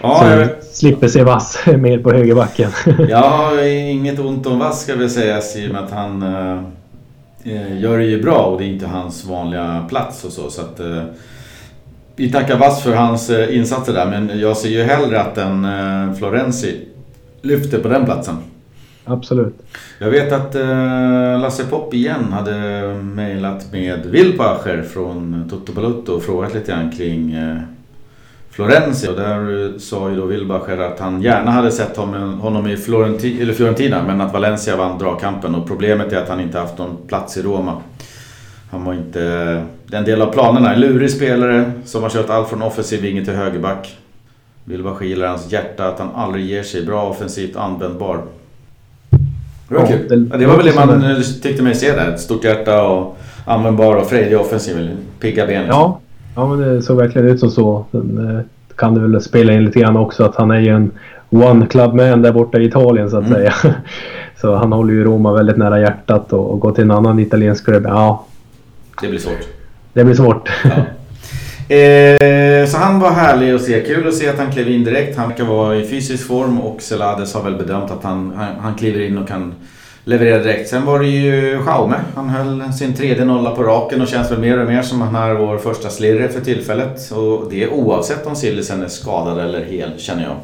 Ja, 0.00 0.18
så 0.18 0.26
jag 0.26 0.48
slipper 0.62 1.08
se 1.08 1.22
Vass 1.22 1.58
mer 1.66 1.98
på 1.98 2.12
högerbacken. 2.12 2.70
ja, 3.08 3.64
inget 3.64 4.18
ont 4.18 4.46
om 4.46 4.58
Vass 4.58 4.82
ska 4.82 4.96
väl 4.96 5.10
sägas 5.10 5.56
i 5.56 5.68
och 5.68 5.72
med 5.72 5.84
att 5.84 5.90
han 5.90 6.22
äh, 6.22 7.80
gör 7.80 7.98
det 7.98 8.04
ju 8.04 8.22
bra 8.22 8.38
och 8.38 8.58
det 8.58 8.64
är 8.64 8.68
inte 8.68 8.86
hans 8.86 9.24
vanliga 9.24 9.86
plats 9.88 10.24
och 10.24 10.32
så. 10.32 10.50
så 10.50 10.60
att, 10.60 10.80
äh, 10.80 11.02
vi 12.16 12.32
tackar 12.32 12.58
Vass 12.58 12.82
för 12.82 12.94
hans 12.94 13.30
äh, 13.30 13.56
insatser 13.56 13.92
där 13.92 14.06
men 14.06 14.40
jag 14.40 14.56
ser 14.56 14.68
ju 14.68 14.82
hellre 14.82 15.20
att 15.20 15.38
en 15.38 15.64
äh, 15.64 16.14
Florenzi 16.14 16.80
lyfter 17.42 17.78
på 17.78 17.88
den 17.88 18.04
platsen. 18.04 18.36
Absolut. 19.04 19.54
Jag 19.98 20.10
vet 20.10 20.32
att 20.32 20.54
äh, 20.54 21.40
Lasse 21.40 21.64
Popp 21.64 21.94
igen 21.94 22.32
hade 22.32 22.54
mejlat 22.94 23.72
med 23.72 24.06
Wilpacher 24.06 24.82
från 24.82 25.48
Toto 25.50 25.72
Balutto 25.72 26.12
och 26.12 26.22
frågat 26.22 26.54
lite 26.54 26.72
grann 26.72 26.92
kring 26.92 27.36
Florenzi 28.50 29.08
och 29.08 29.16
där 29.16 29.78
sa 29.78 30.10
ju 30.10 30.16
då 30.16 30.24
Wilbacher 30.24 30.78
att 30.78 31.00
han 31.00 31.22
gärna 31.22 31.50
hade 31.50 31.70
sett 31.70 31.96
honom 31.96 32.66
i 32.66 32.76
Florenti, 32.76 33.52
Fiorentina 33.54 34.02
men 34.06 34.20
att 34.20 34.32
Valencia 34.32 34.76
vann 34.76 34.98
dragkampen 34.98 35.54
och 35.54 35.66
problemet 35.66 36.12
är 36.12 36.16
att 36.16 36.28
han 36.28 36.40
inte 36.40 36.58
haft 36.58 36.78
någon 36.78 36.96
plats 37.06 37.36
i 37.36 37.42
Roma. 37.42 37.76
Han 38.70 38.84
var 38.84 38.94
inte... 38.94 39.20
Det 39.86 39.96
är 39.96 39.98
en 39.98 40.04
del 40.04 40.22
av 40.22 40.32
planerna. 40.32 40.74
En 40.74 40.80
lurig 40.80 41.10
spelare 41.10 41.72
som 41.84 42.02
har 42.02 42.10
kört 42.10 42.30
allt 42.30 42.48
från 42.48 42.62
offensiv 42.62 43.00
vinge 43.00 43.24
till 43.24 43.34
högerback. 43.34 43.98
Wilbacher 44.64 45.04
gillar 45.04 45.26
hans 45.28 45.52
hjärta, 45.52 45.88
att 45.88 45.98
han 45.98 46.10
aldrig 46.14 46.44
ger 46.44 46.62
sig. 46.62 46.86
Bra 46.86 47.08
offensivt 47.08 47.56
användbar. 47.56 48.22
Det 49.68 49.74
var, 49.74 49.90
ja, 49.90 49.96
det, 50.08 50.16
det 50.38 50.46
var 50.46 50.56
väl 50.56 50.66
det 50.66 50.74
man 50.74 51.22
tyckte 51.42 51.62
mig 51.62 51.74
se 51.74 51.92
där. 51.92 52.08
Ett 52.08 52.20
stort 52.20 52.44
hjärta 52.44 52.82
och 52.82 53.18
användbar 53.44 53.96
och 53.96 54.06
frejdig 54.06 54.40
offensiv. 54.40 54.96
Pigga 55.20 55.46
ben. 55.46 55.62
Liksom. 55.62 55.80
Ja, 55.80 56.00
Ja, 56.34 56.46
men 56.46 56.58
det 56.58 56.82
såg 56.82 56.96
verkligen 56.96 57.28
ut 57.28 57.40
som 57.40 57.50
så. 57.50 57.84
Sen 57.90 58.36
eh, 58.36 58.40
kan 58.76 58.94
det 58.94 59.00
väl 59.00 59.20
spela 59.20 59.52
in 59.52 59.64
lite 59.64 59.80
grann 59.80 59.96
också 59.96 60.24
att 60.24 60.36
han 60.36 60.50
är 60.50 60.60
ju 60.60 60.68
en 60.68 60.90
one 61.30 61.66
club 61.66 61.94
man 61.94 62.22
där 62.22 62.32
borta 62.32 62.58
i 62.58 62.64
Italien 62.64 63.10
så 63.10 63.16
att 63.16 63.26
mm. 63.26 63.34
säga. 63.34 63.54
Så 64.40 64.54
han 64.54 64.72
håller 64.72 64.94
ju 64.94 65.04
Roma 65.04 65.32
väldigt 65.32 65.56
nära 65.56 65.80
hjärtat 65.80 66.32
och, 66.32 66.50
och 66.50 66.60
går 66.60 66.72
till 66.72 66.84
en 66.84 66.90
annan 66.90 67.18
italiensk 67.18 67.64
klubb. 67.64 67.84
Ja. 67.86 68.26
Det 69.00 69.08
blir 69.08 69.18
svårt. 69.18 69.48
Det 69.92 70.04
blir 70.04 70.14
svårt. 70.14 70.48
Ja. 70.64 70.70
Eh, 71.70 72.66
så 72.66 72.76
han 72.76 73.00
var 73.00 73.10
härlig 73.10 73.54
att 73.54 73.62
se. 73.62 73.80
Kul 73.80 74.08
att 74.08 74.14
se 74.14 74.28
att 74.28 74.38
han 74.38 74.52
klev 74.52 74.68
in 74.68 74.84
direkt. 74.84 75.16
Han 75.16 75.28
verkar 75.28 75.44
vara 75.44 75.76
i 75.76 75.86
fysisk 75.86 76.26
form 76.26 76.60
och 76.60 76.82
Celades 76.82 77.34
har 77.34 77.42
väl 77.42 77.56
bedömt 77.56 77.90
att 77.90 78.04
han, 78.04 78.32
han, 78.36 78.48
han 78.60 78.74
kliver 78.74 79.00
in 79.00 79.18
och 79.18 79.28
kan 79.28 79.54
leverera 80.10 80.38
direkt. 80.38 80.68
Sen 80.68 80.86
var 80.86 80.98
det 80.98 81.06
ju 81.06 81.58
Jaume. 81.66 81.96
Han 82.14 82.28
höll 82.28 82.72
sin 82.72 82.94
tredje 82.94 83.24
nolla 83.24 83.50
på 83.50 83.62
raken 83.62 84.00
och 84.00 84.08
känns 84.08 84.32
väl 84.32 84.38
mer 84.40 84.60
och 84.60 84.68
mer 84.68 84.82
som 84.82 85.00
han 85.00 85.14
är 85.14 85.34
vår 85.34 85.58
första 85.58 85.88
slirre 85.88 86.28
för 86.28 86.40
tillfället. 86.40 87.10
Och 87.10 87.50
det 87.50 87.62
är 87.62 87.72
oavsett 87.72 88.26
om 88.26 88.36
Sillisen 88.36 88.82
är 88.82 88.88
skadad 88.88 89.38
eller 89.38 89.64
hel, 89.64 89.90
känner 89.96 90.22
jag. 90.22 90.36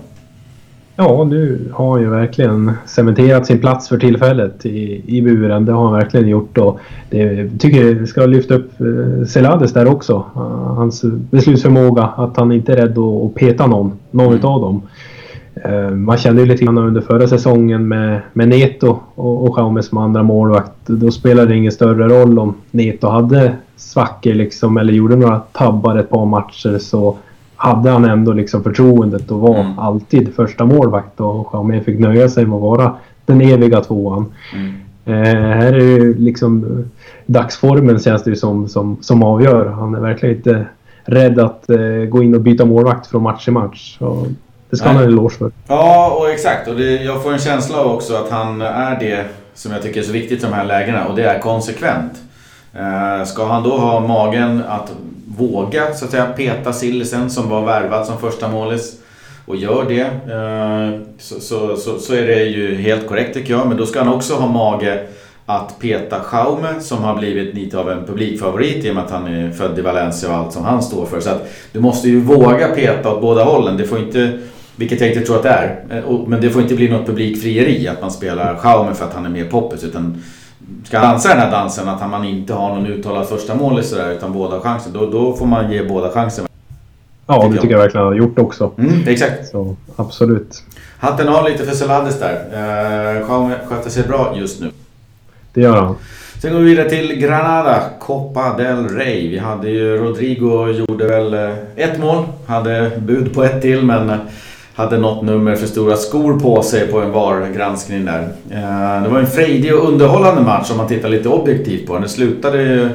Ja, 0.98 1.24
nu 1.24 1.72
har 1.74 1.98
ju 1.98 2.11
verkligen 2.11 2.72
cementerat 2.87 3.46
sin 3.46 3.59
plats 3.59 3.88
för 3.88 3.98
tillfället 3.98 4.66
i, 4.66 5.02
i 5.07 5.22
buren. 5.22 5.64
Det 5.64 5.72
har 5.72 5.85
han 5.85 5.92
verkligen 5.92 6.29
gjort 6.29 6.59
och 6.59 6.81
det 7.11 7.50
tycker 7.59 7.85
jag 7.85 8.09
ska 8.09 8.26
lyfta 8.26 8.55
upp 8.55 8.81
eh, 8.81 9.26
Selades 9.26 9.72
där 9.72 9.88
också. 9.88 10.24
hans 10.76 11.05
beslutsförmåga, 11.31 12.02
att 12.02 12.37
han 12.37 12.52
inte 12.52 12.72
är 12.72 12.76
rädd 12.76 12.98
att, 12.98 13.35
peta 13.35 13.66
någon, 13.66 13.92
någon 14.11 14.26
mm. 14.26 14.38
utav 14.38 14.61
dem. 14.61 14.83
Eh, 15.64 15.90
man 15.90 16.19
kände 16.19 16.42
ju 16.42 16.49
lite 16.49 16.64
grann 16.64 16.79
under 16.79 17.01
förra 17.01 17.29
säsongen 17.29 17.88
med, 17.88 18.21
med 18.33 18.49
Neto 18.49 18.99
och, 19.14 19.49
och 19.49 19.59
Jaume 19.59 19.83
som 19.83 19.99
andra 19.99 20.23
målvakt. 20.23 20.73
Då 20.87 21.11
spelade 21.11 21.49
det 21.49 21.57
ingen 21.57 21.73
större 21.73 22.09
roll 22.09 22.38
om 22.38 22.55
Neto 22.71 23.09
hade 23.09 23.57
svackor 23.77 24.35
liksom 24.35 24.77
eller 24.77 24.92
gjorde 24.92 25.16
några 25.16 25.38
tabbar 25.38 25.97
ett 25.97 26.11
par 26.11 26.27
matcher 26.27 26.79
så 26.79 27.16
hade 27.57 27.90
han 27.90 28.05
ändå 28.05 28.33
liksom 28.33 28.62
förtroendet 28.62 29.31
och 29.31 29.40
var 29.40 29.61
mm. 29.61 29.79
alltid 29.79 30.35
första 30.35 30.64
målvakt 30.64 31.21
och 31.21 31.51
Jaume 31.53 31.81
fick 31.81 31.99
nöja 31.99 32.29
sig 32.29 32.47
med 32.47 32.57
att 32.57 32.62
vara 32.62 32.95
den 33.25 33.40
eviga 33.40 33.81
tvåan. 33.81 34.27
Mm. 34.55 34.75
Eh, 35.05 35.40
här 35.57 35.73
är 35.73 35.81
ju 35.81 36.14
liksom 36.14 36.85
dagsformen 37.27 37.99
känns 37.99 38.25
det 38.25 38.31
ju 38.31 38.37
som, 38.37 38.69
som, 38.69 38.97
som 39.01 39.23
avgör. 39.23 39.66
Han 39.66 39.95
är 39.95 40.01
verkligen 40.01 40.37
inte 40.37 40.66
rädd 41.05 41.38
att 41.38 41.71
eh, 41.71 42.09
gå 42.09 42.23
in 42.23 42.35
och 42.35 42.40
byta 42.40 42.64
målvakt 42.64 43.07
från 43.07 43.23
match 43.23 43.45
till 43.45 43.53
match. 43.53 43.97
Och 44.01 44.27
det 44.70 44.76
ska 44.76 44.87
han 44.87 44.96
ha 44.96 45.02
en 45.02 45.09
eloge 45.09 45.35
för. 45.35 45.50
Ja, 45.68 46.16
och 46.20 46.31
exakt. 46.31 46.68
Och 46.68 46.76
det, 46.76 47.02
jag 47.02 47.22
får 47.22 47.33
en 47.33 47.38
känsla 47.38 47.79
av 47.79 47.92
också 47.92 48.14
att 48.14 48.31
han 48.31 48.61
är 48.61 49.00
det 49.00 49.24
som 49.55 49.72
jag 49.72 49.83
tycker 49.83 50.00
är 50.00 50.05
så 50.05 50.12
viktigt 50.12 50.42
i 50.42 50.46
de 50.46 50.52
här 50.52 50.64
lägena 50.64 51.07
och 51.07 51.16
det 51.16 51.24
är 51.24 51.38
konsekvent. 51.38 52.12
Eh, 52.74 53.24
ska 53.24 53.46
han 53.46 53.62
då 53.62 53.76
ha 53.76 54.00
magen 54.00 54.62
att 54.68 54.92
våga 55.38 55.94
så 55.94 56.05
att 56.05 56.11
säga 56.11 56.26
peta 56.26 56.72
Sillisen 56.72 57.31
som 57.31 57.48
var 57.48 57.64
värvad 57.66 58.07
som 58.07 58.18
första 58.18 58.48
målis 58.48 58.96
och 59.46 59.57
gör 59.57 59.85
det 59.88 60.00
eh, 60.00 61.00
så, 61.18 61.40
så, 61.40 61.76
så, 61.76 61.98
så, 61.98 62.14
är 62.14 62.26
det 62.26 62.44
ju 62.44 62.74
helt 62.74 63.07
korrekt 63.07 63.35
tycker 63.35 63.55
jag. 63.55 63.68
Men 63.68 63.76
då 63.76 63.87
ska 63.87 63.98
han 63.98 64.14
också 64.14 64.35
ha 64.35 64.48
mage 64.48 65.07
att 65.46 65.79
peta 65.79 66.20
Jaume 66.33 66.81
som 66.81 67.02
har 67.02 67.18
blivit 67.18 67.55
lite 67.55 67.79
av 67.79 67.90
en 67.90 68.07
publikfavorit 68.07 68.85
i 68.85 68.90
och 68.90 68.94
med 68.94 69.05
att 69.05 69.11
han 69.11 69.26
är 69.26 69.50
född 69.50 69.79
i 69.79 69.83
Valencia 69.83 70.29
och 70.29 70.37
allt 70.37 70.52
som 70.52 70.64
han 70.64 70.83
står 70.83 71.07
för. 71.07 71.20
Så 71.20 71.31
att 71.31 71.48
du 71.72 71.81
måste 71.81 72.09
ju 72.09 72.20
våga 72.20 72.68
peta 72.68 73.12
åt 73.12 73.20
båda 73.20 73.44
hållen. 73.44 73.76
Det 73.76 73.85
får 73.85 73.98
inte 73.98 74.38
vilket 74.77 75.01
jag 75.01 75.11
inte 75.11 75.21
tror 75.21 75.37
att 75.37 75.43
det 75.43 75.49
är. 75.49 75.85
Eh, 75.91 76.19
men 76.27 76.41
det 76.41 76.51
får 76.51 76.62
inte 76.62 76.75
bli 76.75 76.89
något 76.89 77.07
publikfrieri 77.07 77.89
att 77.89 78.01
man 78.01 78.11
spelar 78.11 78.57
Schaumer 78.57 78.93
för 78.93 79.05
att 79.05 79.15
han 79.15 79.27
är 79.27 79.31
mer 79.31 79.45
poppis. 79.45 79.85
Utan 79.85 80.23
ska 80.85 80.99
han 80.99 81.11
dansa 81.11 81.29
den 81.29 81.39
här 81.39 81.51
dansen 81.51 81.89
att 81.89 82.11
man 82.11 82.25
inte 82.25 82.53
har 82.53 82.69
någon 82.69 82.87
uttalad 82.87 83.29
första 83.29 83.55
mål 83.55 83.85
sådär 83.85 84.12
utan 84.12 84.33
båda 84.33 84.61
chanser. 84.61 84.91
Då, 84.95 85.11
då 85.11 85.37
får 85.37 85.47
man 85.47 85.73
ge 85.73 85.83
båda 85.83 86.11
chansen. 86.11 86.47
Ja, 87.27 87.49
det 87.49 87.61
tycker 87.61 87.75
jag 87.75 87.79
verkligen 87.79 88.05
han 88.05 88.12
har 88.12 88.19
gjort 88.19 88.39
också. 88.39 88.71
Mm, 88.79 89.09
exakt. 89.09 89.49
Så, 89.49 89.77
absolut. 89.97 90.62
Hatten 90.99 91.29
av 91.29 91.49
lite 91.49 91.65
för 91.65 91.75
Celades 91.75 92.21
där. 92.21 92.35
Eh, 92.53 93.27
Schaumer 93.27 93.59
sköter 93.69 93.91
sig 93.91 94.03
bra 94.03 94.35
just 94.37 94.61
nu. 94.61 94.71
Det 95.53 95.61
gör 95.61 95.77
han. 95.77 95.97
Sen 96.43 96.53
går 96.53 96.61
vi 96.61 96.65
vidare 96.65 96.91
till 96.91 97.12
Granada, 97.12 97.83
Copa 98.01 98.57
del 98.57 98.89
Rey. 98.89 99.29
Vi 99.29 99.39
hade 99.39 99.71
ju 99.71 99.97
Rodrigo 99.97 100.69
gjorde 100.71 101.07
väl 101.07 101.35
eh, 101.35 101.55
ett 101.77 101.99
mål. 101.99 102.25
Hade 102.47 102.93
bud 102.99 103.35
på 103.35 103.45
ett 103.45 103.62
till 103.62 103.83
men 103.83 104.11
hade 104.77 104.99
något 104.99 105.25
nummer 105.25 105.57
för 105.57 105.67
stora 105.67 105.97
skor 105.97 106.41
på 106.41 106.62
sig 106.62 106.87
på 106.87 107.01
en 107.01 107.12
VAR-granskning 107.12 108.05
där. 108.05 108.29
Eh, 108.51 109.03
det 109.03 109.09
var 109.09 109.19
en 109.19 109.27
frejdig 109.27 109.75
och 109.75 109.89
underhållande 109.89 110.43
match 110.43 110.71
om 110.71 110.77
man 110.77 110.89
tittar 110.89 111.09
lite 111.09 111.29
objektivt 111.29 111.87
på 111.87 111.93
den. 111.93 112.03
Det 112.03 112.09
slutade 112.09 112.62
ju 112.62 112.89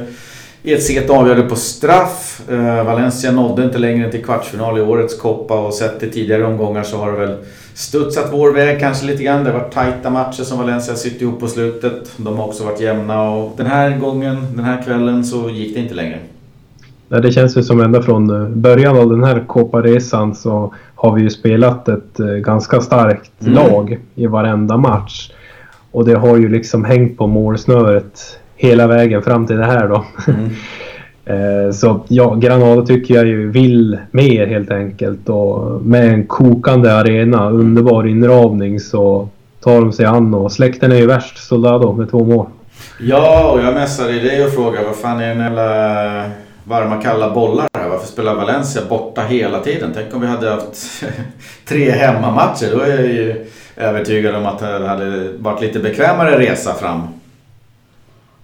i 0.62 0.72
ett 0.72 0.82
set 0.82 1.10
avgörande 1.10 1.48
på 1.48 1.56
straff. 1.56 2.42
Eh, 2.50 2.84
Valencia 2.84 3.32
nådde 3.32 3.64
inte 3.64 3.78
längre 3.78 4.04
än 4.04 4.10
till 4.10 4.24
kvartsfinal 4.24 4.78
i 4.78 4.80
årets 4.80 5.20
Copa 5.20 5.60
och 5.60 5.74
sett 5.74 6.00
till 6.00 6.12
tidigare 6.12 6.44
omgångar 6.44 6.82
så 6.82 6.96
har 6.96 7.12
det 7.12 7.18
väl 7.18 7.36
studsat 7.74 8.28
vår 8.32 8.52
väg 8.52 8.80
kanske 8.80 9.06
lite 9.06 9.22
grann. 9.22 9.44
Det 9.44 9.50
har 9.50 9.58
varit 9.58 9.72
tajta 9.72 10.10
matcher 10.10 10.42
som 10.42 10.58
Valencia 10.58 10.94
sytt 10.94 11.22
ihop 11.22 11.40
på 11.40 11.48
slutet. 11.48 12.10
De 12.16 12.38
har 12.38 12.46
också 12.46 12.64
varit 12.64 12.80
jämna 12.80 13.30
och 13.30 13.54
den 13.56 13.66
här 13.66 13.98
gången, 13.98 14.46
den 14.54 14.64
här 14.64 14.82
kvällen 14.82 15.24
så 15.24 15.50
gick 15.50 15.74
det 15.74 15.80
inte 15.80 15.94
längre. 15.94 16.18
Det 17.20 17.32
känns 17.32 17.56
ju 17.56 17.62
som 17.62 17.80
ända 17.80 18.02
från 18.02 18.52
början 18.60 18.98
av 18.98 19.10
den 19.10 19.24
här 19.24 19.44
Copa-resan 19.46 20.34
så 20.34 20.74
har 20.94 21.14
vi 21.14 21.22
ju 21.22 21.30
spelat 21.30 21.88
ett 21.88 22.20
eh, 22.20 22.26
ganska 22.26 22.80
starkt 22.80 23.42
mm. 23.42 23.54
lag 23.54 23.98
i 24.14 24.26
varenda 24.26 24.76
match. 24.76 25.30
Och 25.90 26.04
det 26.04 26.14
har 26.14 26.36
ju 26.36 26.48
liksom 26.48 26.84
hängt 26.84 27.18
på 27.18 27.26
målsnöret 27.26 28.38
hela 28.56 28.86
vägen 28.86 29.22
fram 29.22 29.46
till 29.46 29.56
det 29.56 29.64
här 29.64 29.88
då. 29.88 30.04
Mm. 30.28 30.50
Eh, 31.24 31.72
så 31.72 32.04
ja, 32.08 32.34
Granada 32.34 32.82
tycker 32.82 33.14
jag 33.14 33.26
ju 33.26 33.50
vill 33.50 33.98
mer 34.10 34.46
helt 34.46 34.70
enkelt 34.70 35.28
och 35.28 35.82
med 35.82 36.08
en 36.08 36.26
kokande 36.26 36.92
arena, 36.92 37.50
underbar 37.50 38.06
inramning 38.06 38.80
så 38.80 39.28
tar 39.60 39.80
de 39.80 39.92
sig 39.92 40.06
an 40.06 40.34
och 40.34 40.52
släkten 40.52 40.92
är 40.92 40.96
ju 40.96 41.06
värst, 41.06 41.38
Soldado 41.38 41.92
med 41.92 42.10
två 42.10 42.24
mål. 42.24 42.46
Ja, 43.00 43.50
och 43.52 43.60
jag 43.60 43.74
messade 43.74 44.12
dig 44.12 44.44
och 44.44 44.52
frågade 44.52 44.86
vad 44.86 44.96
fan 44.96 45.20
är 45.20 45.28
den 45.28 45.38
jävla 45.38 46.30
varma 46.64 47.02
kalla 47.02 47.34
bollar 47.34 47.68
här. 47.78 47.88
Varför 47.88 48.06
spelar 48.06 48.34
Valencia 48.34 48.82
borta 48.88 49.22
hela 49.22 49.60
tiden? 49.60 49.90
Tänk 49.94 50.14
om 50.14 50.20
vi 50.20 50.26
hade 50.26 50.50
haft 50.50 51.02
tre 51.68 51.90
hemmamatcher. 51.90 52.70
Då 52.72 52.80
är 52.80 52.88
jag 52.88 53.06
ju 53.06 53.46
övertygad 53.76 54.34
om 54.34 54.46
att 54.46 54.58
det 54.58 54.88
hade 54.88 55.32
varit 55.32 55.60
lite 55.60 55.78
bekvämare 55.78 56.38
resa 56.38 56.74
fram. 56.74 57.08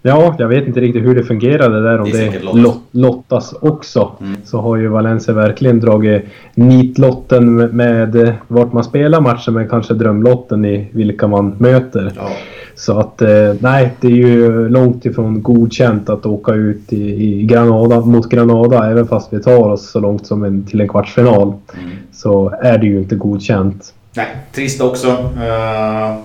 Ja, 0.08 0.34
jag 0.38 0.48
vet 0.48 0.66
inte 0.66 0.80
riktigt 0.80 1.04
hur 1.04 1.14
det 1.14 1.24
fungerade 1.24 1.82
där. 1.82 2.00
Om 2.00 2.10
det, 2.10 2.18
det 2.18 2.42
lot. 2.42 2.82
lottas 2.90 3.52
också. 3.60 4.12
Mm. 4.20 4.36
Så 4.44 4.60
har 4.60 4.76
ju 4.76 4.88
Valencia 4.88 5.34
verkligen 5.34 5.80
dragit 5.80 6.22
nitlotten 6.54 7.54
med, 7.56 7.74
med 7.74 8.34
vart 8.48 8.72
man 8.72 8.84
spelar 8.84 9.20
matchen 9.20 9.54
men 9.54 9.68
kanske 9.68 9.94
drömlotten 9.94 10.64
i 10.64 10.88
vilka 10.92 11.26
man 11.26 11.54
möter. 11.58 12.12
Ja. 12.16 12.28
Så 12.74 12.98
att 12.98 13.22
eh, 13.22 13.54
nej, 13.60 13.94
det 14.00 14.06
är 14.06 14.16
ju 14.16 14.68
långt 14.68 15.04
ifrån 15.04 15.42
godkänt 15.42 16.10
att 16.10 16.26
åka 16.26 16.52
ut 16.52 16.92
i, 16.92 17.24
i 17.24 17.42
Granada, 17.42 18.00
mot 18.00 18.28
Granada 18.28 18.90
även 18.90 19.06
fast 19.06 19.32
vi 19.32 19.42
tar 19.42 19.68
oss 19.68 19.90
så 19.90 20.00
långt 20.00 20.26
som 20.26 20.44
en, 20.44 20.66
till 20.66 20.80
en 20.80 20.88
kvartsfinal. 20.88 21.48
Mm. 21.48 21.90
Så 22.12 22.54
är 22.62 22.78
det 22.78 22.86
ju 22.86 22.98
inte 22.98 23.14
godkänt. 23.14 23.94
Nej, 24.16 24.36
trist 24.54 24.80
också. 24.80 25.08
Uh, 25.08 26.18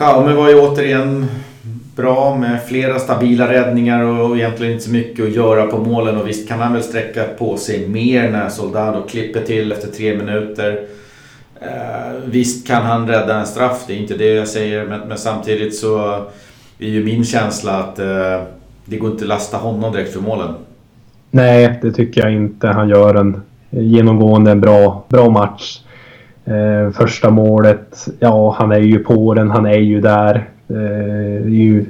Jaume 0.00 0.34
var 0.34 0.48
ju 0.48 0.60
återigen 0.60 1.26
bra 1.96 2.36
med 2.36 2.62
flera 2.62 2.98
stabila 2.98 3.52
räddningar 3.52 4.02
och 4.02 4.36
egentligen 4.36 4.72
inte 4.72 4.84
så 4.84 4.90
mycket 4.90 5.24
att 5.24 5.34
göra 5.34 5.66
på 5.66 5.78
målen. 5.78 6.16
Och 6.16 6.28
visst 6.28 6.48
kan 6.48 6.58
han 6.58 6.72
väl 6.72 6.82
sträcka 6.82 7.24
på 7.38 7.56
sig 7.56 7.88
mer 7.88 8.30
när 8.30 8.48
Soldado 8.48 9.02
klipper 9.02 9.40
till 9.40 9.72
efter 9.72 9.88
tre 9.88 10.16
minuter. 10.16 10.86
Eh, 11.60 12.12
visst 12.24 12.66
kan 12.66 12.82
han 12.82 13.08
rädda 13.08 13.40
en 13.40 13.46
straff, 13.46 13.84
det 13.86 13.92
är 13.92 13.98
inte 13.98 14.16
det 14.16 14.34
jag 14.34 14.48
säger. 14.48 14.86
Men, 14.86 15.00
men 15.00 15.18
samtidigt 15.18 15.76
så 15.76 16.14
är 16.78 16.88
ju 16.88 17.04
min 17.04 17.24
känsla 17.24 17.72
att 17.72 17.98
eh, 17.98 18.42
det 18.84 18.96
går 18.96 19.10
inte 19.10 19.24
att 19.24 19.28
lasta 19.28 19.56
honom 19.56 19.92
direkt 19.92 20.12
för 20.12 20.20
målen. 20.20 20.54
Nej, 21.30 21.78
det 21.82 21.92
tycker 21.92 22.20
jag 22.20 22.32
inte. 22.32 22.68
Han 22.68 22.88
gör 22.88 23.14
en 23.14 23.42
genomgående 23.70 24.50
en 24.50 24.60
bra, 24.60 25.04
bra 25.08 25.30
match. 25.30 25.78
Eh, 26.44 26.92
första 26.92 27.30
målet, 27.30 28.08
ja 28.18 28.56
han 28.58 28.72
är 28.72 28.78
ju 28.78 28.98
på 28.98 29.34
den, 29.34 29.50
han 29.50 29.66
är 29.66 29.78
ju 29.78 30.00
där. 30.00 30.48
Eh, 30.72 31.48
ju 31.48 31.84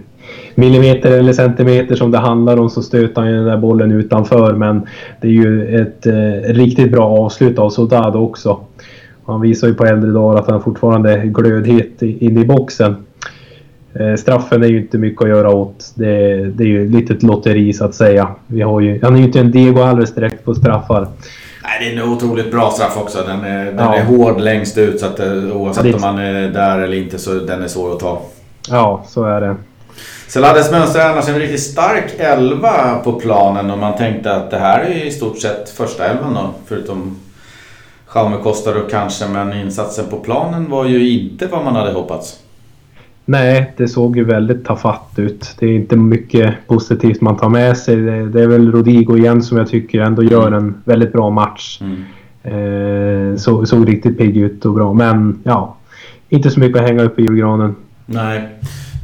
millimeter 0.55 1.11
eller 1.11 1.33
centimeter 1.33 1.95
som 1.95 2.11
det 2.11 2.19
handlar 2.19 2.57
om 2.57 2.71
så 2.71 2.83
stöter 2.83 3.21
han 3.21 3.31
ju 3.31 3.37
den 3.37 3.45
där 3.45 3.57
bollen 3.57 3.93
utanför. 3.93 4.53
Men 4.55 4.87
det 5.21 5.29
är 5.29 5.33
ju 5.33 5.81
ett 5.81 6.07
eh, 6.07 6.55
riktigt 6.55 6.93
bra 6.93 7.05
avslut 7.19 7.59
av 7.59 7.71
Sodad 7.71 8.17
också. 8.17 8.61
Han 9.27 9.41
visar 9.41 9.69
ju 9.69 9.75
på 9.75 9.85
äldre 9.85 10.11
dagar 10.11 10.41
att 10.41 10.51
han 10.51 10.63
fortfarande 10.63 11.13
är 11.13 11.25
glödhet 11.25 12.03
in 12.03 12.39
i 12.39 12.45
boxen. 12.45 12.97
Eh, 13.95 14.15
straffen 14.15 14.63
är 14.63 14.67
ju 14.67 14.79
inte 14.79 14.99
mycket 14.99 15.23
att 15.23 15.29
göra 15.29 15.51
åt. 15.51 15.93
Det, 15.95 16.37
det 16.45 16.65
är 16.65 16.69
ju 16.69 16.87
ett 16.87 16.93
litet 16.93 17.23
lotteri 17.23 17.73
så 17.73 17.85
att 17.85 17.95
säga. 17.95 18.29
Vi 18.47 18.61
har 18.63 18.81
ju, 18.81 19.01
han 19.03 19.15
är 19.15 19.19
ju 19.19 19.25
inte 19.25 19.41
en 19.41 19.51
Diego 19.51 19.83
Alves 19.83 20.15
direkt 20.15 20.45
på 20.45 20.55
straffar. 20.55 21.09
Nej, 21.63 21.73
det 21.81 22.01
är 22.01 22.03
en 22.03 22.13
otroligt 22.13 22.51
bra 22.51 22.71
straff 22.71 22.97
också. 22.97 23.19
Den 23.27 23.41
är, 23.41 23.65
den 23.65 23.77
ja. 23.77 23.95
är 23.95 24.05
hård 24.05 24.41
längst 24.41 24.79
ut 24.79 25.01
så 25.01 25.07
att 25.07 25.21
oavsett 25.55 25.85
det... 25.85 25.95
om 25.95 26.01
man 26.01 26.19
är 26.19 26.49
där 26.49 26.79
eller 26.79 26.97
inte 26.97 27.19
så 27.19 27.35
den 27.35 27.63
är 27.63 27.69
svår 27.69 27.93
att 27.93 28.01
ta. 28.01 28.23
Ja, 28.69 29.05
så 29.09 29.25
är 29.25 29.41
det. 29.41 29.57
Celades 30.29 30.71
mönstrar 30.71 31.11
annars 31.11 31.29
en 31.29 31.39
riktigt 31.39 31.63
stark 31.63 32.15
elva 32.19 33.01
på 33.05 33.13
planen 33.13 33.71
och 33.71 33.79
man 33.79 33.97
tänkte 33.97 34.37
att 34.37 34.51
det 34.51 34.59
här 34.59 34.81
är 34.81 35.07
i 35.07 35.11
stort 35.11 35.39
sett 35.39 35.71
första 35.71 36.05
elvan 36.05 36.35
då. 36.35 36.51
Förutom 36.67 37.17
Jaume 38.15 38.37
Costa 38.37 38.75
då 38.75 38.81
kanske, 38.81 39.29
men 39.29 39.53
insatsen 39.53 40.05
på 40.11 40.17
planen 40.17 40.71
var 40.71 40.85
ju 40.85 41.11
inte 41.11 41.47
vad 41.47 41.65
man 41.65 41.77
hade 41.77 41.93
hoppats. 41.93 42.39
Nej, 43.25 43.73
det 43.77 43.89
såg 43.89 44.17
ju 44.17 44.25
väldigt 44.25 44.65
tafatt 44.65 45.13
ut. 45.17 45.55
Det 45.59 45.67
är 45.67 45.71
inte 45.71 45.97
mycket 45.97 46.55
positivt 46.67 47.21
man 47.21 47.37
tar 47.37 47.49
med 47.49 47.77
sig. 47.77 47.97
Det, 47.97 48.43
är 48.43 48.47
väl 48.47 48.73
Rodigo 48.73 49.17
igen 49.17 49.43
som 49.43 49.59
jag 49.59 49.69
tycker 49.69 50.01
ändå 50.01 50.23
gör 50.23 50.53
en 50.53 50.83
väldigt 50.85 51.13
bra 51.13 51.31
match. 51.31 51.81
Mm. 51.81 52.05
Eh, 52.43 53.37
så, 53.37 53.67
såg 53.67 53.89
riktigt 53.89 54.19
pigg 54.19 54.37
ut 54.37 54.65
och 54.65 54.73
bra. 54.75 54.93
Men 54.93 55.41
ja, 55.45 55.77
inte 56.29 56.51
så 56.51 56.61
mycket 56.61 56.81
att 56.81 56.89
hänga 56.89 57.03
upp 57.03 57.19
i 57.19 57.23
julgranen. 57.23 57.75
Nej. 58.07 58.49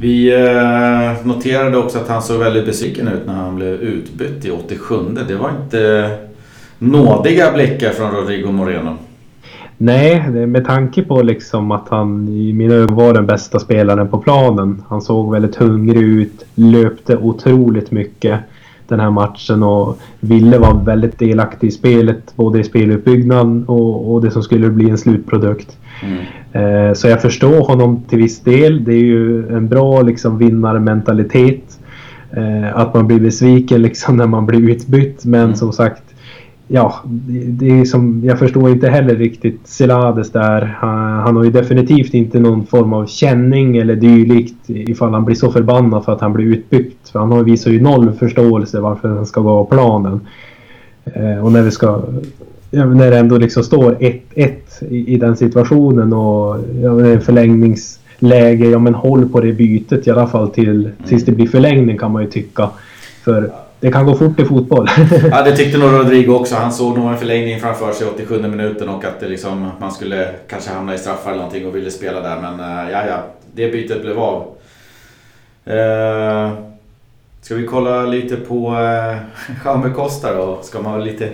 Vi 0.01 0.33
eh, 0.33 1.25
noterade 1.27 1.77
också 1.77 1.97
att 1.97 2.07
han 2.07 2.21
såg 2.21 2.39
väldigt 2.39 2.65
besviken 2.65 3.07
ut 3.07 3.25
när 3.25 3.33
han 3.33 3.55
blev 3.55 3.73
utbytt 3.73 4.45
i 4.45 4.51
87. 4.51 4.95
Det 5.27 5.35
var 5.35 5.51
inte 5.63 6.09
nådiga 6.79 7.51
blickar 7.51 7.89
från 7.89 8.11
Rodrigo 8.11 8.51
Moreno. 8.51 8.97
Nej, 9.77 10.29
med 10.29 10.65
tanke 10.65 11.01
på 11.01 11.21
liksom 11.21 11.71
att 11.71 11.89
han 11.89 12.27
i 12.27 12.53
mina 12.53 12.73
ögon 12.73 12.95
var 12.95 13.13
den 13.13 13.25
bästa 13.25 13.59
spelaren 13.59 14.07
på 14.07 14.17
planen. 14.17 14.83
Han 14.87 15.01
såg 15.01 15.31
väldigt 15.31 15.55
hungrig 15.55 16.01
ut, 16.01 16.45
löpte 16.55 17.17
otroligt 17.17 17.91
mycket 17.91 18.39
den 18.87 18.99
här 18.99 19.09
matchen 19.09 19.63
och 19.63 19.99
ville 20.19 20.57
vara 20.57 20.73
väldigt 20.73 21.19
delaktig 21.19 21.67
i 21.67 21.71
spelet. 21.71 22.35
Både 22.35 22.59
i 22.59 22.63
speluppbyggnaden 22.63 23.65
och, 23.67 24.13
och 24.13 24.21
det 24.21 24.31
som 24.31 24.43
skulle 24.43 24.69
bli 24.69 24.89
en 24.89 24.97
slutprodukt. 24.97 25.77
Mm. 26.03 26.25
Eh, 26.53 26.93
så 26.93 27.07
jag 27.07 27.21
förstår 27.21 27.61
honom 27.61 28.03
till 28.09 28.17
viss 28.17 28.39
del. 28.39 28.83
Det 28.83 28.93
är 28.93 29.03
ju 29.03 29.49
en 29.49 29.67
bra 29.67 30.01
liksom, 30.01 30.37
vinnarmentalitet. 30.37 31.79
Eh, 32.31 32.77
att 32.77 32.93
man 32.93 33.07
blir 33.07 33.19
besviken 33.19 33.81
liksom, 33.81 34.17
när 34.17 34.27
man 34.27 34.45
blir 34.45 34.69
utbytt. 34.69 35.25
Men 35.25 35.43
mm. 35.43 35.55
som 35.55 35.73
sagt, 35.73 36.03
ja, 36.67 36.95
det 37.47 37.79
är 37.79 37.85
som, 37.85 38.21
jag 38.25 38.39
förstår 38.39 38.69
inte 38.69 38.89
heller 38.89 39.15
riktigt 39.15 39.67
Celades 39.67 40.31
där. 40.31 40.77
Han, 40.79 41.19
han, 41.19 41.35
har 41.35 41.43
ju 41.43 41.51
definitivt 41.51 42.13
inte 42.13 42.39
någon 42.39 42.65
form 42.65 42.93
av 42.93 43.05
känning 43.05 43.77
eller 43.77 43.95
dylikt 43.95 44.69
ifall 44.69 45.13
han 45.13 45.25
blir 45.25 45.35
så 45.35 45.51
förbannad 45.51 46.05
för 46.05 46.11
att 46.11 46.21
han 46.21 46.33
blir 46.33 46.45
utbytt. 46.45 47.09
För 47.11 47.19
han 47.19 47.31
har 47.31 47.43
visat 47.43 47.73
ju 47.73 47.81
noll 47.81 48.11
förståelse 48.11 48.79
varför 48.79 49.07
han 49.07 49.25
ska 49.25 49.41
gå 49.41 49.49
av 49.49 49.65
planen. 49.65 50.19
Eh, 51.03 51.45
och 51.45 51.51
när 51.51 51.61
vi 51.61 51.71
ska... 51.71 52.01
När 52.71 53.11
det 53.11 53.17
ändå 53.17 53.37
liksom 53.37 53.63
står 53.63 53.91
1-1 53.91 54.53
i, 54.89 55.13
i, 55.13 55.17
den 55.17 55.37
situationen 55.37 56.13
och 56.13 56.57
ja, 56.83 57.19
förlängningsläge. 57.19 58.69
Ja 58.69 58.79
men 58.79 58.93
håll 58.95 59.29
på 59.29 59.39
det 59.39 59.53
bytet 59.53 60.07
i 60.07 60.11
alla 60.11 60.27
fall 60.27 60.49
till 60.49 60.89
tills 61.07 61.25
det 61.25 61.31
blir 61.31 61.47
förlängning 61.47 61.97
kan 61.97 62.11
man 62.11 62.23
ju 62.23 62.29
tycka. 62.29 62.69
För 63.23 63.51
det 63.79 63.91
kan 63.91 64.05
gå 64.05 64.15
fort 64.15 64.39
i 64.39 64.45
fotboll. 64.45 64.87
ja, 65.31 65.41
det 65.43 65.55
tyckte 65.55 65.77
nog 65.77 65.91
Rodrigo 65.91 66.33
också. 66.33 66.55
Han 66.55 66.71
såg 66.71 66.97
nog 66.97 67.11
en 67.11 67.17
förlängning 67.17 67.59
framför 67.59 67.91
sig 67.91 68.07
87 68.07 68.41
minuten 68.41 68.89
och 68.89 69.05
att 69.05 69.19
det 69.19 69.27
liksom, 69.27 69.71
man 69.79 69.91
skulle 69.91 70.29
kanske 70.47 70.71
hamna 70.71 70.95
i 70.95 70.97
straffar 70.97 71.31
eller 71.31 71.41
någonting 71.41 71.67
och 71.67 71.75
ville 71.75 71.91
spela 71.91 72.21
där. 72.21 72.41
Men 72.41 72.59
eh, 72.59 72.91
ja, 72.91 73.05
ja, 73.07 73.23
det 73.53 73.71
bytet 73.71 74.01
blev 74.01 74.19
av. 74.19 74.47
Uh, 75.67 76.53
ska 77.41 77.55
vi 77.55 77.65
kolla 77.65 78.05
lite 78.05 78.35
på 78.35 78.71
uh, 78.71 79.17
Jaume 79.65 79.89
Costa 79.89 80.35
då? 80.35 80.59
Ska 80.61 80.81
man 80.81 81.03
lite 81.03 81.29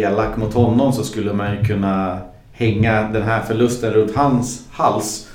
elak 0.00 0.36
mot 0.36 0.54
honom 0.54 0.92
så 0.92 1.04
skulle 1.04 1.32
man 1.32 1.56
ju 1.56 1.64
kunna 1.64 2.18
hänga 2.52 3.02
den 3.02 3.22
här 3.22 3.40
förlusten 3.40 3.92
runt 3.92 4.16
hans 4.16 4.66
hals 4.70 5.28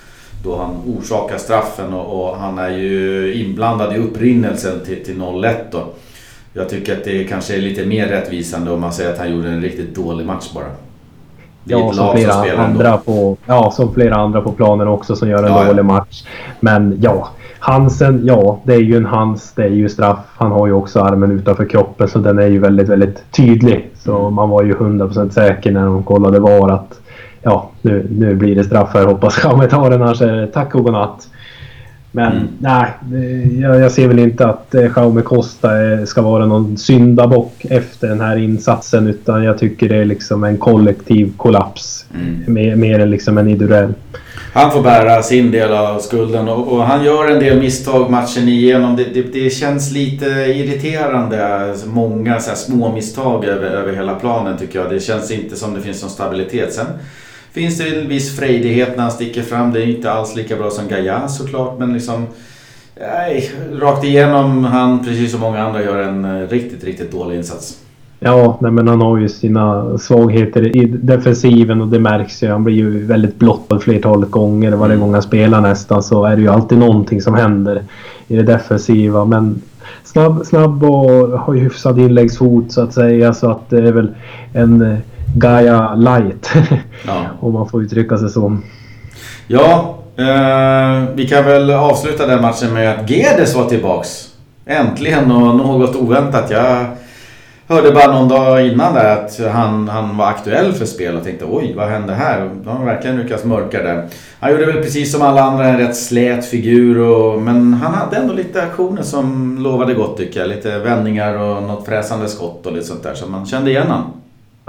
då 0.43 0.58
han 0.58 0.76
orsakar 0.97 1.38
straffen 1.38 1.93
och, 1.93 2.30
och 2.30 2.38
han 2.38 2.60
är 2.60 2.70
ju 2.70 3.34
inblandad 3.34 3.95
i 3.95 3.97
upprinnelsen 3.97 4.80
till, 4.86 5.05
till 5.05 5.16
0-1 5.16 5.55
då. 5.72 5.84
Jag 6.53 6.70
tycker 6.70 6.97
att 6.97 7.03
det 7.03 7.24
kanske 7.24 7.55
är 7.55 7.62
lite 7.62 7.86
mer 7.86 8.08
rättvisande 8.08 8.72
om 8.72 8.82
man 8.82 8.93
säger 8.93 9.14
att 9.14 9.20
han 9.20 9.32
gjorde 9.32 9.49
en 9.49 9.62
riktigt 9.62 9.95
dålig 9.95 10.26
match 10.26 10.53
bara. 10.53 10.66
Ja, 11.64 11.93
som 11.93 12.16
flera, 12.16 12.58
andra 12.58 12.97
på, 12.97 13.38
ja, 13.45 13.72
som 13.72 13.93
flera 13.93 14.16
andra 14.16 14.41
på 14.41 14.51
planen 14.51 14.88
också 14.88 15.16
som 15.16 15.30
gör 15.30 15.43
en 15.43 15.51
ja, 15.51 15.64
dålig 15.64 15.86
match. 15.86 16.24
Men 16.60 16.97
ja, 17.01 17.30
Hansen, 17.60 18.22
ja, 18.26 18.60
det 18.64 18.74
är 18.74 18.80
ju 18.80 18.97
en 18.97 19.05
Hans, 19.05 19.53
det 19.55 19.64
är 19.64 19.70
ju 19.70 19.89
straff. 19.89 20.20
Han 20.36 20.51
har 20.51 20.68
ju 20.68 20.74
också 20.74 21.01
armen 21.01 21.32
utanför 21.32 21.66
kroppen 21.66 22.08
så 22.08 22.20
den 22.20 22.39
är 22.39 22.47
ju 22.47 22.60
väldigt, 22.60 22.89
väldigt 22.89 23.32
tydlig. 23.32 23.89
Så 23.95 24.20
mm. 24.20 24.34
man 24.34 24.49
var 24.49 24.64
ju 24.64 24.74
100% 24.74 25.30
säker 25.30 25.72
när 25.72 25.86
de 25.86 26.03
kollade 26.03 26.39
VAR 26.39 26.70
att 26.70 26.99
ja, 27.41 27.70
nu, 27.82 28.08
nu 28.12 28.36
blir 28.36 28.55
det 28.55 28.64
straff 28.64 28.89
här. 28.93 29.05
Hoppas 29.05 29.36
Chammet 29.39 29.70
tar 29.70 29.89
den, 29.89 30.01
annars 30.01 30.22
är 30.22 30.36
det 30.36 30.47
tack 30.47 30.76
och 30.76 30.84
godnatt. 30.84 31.28
Men 32.12 32.32
mm. 32.32 32.47
nej, 32.60 32.86
jag, 33.62 33.80
jag, 33.80 33.91
ser 33.91 34.08
väl 34.08 34.20
inte 34.20 34.47
att 34.47 34.76
eh, 34.76 34.91
Jaume 34.95 35.22
Costa 35.22 35.84
eh, 35.84 36.03
ska 36.03 36.22
vara 36.22 36.45
någon 36.45 36.78
syndabock 36.78 37.66
efter 37.66 38.08
den 38.08 38.22
här 38.22 38.38
insatsen. 38.38 39.08
Utan 39.08 39.43
jag 39.43 39.58
tycker 39.58 39.89
det 39.89 39.95
är 39.95 40.05
liksom 40.05 40.43
en 40.43 40.58
kollektiv 40.58 41.34
kollaps. 41.38 42.05
Mm. 42.16 42.53
Mer, 42.53 42.76
mer 42.76 42.99
än 42.99 43.12
liksom 43.12 43.38
en 43.38 43.47
individuell. 43.47 43.93
Han 44.53 44.71
får 44.71 44.81
bära 44.81 45.23
sin 45.23 45.51
del 45.51 45.71
av 45.71 45.99
skulden 45.99 46.49
och, 46.49 46.67
och 46.67 46.83
han 46.83 47.05
gör 47.05 47.27
en 47.27 47.39
del 47.39 47.59
misstag 47.59 48.11
matchen 48.11 48.47
igenom. 48.47 48.95
Det, 48.95 49.03
det, 49.03 49.21
det 49.21 49.49
känns 49.49 49.91
lite 49.91 50.25
irriterande. 50.25 51.75
Många 51.85 52.39
så 52.39 52.55
små 52.55 52.93
misstag 52.93 53.45
över, 53.45 53.65
över 53.65 53.93
hela 53.93 54.15
planen 54.15 54.57
tycker 54.57 54.79
jag. 54.79 54.89
Det 54.89 54.99
känns 54.99 55.31
inte 55.31 55.55
som 55.55 55.73
det 55.73 55.81
finns 55.81 56.01
någon 56.01 56.11
stabilitet. 56.11 56.73
Sen 56.73 56.85
finns 57.51 57.77
det 57.77 57.87
en 57.87 58.09
viss 58.09 58.37
frejdighet 58.37 58.95
när 58.95 59.03
han 59.03 59.11
sticker 59.11 59.41
fram. 59.41 59.73
Det 59.73 59.79
är 59.83 59.87
inte 59.87 60.11
alls 60.11 60.35
lika 60.35 60.55
bra 60.55 60.69
som 60.69 60.87
Gaia 60.87 61.27
såklart 61.27 61.79
men 61.79 61.93
liksom... 61.93 62.27
Nej, 62.99 63.51
rakt 63.73 64.03
igenom 64.03 64.63
han 64.63 65.05
precis 65.05 65.31
som 65.31 65.39
många 65.39 65.63
andra 65.63 65.83
gör 65.83 66.03
en 66.03 66.25
eh, 66.25 66.47
riktigt, 66.47 66.83
riktigt 66.83 67.11
dålig 67.11 67.35
insats. 67.37 67.77
Ja, 68.20 68.57
nej, 68.61 68.72
men 68.72 68.88
han 68.88 69.01
har 69.01 69.18
ju 69.18 69.30
sina 69.30 69.97
svagheter 69.97 70.78
i 70.78 70.86
defensiven 70.86 71.82
och 71.82 71.88
det 71.88 71.99
märks 71.99 72.43
ju. 72.43 72.51
Han 72.51 72.63
blir 72.63 72.76
ju 72.76 73.05
väldigt 73.05 73.39
blottad 73.39 73.80
flertalet 73.80 74.32
gånger. 74.32 74.72
Varje 74.72 74.93
mm. 74.93 74.99
gång 74.99 75.13
han 75.13 75.22
spelar 75.22 75.61
nästan 75.61 76.03
så 76.03 76.26
är 76.26 76.36
det 76.36 76.41
ju 76.41 76.47
alltid 76.47 76.78
någonting 76.78 77.22
som 77.22 77.34
händer 77.34 77.84
i 78.28 78.36
det 78.36 78.43
defensiva. 78.43 79.26
Men 79.26 79.61
snabb, 80.03 80.45
snabb 80.45 80.84
och 80.84 81.39
har 81.39 81.53
ju 81.53 81.59
hyfsad 81.59 81.99
inläggsfot 81.99 82.72
så 82.72 82.82
att 82.82 82.93
säga. 82.93 83.34
Så 83.34 83.51
att 83.51 83.70
det 83.70 83.78
är 83.78 83.91
väl 83.91 84.15
en 84.53 84.97
Gaia 85.36 85.95
light. 85.95 86.51
Ja. 87.07 87.26
Om 87.39 87.53
man 87.53 87.70
får 87.70 87.84
uttrycka 87.84 88.18
sig 88.18 88.30
så. 88.30 88.57
Ja, 89.47 89.97
eh, 90.15 91.09
vi 91.15 91.28
kan 91.28 91.45
väl 91.45 91.72
avsluta 91.72 92.28
den 92.28 92.41
matchen 92.41 92.74
med 92.74 92.99
att 92.99 93.09
Gedes 93.09 93.55
var 93.55 93.65
tillbaks. 93.65 94.09
Äntligen 94.65 95.32
och 95.32 95.55
något 95.55 95.95
oväntat. 95.95 96.51
Jag 96.51 96.86
hörde 97.68 97.91
bara 97.91 98.11
någon 98.11 98.28
dag 98.28 98.68
innan 98.68 98.93
där 98.93 99.15
att 99.15 99.39
han, 99.53 99.88
han 99.88 100.18
var 100.18 100.26
aktuell 100.26 100.74
för 100.74 100.86
spel 100.86 101.15
och 101.15 101.24
tänkte 101.24 101.45
oj, 101.45 101.74
vad 101.76 101.88
hände 101.88 102.13
här? 102.13 102.49
De 102.63 102.78
har 102.78 102.86
verkligen 102.86 103.18
lyckats 103.18 103.43
mörka 103.43 103.84
det. 103.84 104.09
Han 104.39 104.51
gjorde 104.51 104.65
väl 104.65 104.84
precis 104.84 105.11
som 105.11 105.22
alla 105.22 105.41
andra 105.41 105.65
en 105.65 105.78
rätt 105.78 105.97
slät 105.97 106.45
figur 106.45 106.97
och, 106.97 107.41
men 107.41 107.74
han 107.74 107.93
hade 107.93 108.18
ändå 108.18 108.34
lite 108.34 108.63
aktioner 108.63 109.03
som 109.03 109.57
lovade 109.59 109.93
gott 109.93 110.18
tycker 110.18 110.39
jag. 110.39 110.49
Lite 110.49 110.80
vändningar 110.80 111.38
och 111.38 111.63
något 111.63 111.86
fräsande 111.86 112.28
skott 112.28 112.65
och 112.65 112.74
lite 112.74 112.86
sånt 112.86 113.03
där 113.03 113.13
så 113.13 113.28
man 113.28 113.45
kände 113.45 113.72
igen 113.72 113.88
honom. 113.88 114.16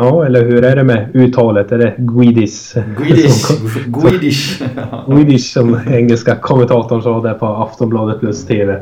Ja, 0.01 0.26
eller 0.26 0.44
hur 0.44 0.64
är 0.64 0.76
det 0.76 0.84
med 0.84 1.09
uttalet? 1.14 1.72
Är 1.72 1.78
det 1.78 1.94
Guidis? 1.99 2.74
Guidis. 2.99 3.61
Guidis. 3.86 4.62
Guidis 5.07 5.53
som 5.53 5.80
engelska 5.90 6.34
kommentatorn 6.34 7.03
sa 7.03 7.22
där 7.22 7.34
på 7.34 7.46
Aftonbladet 7.46 8.20
plus 8.20 8.46
TV. 8.46 8.72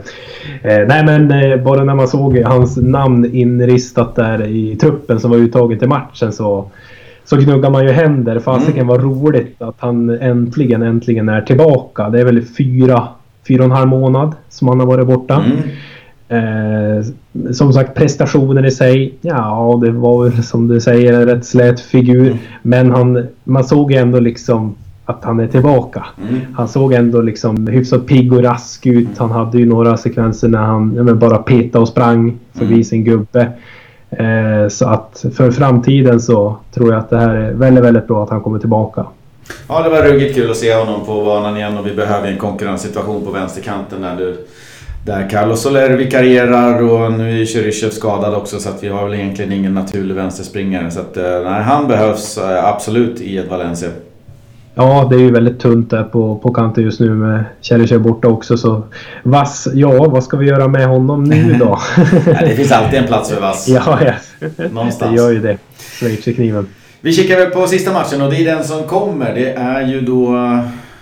Eh, 0.62 0.78
nej 0.88 1.04
men 1.04 1.30
eh, 1.30 1.62
bara 1.62 1.84
när 1.84 1.94
man 1.94 2.08
såg 2.08 2.38
hans 2.38 2.76
namn 2.76 3.34
inristat 3.34 4.14
där 4.14 4.46
i 4.46 4.76
truppen 4.76 5.20
som 5.20 5.30
var 5.30 5.38
uttagen 5.38 5.78
till 5.78 5.88
matchen 5.88 6.32
så 6.32 6.70
så 7.24 7.36
gnuggar 7.36 7.70
man 7.70 7.84
ju 7.84 7.90
händer. 7.90 8.38
Fasiken 8.38 8.74
mm. 8.74 8.86
var 8.86 8.98
roligt 8.98 9.62
att 9.62 9.76
han 9.78 10.10
äntligen, 10.10 10.82
äntligen 10.82 11.28
är 11.28 11.40
tillbaka. 11.40 12.08
Det 12.08 12.20
är 12.20 12.24
väl 12.24 12.42
fyra, 12.42 13.08
fyra 13.48 13.58
och 13.58 13.64
en 13.64 13.76
halv 13.76 13.88
månad 13.88 14.34
som 14.48 14.68
han 14.68 14.80
har 14.80 14.86
varit 14.86 15.06
borta. 15.06 15.34
Mm. 15.34 15.58
Eh, 16.28 17.04
som 17.52 17.72
sagt 17.72 17.94
prestationen 17.94 18.64
i 18.64 18.70
sig, 18.70 19.14
ja 19.20 19.80
det 19.82 19.90
var 19.90 20.24
väl 20.24 20.42
som 20.42 20.68
du 20.68 20.80
säger 20.80 21.12
en 21.12 21.26
rätt 21.26 21.44
slät 21.46 21.80
figur. 21.80 22.26
Mm. 22.26 22.38
Men 22.62 22.90
han, 22.90 23.26
man 23.44 23.64
såg 23.64 23.92
ändå 23.92 24.20
liksom 24.20 24.74
att 25.04 25.24
han 25.24 25.40
är 25.40 25.46
tillbaka. 25.46 26.06
Mm. 26.28 26.40
Han 26.54 26.68
såg 26.68 26.92
ändå 26.92 27.20
liksom 27.20 27.66
hyfsat 27.66 28.06
pigg 28.06 28.32
och 28.32 28.42
rask 28.42 28.86
ut. 28.86 29.18
Han 29.18 29.30
hade 29.30 29.58
ju 29.58 29.66
några 29.66 29.96
sekvenser 29.96 30.48
när 30.48 30.58
han 30.58 31.18
bara 31.18 31.38
petade 31.38 31.82
och 31.82 31.88
sprang 31.88 32.38
förbi 32.54 32.72
Mm. 32.72 32.84
sin 32.84 33.04
gubbe. 33.04 33.52
Eh, 34.10 34.68
så 34.68 34.88
att 34.88 35.24
för 35.34 35.50
framtiden 35.50 36.20
så 36.20 36.56
tror 36.74 36.92
jag 36.92 36.98
att 36.98 37.10
det 37.10 37.18
här 37.18 37.34
är 37.34 37.52
väldigt, 37.52 37.84
väldigt 37.84 38.06
bra 38.06 38.22
att 38.22 38.30
han 38.30 38.40
kommer 38.40 38.58
tillbaka. 38.58 39.06
Ja, 39.68 39.82
det 39.82 39.88
var 39.88 40.02
ruggigt 40.02 40.34
kul 40.34 40.50
att 40.50 40.56
se 40.56 40.74
honom 40.74 41.06
på 41.06 41.24
banan 41.24 41.56
igen 41.56 41.78
och 41.78 41.86
vi 41.86 41.94
behöver 41.94 42.28
en 42.28 42.38
konkurrenssituation 42.38 43.24
på 43.24 43.30
vänsterkanten 43.30 44.02
där, 44.02 44.16
du, 44.16 44.46
där 45.06 45.30
Carlos 45.30 45.62
Soler 45.62 45.90
vikarierar 45.90 46.82
och 46.82 47.12
nu 47.12 47.42
är 47.42 47.46
Cheryshev 47.46 47.90
skadad 47.90 48.34
också 48.34 48.58
så 48.58 48.68
att 48.68 48.84
vi 48.84 48.88
har 48.88 49.04
väl 49.04 49.14
egentligen 49.14 49.52
ingen 49.52 49.74
naturlig 49.74 50.14
vänsterspringare. 50.14 50.90
Så 50.90 51.00
att, 51.00 51.16
eh, 51.16 51.42
nej, 51.44 51.62
han 51.62 51.88
behövs 51.88 52.38
eh, 52.38 52.64
absolut 52.64 53.20
i 53.20 53.38
ett 53.38 53.50
Valencia. 53.50 53.88
Ja, 54.74 55.06
det 55.10 55.16
är 55.16 55.20
ju 55.20 55.30
väldigt 55.30 55.60
tunt 55.60 55.90
där 55.90 56.04
på, 56.04 56.36
på 56.36 56.52
kanten 56.52 56.84
just 56.84 57.00
nu 57.00 57.10
med 57.10 57.44
Cheryshev 57.62 58.00
borta 58.00 58.28
också. 58.28 58.56
Så 58.56 58.82
Vass, 59.22 59.68
ja, 59.74 60.08
vad 60.08 60.24
ska 60.24 60.36
vi 60.36 60.46
göra 60.46 60.68
med 60.68 60.86
honom 60.86 61.24
nu 61.24 61.52
då? 61.60 61.78
Nej, 62.26 62.48
det 62.48 62.56
finns 62.56 62.72
alltid 62.72 62.98
en 62.98 63.06
plats 63.06 63.30
för 63.30 63.40
vass. 63.40 63.68
ja, 63.86 63.98
ja. 64.04 64.12
Någonstans. 64.70 65.10
det 65.12 65.16
gör 65.16 65.30
ju 65.30 65.40
det. 65.40 65.58
Schweizerkniven. 65.78 66.66
Vi 67.00 67.12
kikar 67.12 67.36
väl 67.36 67.50
på 67.50 67.66
sista 67.66 67.92
matchen 67.92 68.22
och 68.22 68.30
det 68.30 68.36
är 68.36 68.56
den 68.56 68.64
som 68.64 68.82
kommer. 68.82 69.34
Det 69.34 69.52
är 69.52 69.86
ju 69.86 70.00
då 70.00 70.36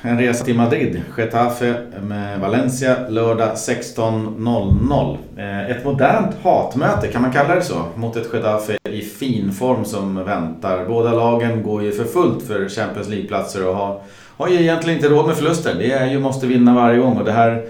en 0.06 0.18
resa 0.18 0.44
till 0.44 0.56
Madrid. 0.56 1.02
Getafe 1.16 1.74
med 2.02 2.40
Valencia 2.40 2.96
lördag 3.08 3.54
16.00. 3.54 5.18
Eh, 5.36 5.70
ett 5.70 5.84
modernt 5.84 6.30
hatmöte, 6.42 7.08
kan 7.08 7.22
man 7.22 7.32
kalla 7.32 7.54
det 7.54 7.62
så? 7.62 7.84
Mot 7.94 8.16
ett 8.16 8.28
Getafe 8.32 8.76
i 8.90 9.00
fin 9.00 9.52
form 9.52 9.84
som 9.84 10.24
väntar. 10.24 10.86
Båda 10.88 11.12
lagen 11.12 11.62
går 11.62 11.82
ju 11.82 11.92
för 11.92 12.04
fullt 12.04 12.42
för 12.46 12.68
Champions 12.68 13.08
League-platser 13.08 13.68
och 13.68 13.76
har, 13.76 14.00
har 14.36 14.48
ju 14.48 14.60
egentligen 14.60 14.98
inte 14.98 15.08
råd 15.08 15.26
med 15.26 15.36
förluster. 15.36 15.74
Det 15.78 15.92
är 15.92 16.06
ju 16.06 16.20
måste 16.20 16.46
vinna 16.46 16.74
varje 16.74 16.98
gång 16.98 17.16
och 17.16 17.24
det 17.24 17.32
här 17.32 17.62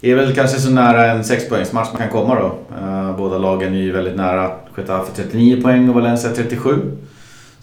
är 0.00 0.14
väl 0.14 0.34
kanske 0.34 0.58
så 0.58 0.70
nära 0.70 1.06
en 1.06 1.24
sexpoängsmatch 1.24 1.88
man 1.92 2.02
kan 2.02 2.10
komma 2.10 2.34
då. 2.34 2.58
Eh, 2.80 3.16
båda 3.16 3.38
lagen 3.38 3.74
är 3.74 3.78
ju 3.78 3.92
väldigt 3.92 4.16
nära. 4.16 4.50
Getafe 4.76 5.12
39 5.22 5.62
poäng 5.62 5.88
och 5.88 5.94
Valencia 5.94 6.30
37. 6.30 6.80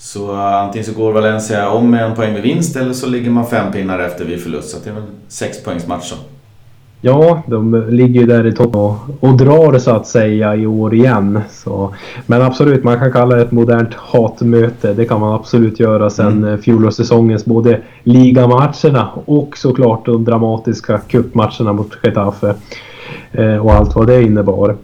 Så 0.03 0.31
uh, 0.31 0.39
antingen 0.39 0.85
så 0.85 0.93
går 0.93 1.11
Valencia 1.11 1.69
om 1.69 1.91
med 1.91 2.05
en 2.05 2.15
poäng 2.15 2.33
med 2.33 2.41
vinst 2.41 2.75
eller 2.75 2.93
så 2.93 3.07
ligger 3.07 3.31
man 3.31 3.45
fem 3.45 3.71
pinnar 3.71 3.99
efter 3.99 4.25
vid 4.25 4.43
förlust. 4.43 4.69
Så 4.69 4.77
det 4.83 4.89
är 4.89 4.93
väl 4.93 5.03
sex 5.27 5.57
då. 5.65 6.15
Ja, 7.01 7.43
de 7.47 7.85
ligger 7.89 8.21
ju 8.21 8.27
där 8.27 8.47
i 8.47 8.51
topp 8.51 8.75
och, 8.75 8.95
och 9.19 9.37
drar 9.37 9.79
så 9.79 9.91
att 9.91 10.07
säga 10.07 10.55
i 10.55 10.67
år 10.67 10.93
igen. 10.93 11.41
Så, 11.51 11.93
men 12.25 12.41
absolut, 12.41 12.83
man 12.83 12.99
kan 12.99 13.11
kalla 13.11 13.35
det 13.35 13.41
ett 13.41 13.51
modernt 13.51 13.93
hatmöte. 13.93 14.93
Det 14.93 15.05
kan 15.05 15.19
man 15.19 15.33
absolut 15.33 15.79
göra 15.79 16.09
sen 16.09 16.27
Mm. 16.27 16.43
mm. 16.43 16.61
fjolårssäsongens 16.61 17.45
både 17.45 17.81
ligamatcherna 18.03 19.09
och 19.25 19.57
såklart 19.57 20.05
de 20.05 20.23
dramatiska 20.23 20.97
cupmatcherna 20.97 21.73
mot 21.73 21.97
Getafe. 22.03 22.55
Eh, 23.31 23.57
och 23.57 23.73
allt 23.73 23.95
vad 23.95 24.07
det 24.07 24.23
innebar. 24.23 24.75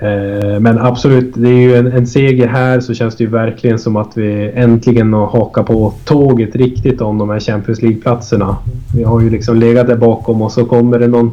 Eh, 0.00 0.60
men 0.60 0.78
absolut, 0.78 1.32
det 1.34 1.48
är 1.48 1.60
ju 1.60 1.76
en, 1.76 1.86
en 1.86 2.06
seger 2.06 2.46
här 2.46 2.80
så 2.80 2.94
känns 2.94 3.16
det 3.16 3.24
ju 3.24 3.30
verkligen 3.30 3.78
som 3.78 3.96
att 3.96 4.16
vi 4.16 4.52
äntligen 4.54 5.12
har 5.12 5.26
hakat 5.26 5.66
på 5.66 5.92
tåget 6.04 6.56
riktigt 6.56 7.00
om 7.00 7.18
de 7.18 7.30
här 7.30 7.40
Champions 7.40 7.82
League-platserna. 7.82 8.56
Vi 8.96 9.02
har 9.02 9.20
ju 9.20 9.30
liksom 9.30 9.56
legat 9.56 9.86
där 9.86 9.96
bakom 9.96 10.42
och 10.42 10.52
så 10.52 10.64
kommer 10.64 10.98
det 10.98 11.06
någon, 11.06 11.32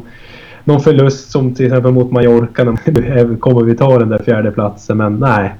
någon 0.64 0.80
förlust 0.80 1.30
som 1.30 1.54
till 1.54 1.66
exempel 1.66 1.92
mot 1.92 2.10
Mallorca. 2.10 2.64
Nu 2.64 3.36
kommer 3.40 3.62
vi 3.62 3.76
ta 3.76 3.98
den 3.98 4.08
där 4.08 4.22
fjärde 4.22 4.50
platsen 4.50 4.96
men 4.96 5.14
nej. 5.14 5.54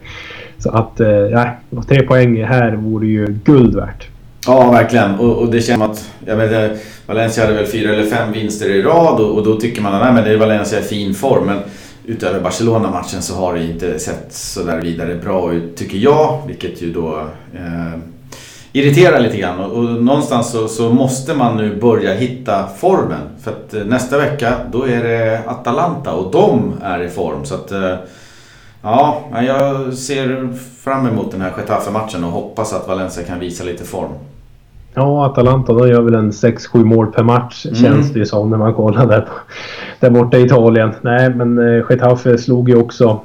Så 0.58 0.70
att 0.70 1.00
eh, 1.00 1.08
nej, 1.08 1.50
tre 1.88 2.02
poäng 2.02 2.44
här 2.44 2.76
vore 2.76 3.06
ju 3.06 3.26
guld 3.44 3.74
värt. 3.74 4.08
Ja, 4.46 4.70
verkligen. 4.70 5.14
Och, 5.14 5.38
och 5.38 5.50
det 5.50 5.60
känns 5.60 5.80
som 5.80 5.90
att... 5.90 6.10
Jag 6.26 6.36
vet, 6.36 6.44
inte, 6.44 6.76
Valencia 7.06 7.44
hade 7.44 7.56
väl 7.56 7.66
fyra 7.66 7.92
eller 7.92 8.06
fem 8.06 8.32
vinster 8.32 8.70
i 8.70 8.82
rad 8.82 9.20
och, 9.20 9.38
och 9.38 9.44
då 9.44 9.60
tycker 9.60 9.82
man 9.82 9.94
att 9.94 10.02
nej, 10.02 10.12
men 10.12 10.24
det 10.24 10.30
är 10.30 10.36
Valencia 10.36 10.78
i 10.78 10.82
fin 10.82 11.14
form. 11.14 11.46
Men 11.46 11.58
utöver 12.08 12.40
Barcelona-matchen 12.40 13.22
så 13.22 13.34
har 13.34 13.54
det 13.54 13.64
inte 13.64 13.98
sett 13.98 14.26
så 14.32 14.62
där 14.62 14.80
vidare 14.80 15.14
bra 15.14 15.52
ut, 15.52 15.76
tycker 15.76 15.98
jag. 15.98 16.42
Vilket 16.46 16.82
ju 16.82 16.92
då 16.92 17.18
eh, 17.54 17.98
irriterar 18.72 19.20
lite 19.20 19.36
grann. 19.36 19.58
Och, 19.60 19.76
och 19.78 19.84
någonstans 19.84 20.52
så, 20.52 20.68
så 20.68 20.90
måste 20.90 21.34
man 21.34 21.56
nu 21.56 21.76
börja 21.80 22.14
hitta 22.14 22.66
formen. 22.78 23.20
För 23.42 23.50
att 23.50 23.74
eh, 23.74 23.84
nästa 23.84 24.18
vecka, 24.18 24.54
då 24.72 24.88
är 24.88 25.02
det 25.02 25.40
Atalanta 25.46 26.12
och 26.12 26.32
de 26.32 26.72
är 26.82 27.02
i 27.02 27.08
form. 27.08 27.44
Så 27.44 27.54
att... 27.54 27.72
Eh, 27.72 27.94
Ja, 28.82 29.22
jag 29.46 29.94
ser 29.94 30.48
fram 30.82 31.06
emot 31.06 31.30
den 31.32 31.40
här 31.40 31.52
Getafe-matchen 31.58 32.24
och 32.24 32.30
hoppas 32.30 32.72
att 32.72 32.88
Valencia 32.88 33.24
kan 33.24 33.38
visa 33.38 33.64
lite 33.64 33.84
form. 33.84 34.10
Ja, 34.94 35.26
Atalanta 35.26 35.72
de 35.72 35.88
gör 35.88 36.02
väl 36.02 36.14
en 36.14 36.30
6-7 36.30 36.84
mål 36.84 37.06
per 37.06 37.22
match 37.22 37.66
Mm. 37.66 37.76
känns 37.76 38.12
det 38.12 38.18
ju 38.18 38.26
som 38.26 38.50
när 38.50 38.56
man 38.58 38.74
kollar 38.74 39.06
där, 39.06 39.20
på, 39.20 39.32
där 40.00 40.10
borta 40.10 40.38
i 40.38 40.42
Italien. 40.44 40.90
Nej, 41.02 41.30
men 41.30 41.58
eh, 41.58 41.84
Getafe 41.90 42.38
slog 42.38 42.68
ju 42.68 42.76
också 42.76 43.20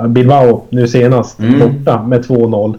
eh, 0.00 0.06
Bilbao 0.06 0.62
nu 0.70 0.88
senast 0.88 1.38
Mm. 1.40 1.58
borta 1.58 2.02
med 2.02 2.24
2-0. 2.24 2.74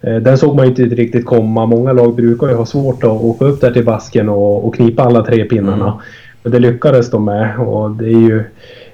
Eh, 0.00 0.16
den 0.16 0.38
såg 0.38 0.56
man 0.56 0.64
ju 0.64 0.70
inte 0.70 0.82
riktigt 0.94 1.26
komma. 1.26 1.66
Många 1.66 1.92
lag 1.92 2.14
brukar 2.14 2.48
ju 2.48 2.54
ha 2.54 2.66
svårt 2.66 3.04
att 3.04 3.10
åka 3.10 3.44
upp 3.44 3.60
där 3.60 3.70
till 3.70 3.84
basken 3.84 4.28
och, 4.28 4.66
och 4.66 4.74
knipa 4.74 5.02
alla 5.02 5.22
tre 5.22 5.44
pinnarna. 5.44 5.86
Mm. 5.86 5.98
Men 6.42 6.52
det 6.52 6.58
lyckades 6.58 7.10
de 7.10 7.24
med 7.24 7.58
och 7.58 7.90
det 7.90 8.04
är 8.04 8.08
ju 8.28 8.44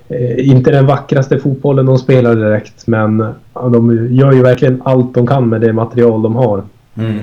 eh, 0.09 0.49
inte 0.49 0.71
den 0.71 0.87
vackraste 0.87 1.39
fotbollen 1.39 1.87
de 1.87 1.99
spelar 1.99 2.35
direkt 2.35 2.87
men 2.87 3.19
de 3.55 4.09
gör 4.11 4.33
ju 4.33 4.43
verkligen 4.43 4.83
allt 4.85 5.15
de 5.15 5.27
kan 5.27 5.49
med 5.49 5.61
det 5.61 5.73
material 5.73 6.23
de 6.23 6.37
har. 6.37 6.63
Mm. 6.99 7.19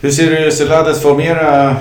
Hur 0.00 0.10
ser 0.10 0.44
du 0.44 0.50
Celades 0.50 1.02
formera 1.02 1.76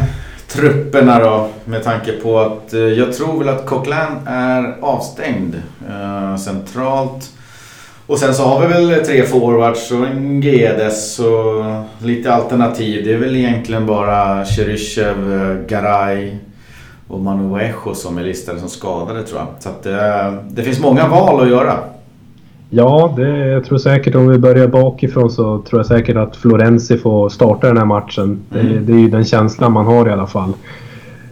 trupperna 0.53 1.19
då? 1.19 1.49
Med 1.65 1.83
tanke 1.83 2.11
på 2.11 2.39
att 2.39 2.73
eh, 2.73 2.79
jag 2.79 3.13
tror 3.13 3.39
väl 3.39 3.49
att 3.49 3.65
Coquelin 3.65 4.27
är 4.27 4.77
avstängd 4.81 5.61
eh, 5.89 6.35
centralt. 6.35 7.31
Och 8.07 8.19
sen 8.19 8.33
så 8.33 8.43
har 8.43 8.67
vi 8.67 8.73
väl 8.73 9.05
tre 9.05 9.23
forwards 9.23 9.91
och 9.91 10.07
en 10.07 10.41
GDS 10.41 11.19
och 11.19 12.05
lite 12.05 12.33
alternativ. 12.33 13.05
Det 13.05 13.13
är 13.13 13.17
väl 13.17 13.35
egentligen 13.35 13.85
bara 13.85 14.45
Cheryshev, 14.45 15.33
eh, 15.33 15.67
Garay 15.67 16.37
och 17.07 17.19
Manuejo 17.19 17.95
som 17.95 18.17
är 18.17 18.23
listade 18.23 18.59
som 18.59 18.69
skadade 18.69 19.23
tror 19.23 19.39
jag. 19.39 19.47
Så 19.59 19.69
att 19.69 19.83
det, 19.83 20.37
det 20.49 20.63
finns 20.63 20.79
många 20.79 21.07
val 21.07 21.41
att 21.41 21.49
göra. 21.49 21.79
Ja, 22.75 23.13
det, 23.17 23.37
jag 23.37 23.65
tror 23.65 23.77
säkert 23.77 24.15
om 24.15 24.27
vi 24.27 24.37
börjar 24.37 24.67
bakifrån 24.67 25.31
så 25.31 25.61
tror 25.61 25.79
jag 25.79 25.85
säkert 25.85 26.15
att 26.17 26.35
Florenzi 26.35 26.97
får 26.97 27.29
starta 27.29 27.67
den 27.67 27.77
här 27.77 27.85
matchen. 27.85 28.39
Det, 28.49 28.59
Mm. 28.59 28.85
det 28.85 28.93
är 28.93 28.97
ju 28.97 29.09
den 29.09 29.25
känslan 29.25 29.71
man 29.71 29.85
har 29.85 30.09
i 30.09 30.11
alla 30.11 30.27
fall. 30.27 30.53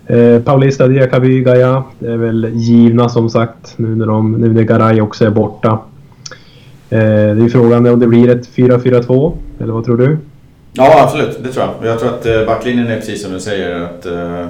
Eh, 0.08 0.40
Paulista 0.40 0.88
Diakaby, 0.88 1.42
Gaia, 1.42 1.84
det 2.00 2.12
är 2.12 2.18
väl 2.18 2.50
givna 2.54 3.10
som 3.10 3.30
sagt 3.30 3.74
nu 3.78 3.96
när, 3.96 4.06
de, 4.06 4.32
nu 4.32 4.54
när 4.54 4.64
Garay 4.64 5.02
också 5.02 5.26
är 5.26 5.30
borta. 5.30 5.70
Eh, 6.90 7.00
det 7.00 7.44
är 7.46 7.50
frågan 7.50 7.88
om 7.88 8.00
det 8.00 8.08
blir 8.08 8.30
ett 8.30 8.50
4-4-2, 8.56 9.34
eller 9.60 9.74
vad 9.74 9.86
tror 9.86 9.98
du? 9.98 10.18
Ja, 10.74 11.04
absolut. 11.04 11.40
Det 11.44 11.50
tror 11.52 11.66
jag. 11.82 11.92
Jag 11.92 12.00
tror 12.00 12.10
att 12.10 12.26
eh, 12.26 12.46
backlinjen 12.46 12.88
är 12.88 12.96
precis 12.96 13.24
som 13.24 13.34
du 13.34 13.40
säger. 13.40 13.82
Att 13.82 14.06
eh, 14.06 14.42
eh, 14.42 14.48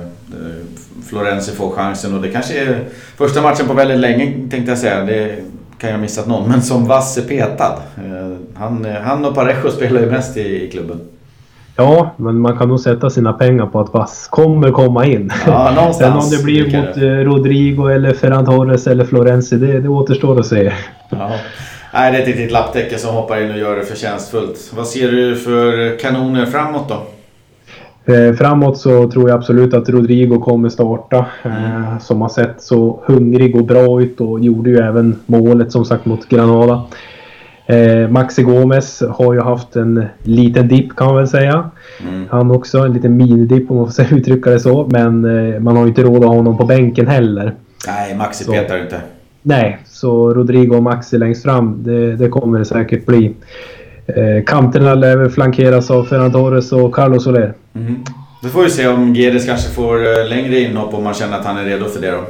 Florenzi 1.10 1.52
får 1.52 1.70
chansen 1.70 2.16
och 2.16 2.22
det 2.22 2.30
kanske 2.30 2.62
är 2.62 2.80
första 3.18 3.42
matchen 3.42 3.68
på 3.68 3.74
väldigt 3.74 4.00
länge 4.00 4.34
tänkte 4.50 4.72
jag 4.72 4.78
säga. 4.78 5.06
Det 5.06 5.36
kan 5.82 5.90
jag 5.90 5.98
ha 5.98 6.02
missat 6.02 6.28
någon. 6.28 6.50
Men 6.50 6.62
som 6.62 6.86
Vass 6.88 7.18
är 7.18 7.22
petad. 7.22 7.74
Eh, 7.98 8.38
Han, 8.54 8.86
eh, 8.86 8.94
han 9.02 9.26
och 9.26 9.36
Parejo 9.36 9.70
spelar 9.72 10.02
ju 10.02 10.12
mest 10.12 10.38
i, 10.38 10.64
i 10.64 10.72
klubben. 10.72 11.00
Ja, 11.76 12.10
men 12.18 12.40
man 12.40 12.58
kan 12.58 12.68
nog 12.70 12.80
sätta 12.80 13.10
sina 13.10 13.34
pengar 13.34 13.66
på 13.66 13.80
att 13.80 13.94
Vass 13.94 14.28
kommer 14.32 14.72
komma 14.72 15.06
in. 15.06 15.32
Ja, 15.48 15.72
någonstans. 15.76 15.98
Sen 16.30 16.38
om 16.38 16.38
det 16.38 16.44
blir 16.44 16.64
mot 16.66 16.98
jag. 16.98 17.20
eh, 17.20 17.24
Rodrigo 17.26 17.88
eller 17.90 18.14
Ferran 18.14 18.46
Torres 18.46 18.88
eller 18.88 19.06
Florenzi, 19.06 19.56
det, 19.58 19.80
det 19.80 19.90
återstår 19.90 20.40
att 20.40 20.46
se. 20.46 20.72
Ja. 21.10 21.32
Nej, 21.94 22.12
det 22.12 22.18
är 22.18 22.22
ett 22.22 22.28
riktigt 22.28 22.52
lapptäcke 22.52 22.98
som 22.98 23.16
hoppar 23.16 23.42
in 23.44 23.52
och 23.52 23.58
gör 23.58 23.76
det 23.76 23.86
förtjänstfullt. 23.86 24.72
Vad 24.76 24.88
ser 24.88 25.12
du 25.12 25.36
för 25.36 26.00
kanoner 26.00 26.46
framåt 26.46 26.90
då? 26.90 27.04
Eh, 28.06 28.34
framåt 28.34 28.78
så 28.78 29.12
tror 29.12 29.30
jag 29.30 29.38
absolut 29.38 29.74
att 29.74 29.90
Rodrigo 29.90 30.40
kommer 30.40 30.70
starta. 30.70 31.26
Eh, 31.44 32.00
som 32.00 32.22
har 32.22 32.30
sett 32.30 32.62
så 32.62 33.04
hungrig 33.06 33.56
och 33.56 33.66
bra 33.66 34.02
ut 34.02 34.22
och 34.22 34.40
gjorde 34.40 34.70
ju 34.70 34.78
även 34.78 35.20
målet 35.26 35.72
som 35.72 35.86
sagt 35.86 36.06
mot 36.06 36.30
Granada. 36.30 36.84
Eh, 37.66 38.10
Maxi 38.10 38.44
Gomes 38.44 39.04
har 39.10 39.34
ju 39.34 39.42
haft 39.42 39.76
en 39.76 40.06
liten 40.24 40.68
dipp 40.68 40.96
kan 40.96 41.08
man 41.08 41.16
väl 41.16 41.28
säga. 41.28 41.70
Mm. 42.08 42.26
Han 42.30 42.52
också, 42.52 42.80
en 42.80 42.94
liten 42.94 43.18
minidipp 43.18 43.72
om 43.72 43.78
man 43.78 43.92
får 43.92 44.14
uttrycka 44.14 44.50
det 44.50 44.60
så. 44.60 44.88
Men 44.90 45.26
eh, 45.26 45.60
man 45.60 45.76
har 45.76 45.84
ju 45.84 45.90
inte 45.90 46.04
råd 46.04 46.18
att 46.18 46.30
ha 46.30 46.36
honom 46.36 46.58
på 46.58 46.66
bänken 46.66 47.08
heller. 47.08 47.54
Nej, 47.88 48.16
Maxi 48.16 48.44
Så. 48.44 48.52
petar 48.52 48.78
inte. 48.84 49.02
Nej, 49.42 49.80
så 49.86 50.34
Rodrigo 50.34 50.76
och 50.76 50.84
Maxi 50.84 51.18
längst 51.18 51.44
fram, 51.44 51.84
det, 51.84 52.16
det 52.16 52.30
kommer 52.30 52.60
det 52.60 52.66
säkert 52.66 53.06
bli. 53.06 53.34
Eh, 54.16 54.44
kanterna 54.46 54.96
lär 54.96 55.30
flankeras 55.30 55.92
av 55.92 56.06
Ferran 56.06 56.32
Torres 56.32 56.72
och 56.72 56.96
Carlos 56.96 57.24
Soler. 57.24 57.54
Mm. 57.76 58.04
Då 58.44 58.50
får 58.50 58.64
vi 58.64 58.70
se 58.70 58.88
om 58.88 59.16
Gedes 59.16 59.46
kanske 59.46 59.70
får 59.70 60.20
eh, 60.20 60.28
längre 60.30 60.60
inhopp 60.60 60.94
om 60.94 61.04
man 61.04 61.14
känner 61.14 61.40
att 61.40 61.46
han 61.46 61.58
är 61.58 61.64
redo 61.64 61.86
för 61.86 62.02
det 62.02 62.12
då. 62.12 62.24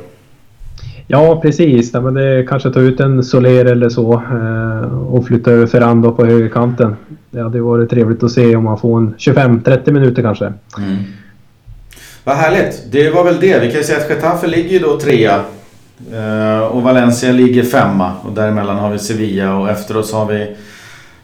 Ja, 1.08 1.42
precis. 1.42 1.94
Nej, 1.94 2.02
men 2.02 2.14
det 2.14 2.46
kanske 2.50 2.72
ta 2.72 2.80
ut 2.80 3.00
en 3.00 3.24
Soler 3.24 3.66
eller 3.66 3.90
så 3.90 4.14
eh, 4.14 5.04
och 5.14 5.28
flytta 5.28 5.52
över 5.52 5.68
Ferrando 5.68 6.12
på 6.12 6.26
högerkanten. 6.26 6.96
det 7.32 7.42
hade 7.42 7.62
varit 7.62 7.90
trevligt 7.90 8.24
att 8.24 8.32
se 8.32 8.56
om 8.56 8.64
man 8.64 8.80
får 8.80 8.98
en 8.98 9.16
25-30 9.16 9.92
minuter 9.92 10.22
kanske. 10.22 10.46
Mm. 10.78 10.98
Vad 12.24 12.36
härligt. 12.36 12.84
Det 12.92 13.10
var 13.10 13.24
väl 13.24 13.40
det. 13.40 13.60
Vi 13.60 13.68
kan 13.68 13.78
ju 13.78 13.84
säga 13.84 13.98
att 13.98 14.10
Getafe 14.10 14.48
ligger 14.48 14.70
ju 14.70 14.80
då 14.80 15.00
trea. 15.00 15.44
Och 16.70 16.84
Valencia 16.84 17.32
ligger 17.32 17.64
femma. 17.64 18.12
Och 18.22 18.32
däremellan 18.32 18.78
har 18.78 18.92
vi 18.92 19.00
Sevilla 19.00 19.56
och 19.56 19.70
efter 19.70 19.98
oss 19.98 20.14
har 20.14 20.26
vi 20.26 20.56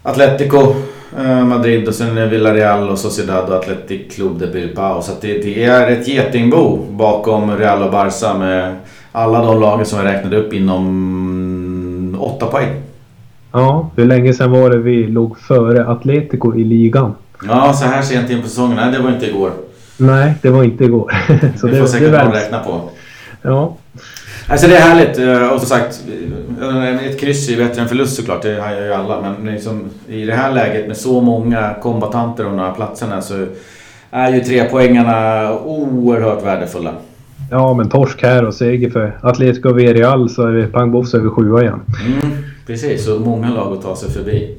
Atletico 0.07 0.75
eh, 1.17 1.45
Madrid 1.45 1.87
och 1.87 1.95
sen 1.95 2.17
är 2.17 2.21
det 2.21 2.27
Villarreal 2.27 2.89
och 2.89 2.99
Sociedad 2.99 3.49
och 3.49 3.55
Athletic 3.55 4.15
Club 4.15 4.39
de 4.39 4.47
Bilbao. 4.47 5.01
Så 5.01 5.11
det, 5.21 5.33
det, 5.33 5.63
är 5.63 5.91
ett 5.91 6.07
getingbo 6.07 6.77
bakom 6.91 7.57
Real 7.57 7.83
och 7.83 7.91
Barca 7.91 8.37
med 8.37 8.75
alla 9.11 9.45
de 9.45 9.61
lagen 9.61 9.85
som 9.85 9.99
jag 9.99 10.13
räknade 10.13 10.37
upp 10.37 10.53
inom 10.53 12.17
åtta 12.19 12.45
poäng. 12.45 12.81
Ja, 13.51 13.89
hur 13.95 14.05
länge 14.05 14.33
sedan 14.33 14.51
var 14.51 14.69
det 14.69 14.77
vi 14.77 15.07
låg 15.07 15.39
före 15.39 15.87
Atletico 15.87 16.55
i 16.55 16.63
ligan? 16.63 17.15
Ja, 17.47 17.73
så 17.73 17.85
här 17.85 18.01
sent 18.01 18.29
in 18.29 18.41
på 18.41 18.47
säsongen. 18.47 18.75
Nej, 18.75 18.91
det 18.91 18.99
var 18.99 19.09
inte 19.09 19.25
igår. 19.25 19.51
Nej, 19.97 20.33
det 20.41 20.49
var 20.49 20.63
inte 20.63 20.83
igår. 20.83 21.13
så 21.57 21.67
det 21.67 21.79
får 21.79 21.87
säkert 21.87 22.11
någon 22.11 22.33
räkna 22.33 22.59
på. 22.59 22.81
Ja. 23.41 23.75
Alltså 24.49 24.67
det 24.67 24.77
är 24.77 24.81
härligt 24.81 25.17
eh, 25.17 25.47
och 25.47 25.59
som 25.59 25.69
sagt 25.69 26.01
ett 27.05 27.19
kryss 27.19 27.49
är 27.49 27.51
ju 27.51 27.57
bättre 27.57 27.81
än 27.81 27.87
förlust 27.87 28.15
såklart. 28.15 28.41
Det 28.41 28.61
har 28.61 28.71
ju 28.71 28.93
alla. 28.93 29.21
Men 29.21 29.53
liksom, 29.53 29.89
i 30.07 30.25
det 30.25 30.33
här 30.33 30.51
läget 30.51 30.87
med 30.87 30.97
så 30.97 31.21
många 31.21 31.75
kombatanter 31.81 32.45
och 32.45 32.53
några 32.53 32.71
platserna 32.71 33.21
så 33.21 33.45
är 34.11 34.33
ju 34.33 34.39
trepoängarna 34.39 35.53
oerhört 35.53 36.45
värdefulla. 36.45 36.91
Ja, 37.51 37.73
men 37.73 37.89
torsk 37.89 38.23
här 38.23 38.45
och 38.45 38.53
seger 38.53 38.89
för 38.89 39.19
Atletico 39.21 39.73
Villarreal 39.73 40.29
så 40.29 40.41
är 40.41 40.51
vi 40.51 40.67
pang 40.67 40.91
boff 40.91 41.13
vi 41.13 41.29
sjua 41.29 41.61
igen. 41.61 41.81
Mm, 42.05 42.37
precis, 42.67 43.05
så 43.05 43.19
många 43.19 43.49
lag 43.49 43.73
att 43.73 43.81
ta 43.81 43.95
sig 43.95 44.09
förbi. 44.09 44.55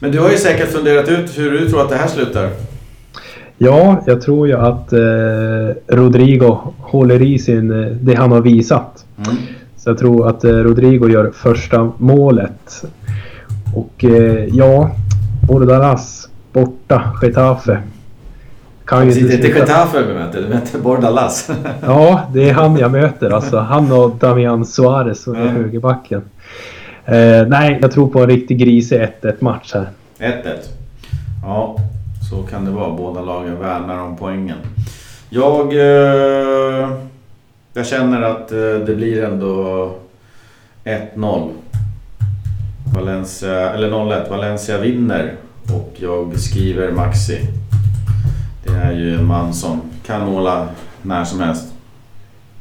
Men 0.00 0.12
du 0.12 0.20
har 0.20 0.30
ju 0.30 0.36
säkert 0.36 0.68
funderat 0.68 1.08
ut 1.08 1.38
hur 1.38 1.50
du 1.50 1.68
tror 1.68 1.82
att 1.82 1.90
det 1.90 1.96
här 1.96 2.08
slutar. 2.08 2.50
Ja, 3.58 4.02
jag 4.06 4.22
tror 4.22 4.48
ju 4.48 4.56
att 4.56 4.92
eh, 4.92 5.96
Rodrigo 5.96 6.58
håller 6.78 7.22
i 7.22 7.38
sin, 7.38 7.84
eh, 7.84 7.90
det 7.90 8.14
han 8.14 8.32
har 8.32 8.40
visat. 8.40 9.04
Mm. 9.16 9.36
Så 9.76 9.90
jag 9.90 9.98
tror 9.98 10.28
att 10.28 10.44
eh, 10.44 10.50
Rodrigo 10.50 11.08
gör 11.08 11.30
första 11.30 11.92
målet. 11.98 12.84
Och 13.74 14.04
eh, 14.04 14.44
ja, 14.44 14.90
Bordalas 15.48 16.28
borta, 16.52 17.02
Getafe. 17.22 17.78
Kan 18.84 19.10
ju 19.10 19.20
inte 19.20 19.36
det 19.36 19.48
är 19.48 19.54
Getafe 19.54 20.02
vi 20.02 20.14
möter, 20.14 20.42
du 20.42 20.48
möter 20.48 20.78
Bordalas. 20.78 21.50
ja, 21.82 22.20
det 22.32 22.48
är 22.48 22.54
han 22.54 22.76
jag 22.76 22.92
möter 23.02 23.30
alltså. 23.30 23.58
Han 23.58 23.92
och 23.92 24.10
Damian 24.10 24.64
Suarez 24.64 25.22
som 25.22 25.34
är 25.34 25.40
mm. 25.40 25.54
högerbacken. 25.54 26.22
Eh, 27.04 27.46
nej, 27.46 27.78
jag 27.82 27.92
tror 27.92 28.08
på 28.08 28.20
en 28.20 28.26
riktig 28.26 28.58
grisig 28.58 29.00
1-1 29.22 29.34
match 29.40 29.74
här. 29.74 29.88
1-1. 30.18 30.32
Ja, 31.42 31.76
så 32.30 32.42
kan 32.42 32.64
det 32.64 32.70
vara. 32.70 32.90
Båda 32.90 33.20
lagen 33.20 33.58
värnar 33.58 33.98
om 33.98 34.16
poängen. 34.16 34.58
Jag, 35.30 35.72
eh, 35.72 36.90
jag 37.72 37.86
känner 37.86 38.22
att 38.22 38.52
eh, 38.52 38.58
det 38.58 38.96
blir 38.96 39.24
ändå 39.24 39.90
1-0. 40.84 41.50
Valencia, 42.94 43.70
eller 43.70 43.90
0-1. 43.90 44.30
Valencia 44.30 44.78
vinner. 44.78 45.34
Och 45.74 45.92
jag 45.96 46.40
skriver 46.40 46.92
Maxi. 46.92 47.40
Det 48.64 48.72
är 48.72 48.92
ju 48.92 49.14
en 49.14 49.26
man 49.26 49.54
som 49.54 49.80
kan 50.06 50.26
måla 50.26 50.68
när 51.02 51.24
som 51.24 51.40
helst. 51.40 51.72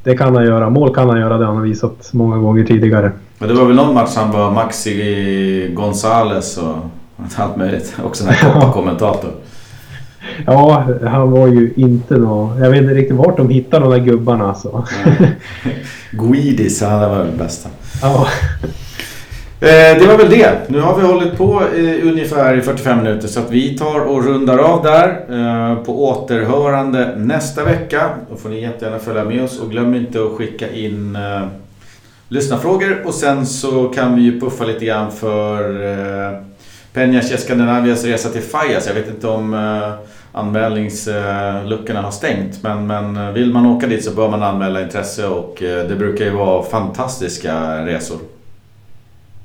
Det 0.04 0.18
kan 0.18 0.36
han 0.36 0.46
göra. 0.46 0.70
Mål 0.70 0.96
kan 0.96 1.10
han 1.10 1.20
göra. 1.20 1.38
Det 1.38 1.46
han 1.46 1.56
har 1.56 1.64
visat 1.64 2.14
många 2.14 2.38
gånger 2.38 2.64
tidigare. 2.66 3.12
Men 3.40 3.50
det 3.50 3.56
var 3.56 3.66
väl 3.66 3.76
någon 3.76 3.94
match 3.94 4.16
han 4.16 4.32
var 4.32 4.52
Maxi 4.52 5.72
Gonzales 5.74 6.58
och 6.58 6.76
allt 7.36 7.58
möjligt. 7.58 7.96
Också 8.04 8.24
en 8.24 8.30
här 8.30 8.72
kommentator. 8.72 9.32
Ja, 10.46 10.88
han 11.06 11.32
var 11.32 11.48
ju 11.48 11.74
inte 11.76 12.18
någon... 12.18 12.58
Jag 12.62 12.70
vet 12.70 12.82
inte 12.82 12.94
riktigt 12.94 13.16
vart 13.16 13.38
de 13.38 13.50
hittade 13.50 13.86
de 13.86 13.92
där 13.92 14.06
gubbarna 14.06 14.48
alltså. 14.48 14.86
Guidis, 16.12 16.82
han 16.82 17.00
var 17.00 17.24
väl 17.24 17.38
bästa. 17.38 17.70
Ja. 18.02 18.28
Eh, 19.60 20.00
det 20.00 20.08
var 20.08 20.18
väl 20.18 20.30
det. 20.30 20.58
Nu 20.68 20.80
har 20.80 20.98
vi 20.98 21.08
hållit 21.08 21.38
på 21.38 21.64
i 21.76 22.02
ungefär 22.02 22.62
45 22.62 22.98
minuter 22.98 23.28
så 23.28 23.40
att 23.40 23.52
vi 23.52 23.78
tar 23.78 24.00
och 24.00 24.26
rundar 24.26 24.58
av 24.58 24.84
där. 24.84 25.10
Eh, 25.30 25.84
på 25.84 26.06
återhörande 26.06 27.16
nästa 27.16 27.64
vecka. 27.64 28.10
Då 28.30 28.38
får 28.38 28.50
ni 28.50 28.62
jättegärna 28.62 29.00
följa 29.00 29.24
med 29.24 29.44
oss 29.44 29.60
och 29.60 29.72
glöm 29.72 29.96
inte 29.96 30.24
att 30.24 30.32
skicka 30.32 30.72
in 30.72 31.16
eh, 31.16 31.48
lyssnarfrågor 32.28 33.04
och 33.06 33.14
sen 33.14 33.46
så 33.46 33.88
kan 33.88 34.16
vi 34.16 34.22
ju 34.22 34.40
puffa 34.40 34.66
lite 34.66 34.86
grann 34.86 35.12
för 35.12 35.86
eh, 35.92 36.40
Peñas 36.94 37.34
Escandinavias 37.34 38.04
resa 38.04 38.30
till 38.30 38.42
Fajas. 38.42 38.88
Jag 38.88 38.94
vet 38.94 39.10
inte 39.10 39.28
om 39.28 39.54
eh, 39.54 39.92
anmälningsluckorna 40.38 42.02
har 42.02 42.12
stängt. 42.12 42.64
Men, 42.64 42.88
men 42.88 43.34
vill 43.34 43.54
man 43.54 43.66
åka 43.66 43.88
dit 43.88 44.04
så 44.04 44.12
bör 44.12 44.30
man 44.30 44.44
anmäla 44.44 44.82
intresse 44.82 45.28
och 45.28 45.64
eh, 45.64 45.88
det 45.88 45.96
brukar 45.96 46.26
ju 46.26 46.32
vara 46.32 46.64
fantastiska 46.64 47.86
resor. 47.86 48.18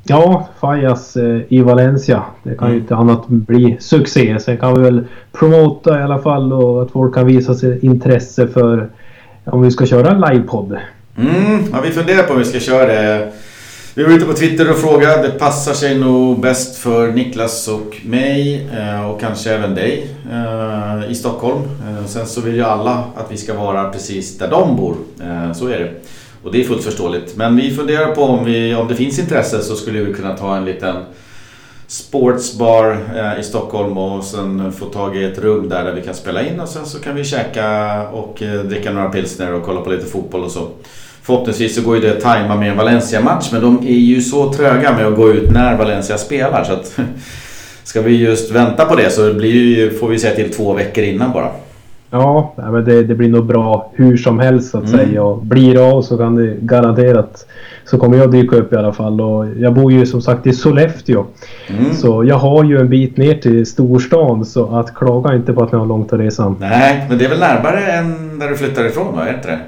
Ja, 0.05 0.49
Fajas 0.61 1.16
eh, 1.16 1.40
i 1.49 1.62
Valencia. 1.62 2.22
Det 2.43 2.55
kan 2.55 2.68
ju 2.68 2.72
mm. 2.72 2.82
inte 2.82 2.97
annat 2.97 3.28
bli 3.28 3.76
succé. 3.80 4.38
Sen 4.40 4.59
kan 4.59 4.74
vi 4.74 4.82
väl 4.82 5.05
promota 5.32 6.01
i 6.01 6.03
alla 6.03 6.18
fall 6.18 6.53
och 6.53 6.82
att 6.82 6.90
folk 6.90 7.14
kan 7.14 7.26
visa 7.26 7.55
sig 7.55 7.86
intresse 7.86 8.49
för 8.49 8.88
om 9.45 9.62
vi 9.62 9.70
ska 9.70 9.86
köra 9.86 10.11
en 10.11 10.20
livepodd. 10.20 10.76
Mm, 11.16 11.64
ja, 11.72 11.80
vi 11.84 11.90
funderar 11.90 12.22
på 12.22 12.32
om 12.32 12.38
vi 12.38 12.45
ska 12.45 12.61
köra 12.61 12.86
det. 12.86 13.32
Vi 13.95 14.03
var 14.03 14.11
ute 14.11 14.26
på 14.26 14.32
Twitter 14.32 14.70
och 14.70 14.78
frågade. 14.78 15.22
Det 15.22 15.30
passar 15.30 15.74
sig 15.74 15.99
nog 15.99 16.40
bäst 16.40 16.76
för 16.76 17.12
Niklas 17.12 17.68
och 17.68 17.97
mig 18.05 18.68
eh, 18.78 19.11
och 19.11 19.20
kanske 19.20 19.51
även 19.51 19.74
dig 19.74 20.09
eh, 20.32 21.11
i 21.11 21.14
Stockholm. 21.14 21.62
Eh, 21.62 22.07
sen 22.07 22.26
så 22.26 22.40
vill 22.40 22.55
ju 22.55 22.62
alla 22.62 23.05
att 23.16 23.32
vi 23.32 23.36
ska 23.36 23.55
vara 23.55 23.90
precis 23.90 24.38
där 24.38 24.51
de 24.51 24.76
bor. 24.76 24.97
Så 25.55 25.68
är 25.68 25.78
det. 25.78 25.93
Och 26.43 26.53
det 26.53 26.61
är 26.61 26.64
fullt 26.64 26.84
förståeligt. 26.84 27.36
Men 27.36 27.57
vi 27.57 27.74
funderar 27.74 28.14
på 28.14 28.22
om, 28.22 28.45
vi, 28.45 28.74
om 28.74 28.88
det 28.88 28.95
finns 28.95 29.18
intresse 29.18 29.62
så 29.62 29.76
skulle 29.76 30.01
vi 30.01 30.14
kunna 30.14 30.36
ta 30.36 30.57
en 30.57 30.64
liten 30.64 30.97
sportsbar 31.86 32.99
i 33.40 33.43
Stockholm 33.43 33.99
och 33.99 34.24
sen 34.24 34.72
få 34.72 34.86
tag 34.86 35.16
i 35.16 35.24
ett 35.24 35.38
rum 35.38 35.68
där, 35.68 35.84
där 35.84 35.93
vi 35.93 36.03
kan 36.03 36.14
spela 36.14 36.47
in 36.47 36.61
och 36.61 36.68
sen 36.68 36.86
så 36.86 36.99
kan 36.99 37.14
vi 37.14 37.24
käka 37.24 38.01
och 38.09 38.43
dricka 38.64 38.93
några 38.93 39.11
pilsner 39.11 39.53
och 39.53 39.62
kolla 39.62 39.80
på 39.80 39.90
lite 39.90 40.07
fotboll 40.07 40.45
och 40.45 40.51
så. 40.51 40.68
Förhoppningsvis 41.22 41.74
så 41.74 41.82
går 41.82 41.96
ju 41.96 42.02
det 42.02 42.16
att 42.16 42.20
tajma 42.20 42.56
med 42.56 42.70
en 42.70 42.76
Valencia-match 42.76 43.48
men 43.52 43.62
de 43.62 43.86
är 43.86 43.98
ju 43.98 44.22
så 44.22 44.52
tröga 44.52 44.92
med 44.96 45.06
att 45.06 45.16
gå 45.16 45.30
ut 45.30 45.50
när 45.50 45.76
Valencia 45.76 46.18
spelar 46.18 46.64
så 46.64 46.72
att 46.72 46.98
Ska 47.84 48.02
vi 48.02 48.16
just 48.16 48.50
vänta 48.50 48.84
på 48.84 48.96
det 48.96 49.10
så 49.10 49.34
blir 49.34 49.50
ju, 49.50 49.90
får 49.90 50.08
vi 50.08 50.18
säga 50.18 50.34
till 50.34 50.52
två 50.52 50.72
veckor 50.72 51.04
innan 51.04 51.32
bara. 51.32 51.50
Ja, 52.14 52.54
men 52.56 52.84
det, 52.84 53.02
det 53.02 53.14
blir 53.14 53.28
nog 53.28 53.46
bra 53.46 53.92
hur 53.94 54.16
som 54.16 54.38
helst 54.40 54.70
så 54.70 54.78
att 54.78 54.88
mm. 54.88 54.98
säga. 54.98 55.22
Och 55.22 55.38
blir 55.38 55.74
det 55.74 55.92
av 55.92 56.02
så 56.02 56.18
kan 56.18 56.34
det 56.34 56.56
garanterat 56.60 57.46
så 57.84 57.98
kommer 57.98 58.16
jag 58.16 58.32
dyka 58.32 58.56
upp 58.56 58.72
i 58.72 58.76
alla 58.76 58.92
fall. 58.92 59.20
Och 59.20 59.46
jag 59.58 59.74
bor 59.74 59.92
ju 59.92 60.06
som 60.06 60.22
sagt 60.22 60.46
i 60.46 60.52
Sollefteå. 60.52 61.24
Mm. 61.66 61.94
Så 61.94 62.24
jag 62.24 62.36
har 62.36 62.64
ju 62.64 62.78
en 62.78 62.88
bit 62.88 63.16
ner 63.16 63.34
till 63.34 63.66
storstan 63.66 64.44
så 64.44 64.76
att 64.76 64.94
klaga 64.94 65.34
inte 65.34 65.52
på 65.52 65.62
att 65.62 65.72
ni 65.72 65.78
har 65.78 65.86
långt 65.86 66.12
att 66.12 66.20
resa. 66.20 66.54
Nej, 66.60 67.06
men 67.08 67.18
det 67.18 67.24
är 67.24 67.28
väl 67.28 67.40
närmare 67.40 67.92
än 67.92 68.38
där 68.38 68.48
du 68.48 68.56
flyttar 68.56 68.84
ifrån 68.84 69.16
va? 69.16 69.28
Är 69.28 69.34
inte 69.34 69.48
det? 69.48 69.58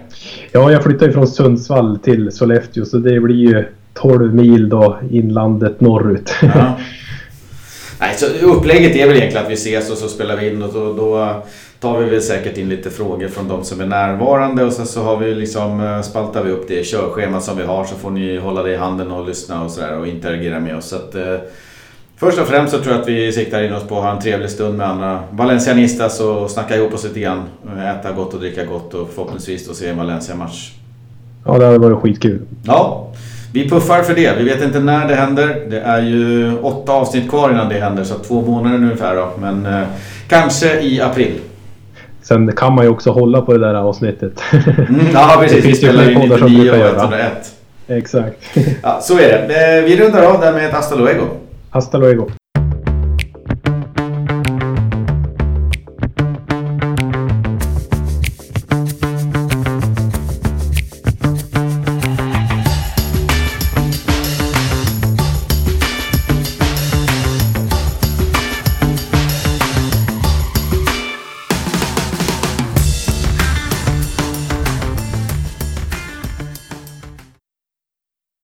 Ja, 0.53 0.73
jag 0.73 0.83
flyttade 0.83 1.13
från 1.13 1.29
Sundsvall 1.29 1.99
till 1.99 2.33
Sollefteå 2.33 2.85
så 2.85 2.97
det 2.97 3.21
blir 3.21 3.37
ju 3.37 3.65
12 3.95 4.35
mil 4.35 4.69
då 4.69 4.99
inlandet 5.11 5.81
norrut. 5.81 6.35
Ja. 6.43 6.49
Nej, 8.01 8.15
så 8.17 8.27
upplägget 8.47 8.97
är 8.97 9.07
väl 9.07 9.17
egentligen 9.17 9.45
att 9.45 9.51
vi 9.51 9.55
ses 9.55 9.91
och 9.91 9.99
så 9.99 10.09
spelar 10.09 10.37
vi 10.37 10.51
in 10.51 10.63
och 10.63 10.73
då, 10.73 10.93
då 10.93 11.43
tar 11.85 11.99
vi 11.99 12.11
väl 12.11 12.23
säkert 12.23 12.59
in 12.59 12.69
lite 12.69 12.91
frågor 12.91 13.29
från 13.29 13.49
de 13.49 13.65
som 13.65 13.81
är 13.81 13.87
närvarande 13.87 14.65
och 14.65 14.73
sen 14.73 14.87
så 14.87 15.03
har 15.03 15.17
vi 15.17 15.35
liksom, 15.35 15.81
eh, 15.81 16.01
spaltar 16.01 16.43
vi 16.45 16.51
upp 16.51 16.69
det 16.69 16.87
körschema 16.87 17.41
som 17.41 17.57
vi 17.57 17.65
har 17.65 17.85
så 17.85 17.95
får 17.95 18.11
ni 18.11 18.37
hålla 18.39 18.63
det 18.63 18.73
i 18.73 18.77
handen 18.77 19.11
och 19.11 19.27
lyssna 19.27 19.65
och 19.65 19.71
sådär 19.71 19.99
och 19.99 20.07
interagera 20.07 20.61
med 20.61 20.77
oss. 20.77 20.89
Så 20.89 20.97
att, 20.97 21.15
eh, 21.15 21.37
Först 22.17 22.39
och 22.39 22.47
främst 22.47 22.73
så 22.73 22.81
tror 22.81 22.95
jag 22.95 23.03
att 23.03 23.09
vi 23.09 23.33
siktar 23.33 23.63
in 23.63 23.73
oss 23.73 23.83
på 23.83 23.97
att 23.97 24.03
ha 24.03 24.13
en 24.13 24.23
trevlig 24.23 24.51
stund 24.51 24.79
med 24.79 24.89
andra 24.89 25.21
Valencianistas 25.31 26.21
och 26.21 26.51
snacka 26.51 26.77
ihop 26.77 26.95
oss 26.95 27.05
lite 27.05 27.21
grann. 27.21 27.43
Äta 28.01 28.13
gott 28.13 28.35
och 28.35 28.41
dricka 28.41 28.65
gott 28.65 28.95
och 28.95 29.11
förhoppningsvis 29.15 29.69
då 29.69 29.75
se 29.75 29.89
en 29.89 29.97
Valencia-match. 29.97 30.73
Ja, 31.47 31.59
det 31.59 31.67
hade 31.67 31.79
varit 31.79 31.99
skitkul. 31.99 32.41
Ja, 32.67 33.13
vi 33.53 33.69
puffar 33.69 34.03
för 34.03 34.15
det. 34.15 34.39
Vi 34.39 34.45
vet 34.45 34.63
inte 34.63 34.81
när 34.81 35.09
det 35.09 35.15
händer. 35.15 35.67
Det 35.71 35.81
är 35.81 36.03
ju 36.03 36.53
åtta 36.59 36.93
avsnitt 36.93 37.31
kvar 37.31 37.51
innan 37.51 37.69
det 37.69 37.79
händer, 37.79 38.05
så 38.05 38.15
två 38.15 38.43
månader 38.43 38.77
ungefär 38.77 39.17
då. 39.17 39.31
Men 39.41 39.67
eh, 39.67 39.83
kanske 40.29 40.81
i 40.81 41.01
april. 41.01 41.41
Sen 42.25 42.53
kan 42.53 42.75
man 42.75 42.85
ju 42.85 42.91
också 42.91 43.11
hålla 43.11 43.41
på 43.41 43.53
det 43.53 43.59
där 43.59 43.75
avsnittet. 43.75 44.41
Mm, 44.53 45.07
ja, 45.13 45.37
precis. 45.41 45.65
Vi 45.65 45.75
spelar 45.75 46.05
ju 46.05 46.19
99 46.19 46.71
och 46.71 46.77
101. 46.77 47.53
Exakt. 47.89 48.37
Ja, 48.83 49.01
så 49.03 49.19
är 49.19 49.49
det. 49.49 49.79
Eh, 49.79 49.85
vi 49.85 49.97
rundar 49.97 50.23
av 50.23 50.41
där 50.41 50.53
med 50.53 50.67
ett 50.67 50.73
hasta 50.73 50.95
luego. 50.95 51.25
Hasta 51.71 51.99
luego. 51.99 52.29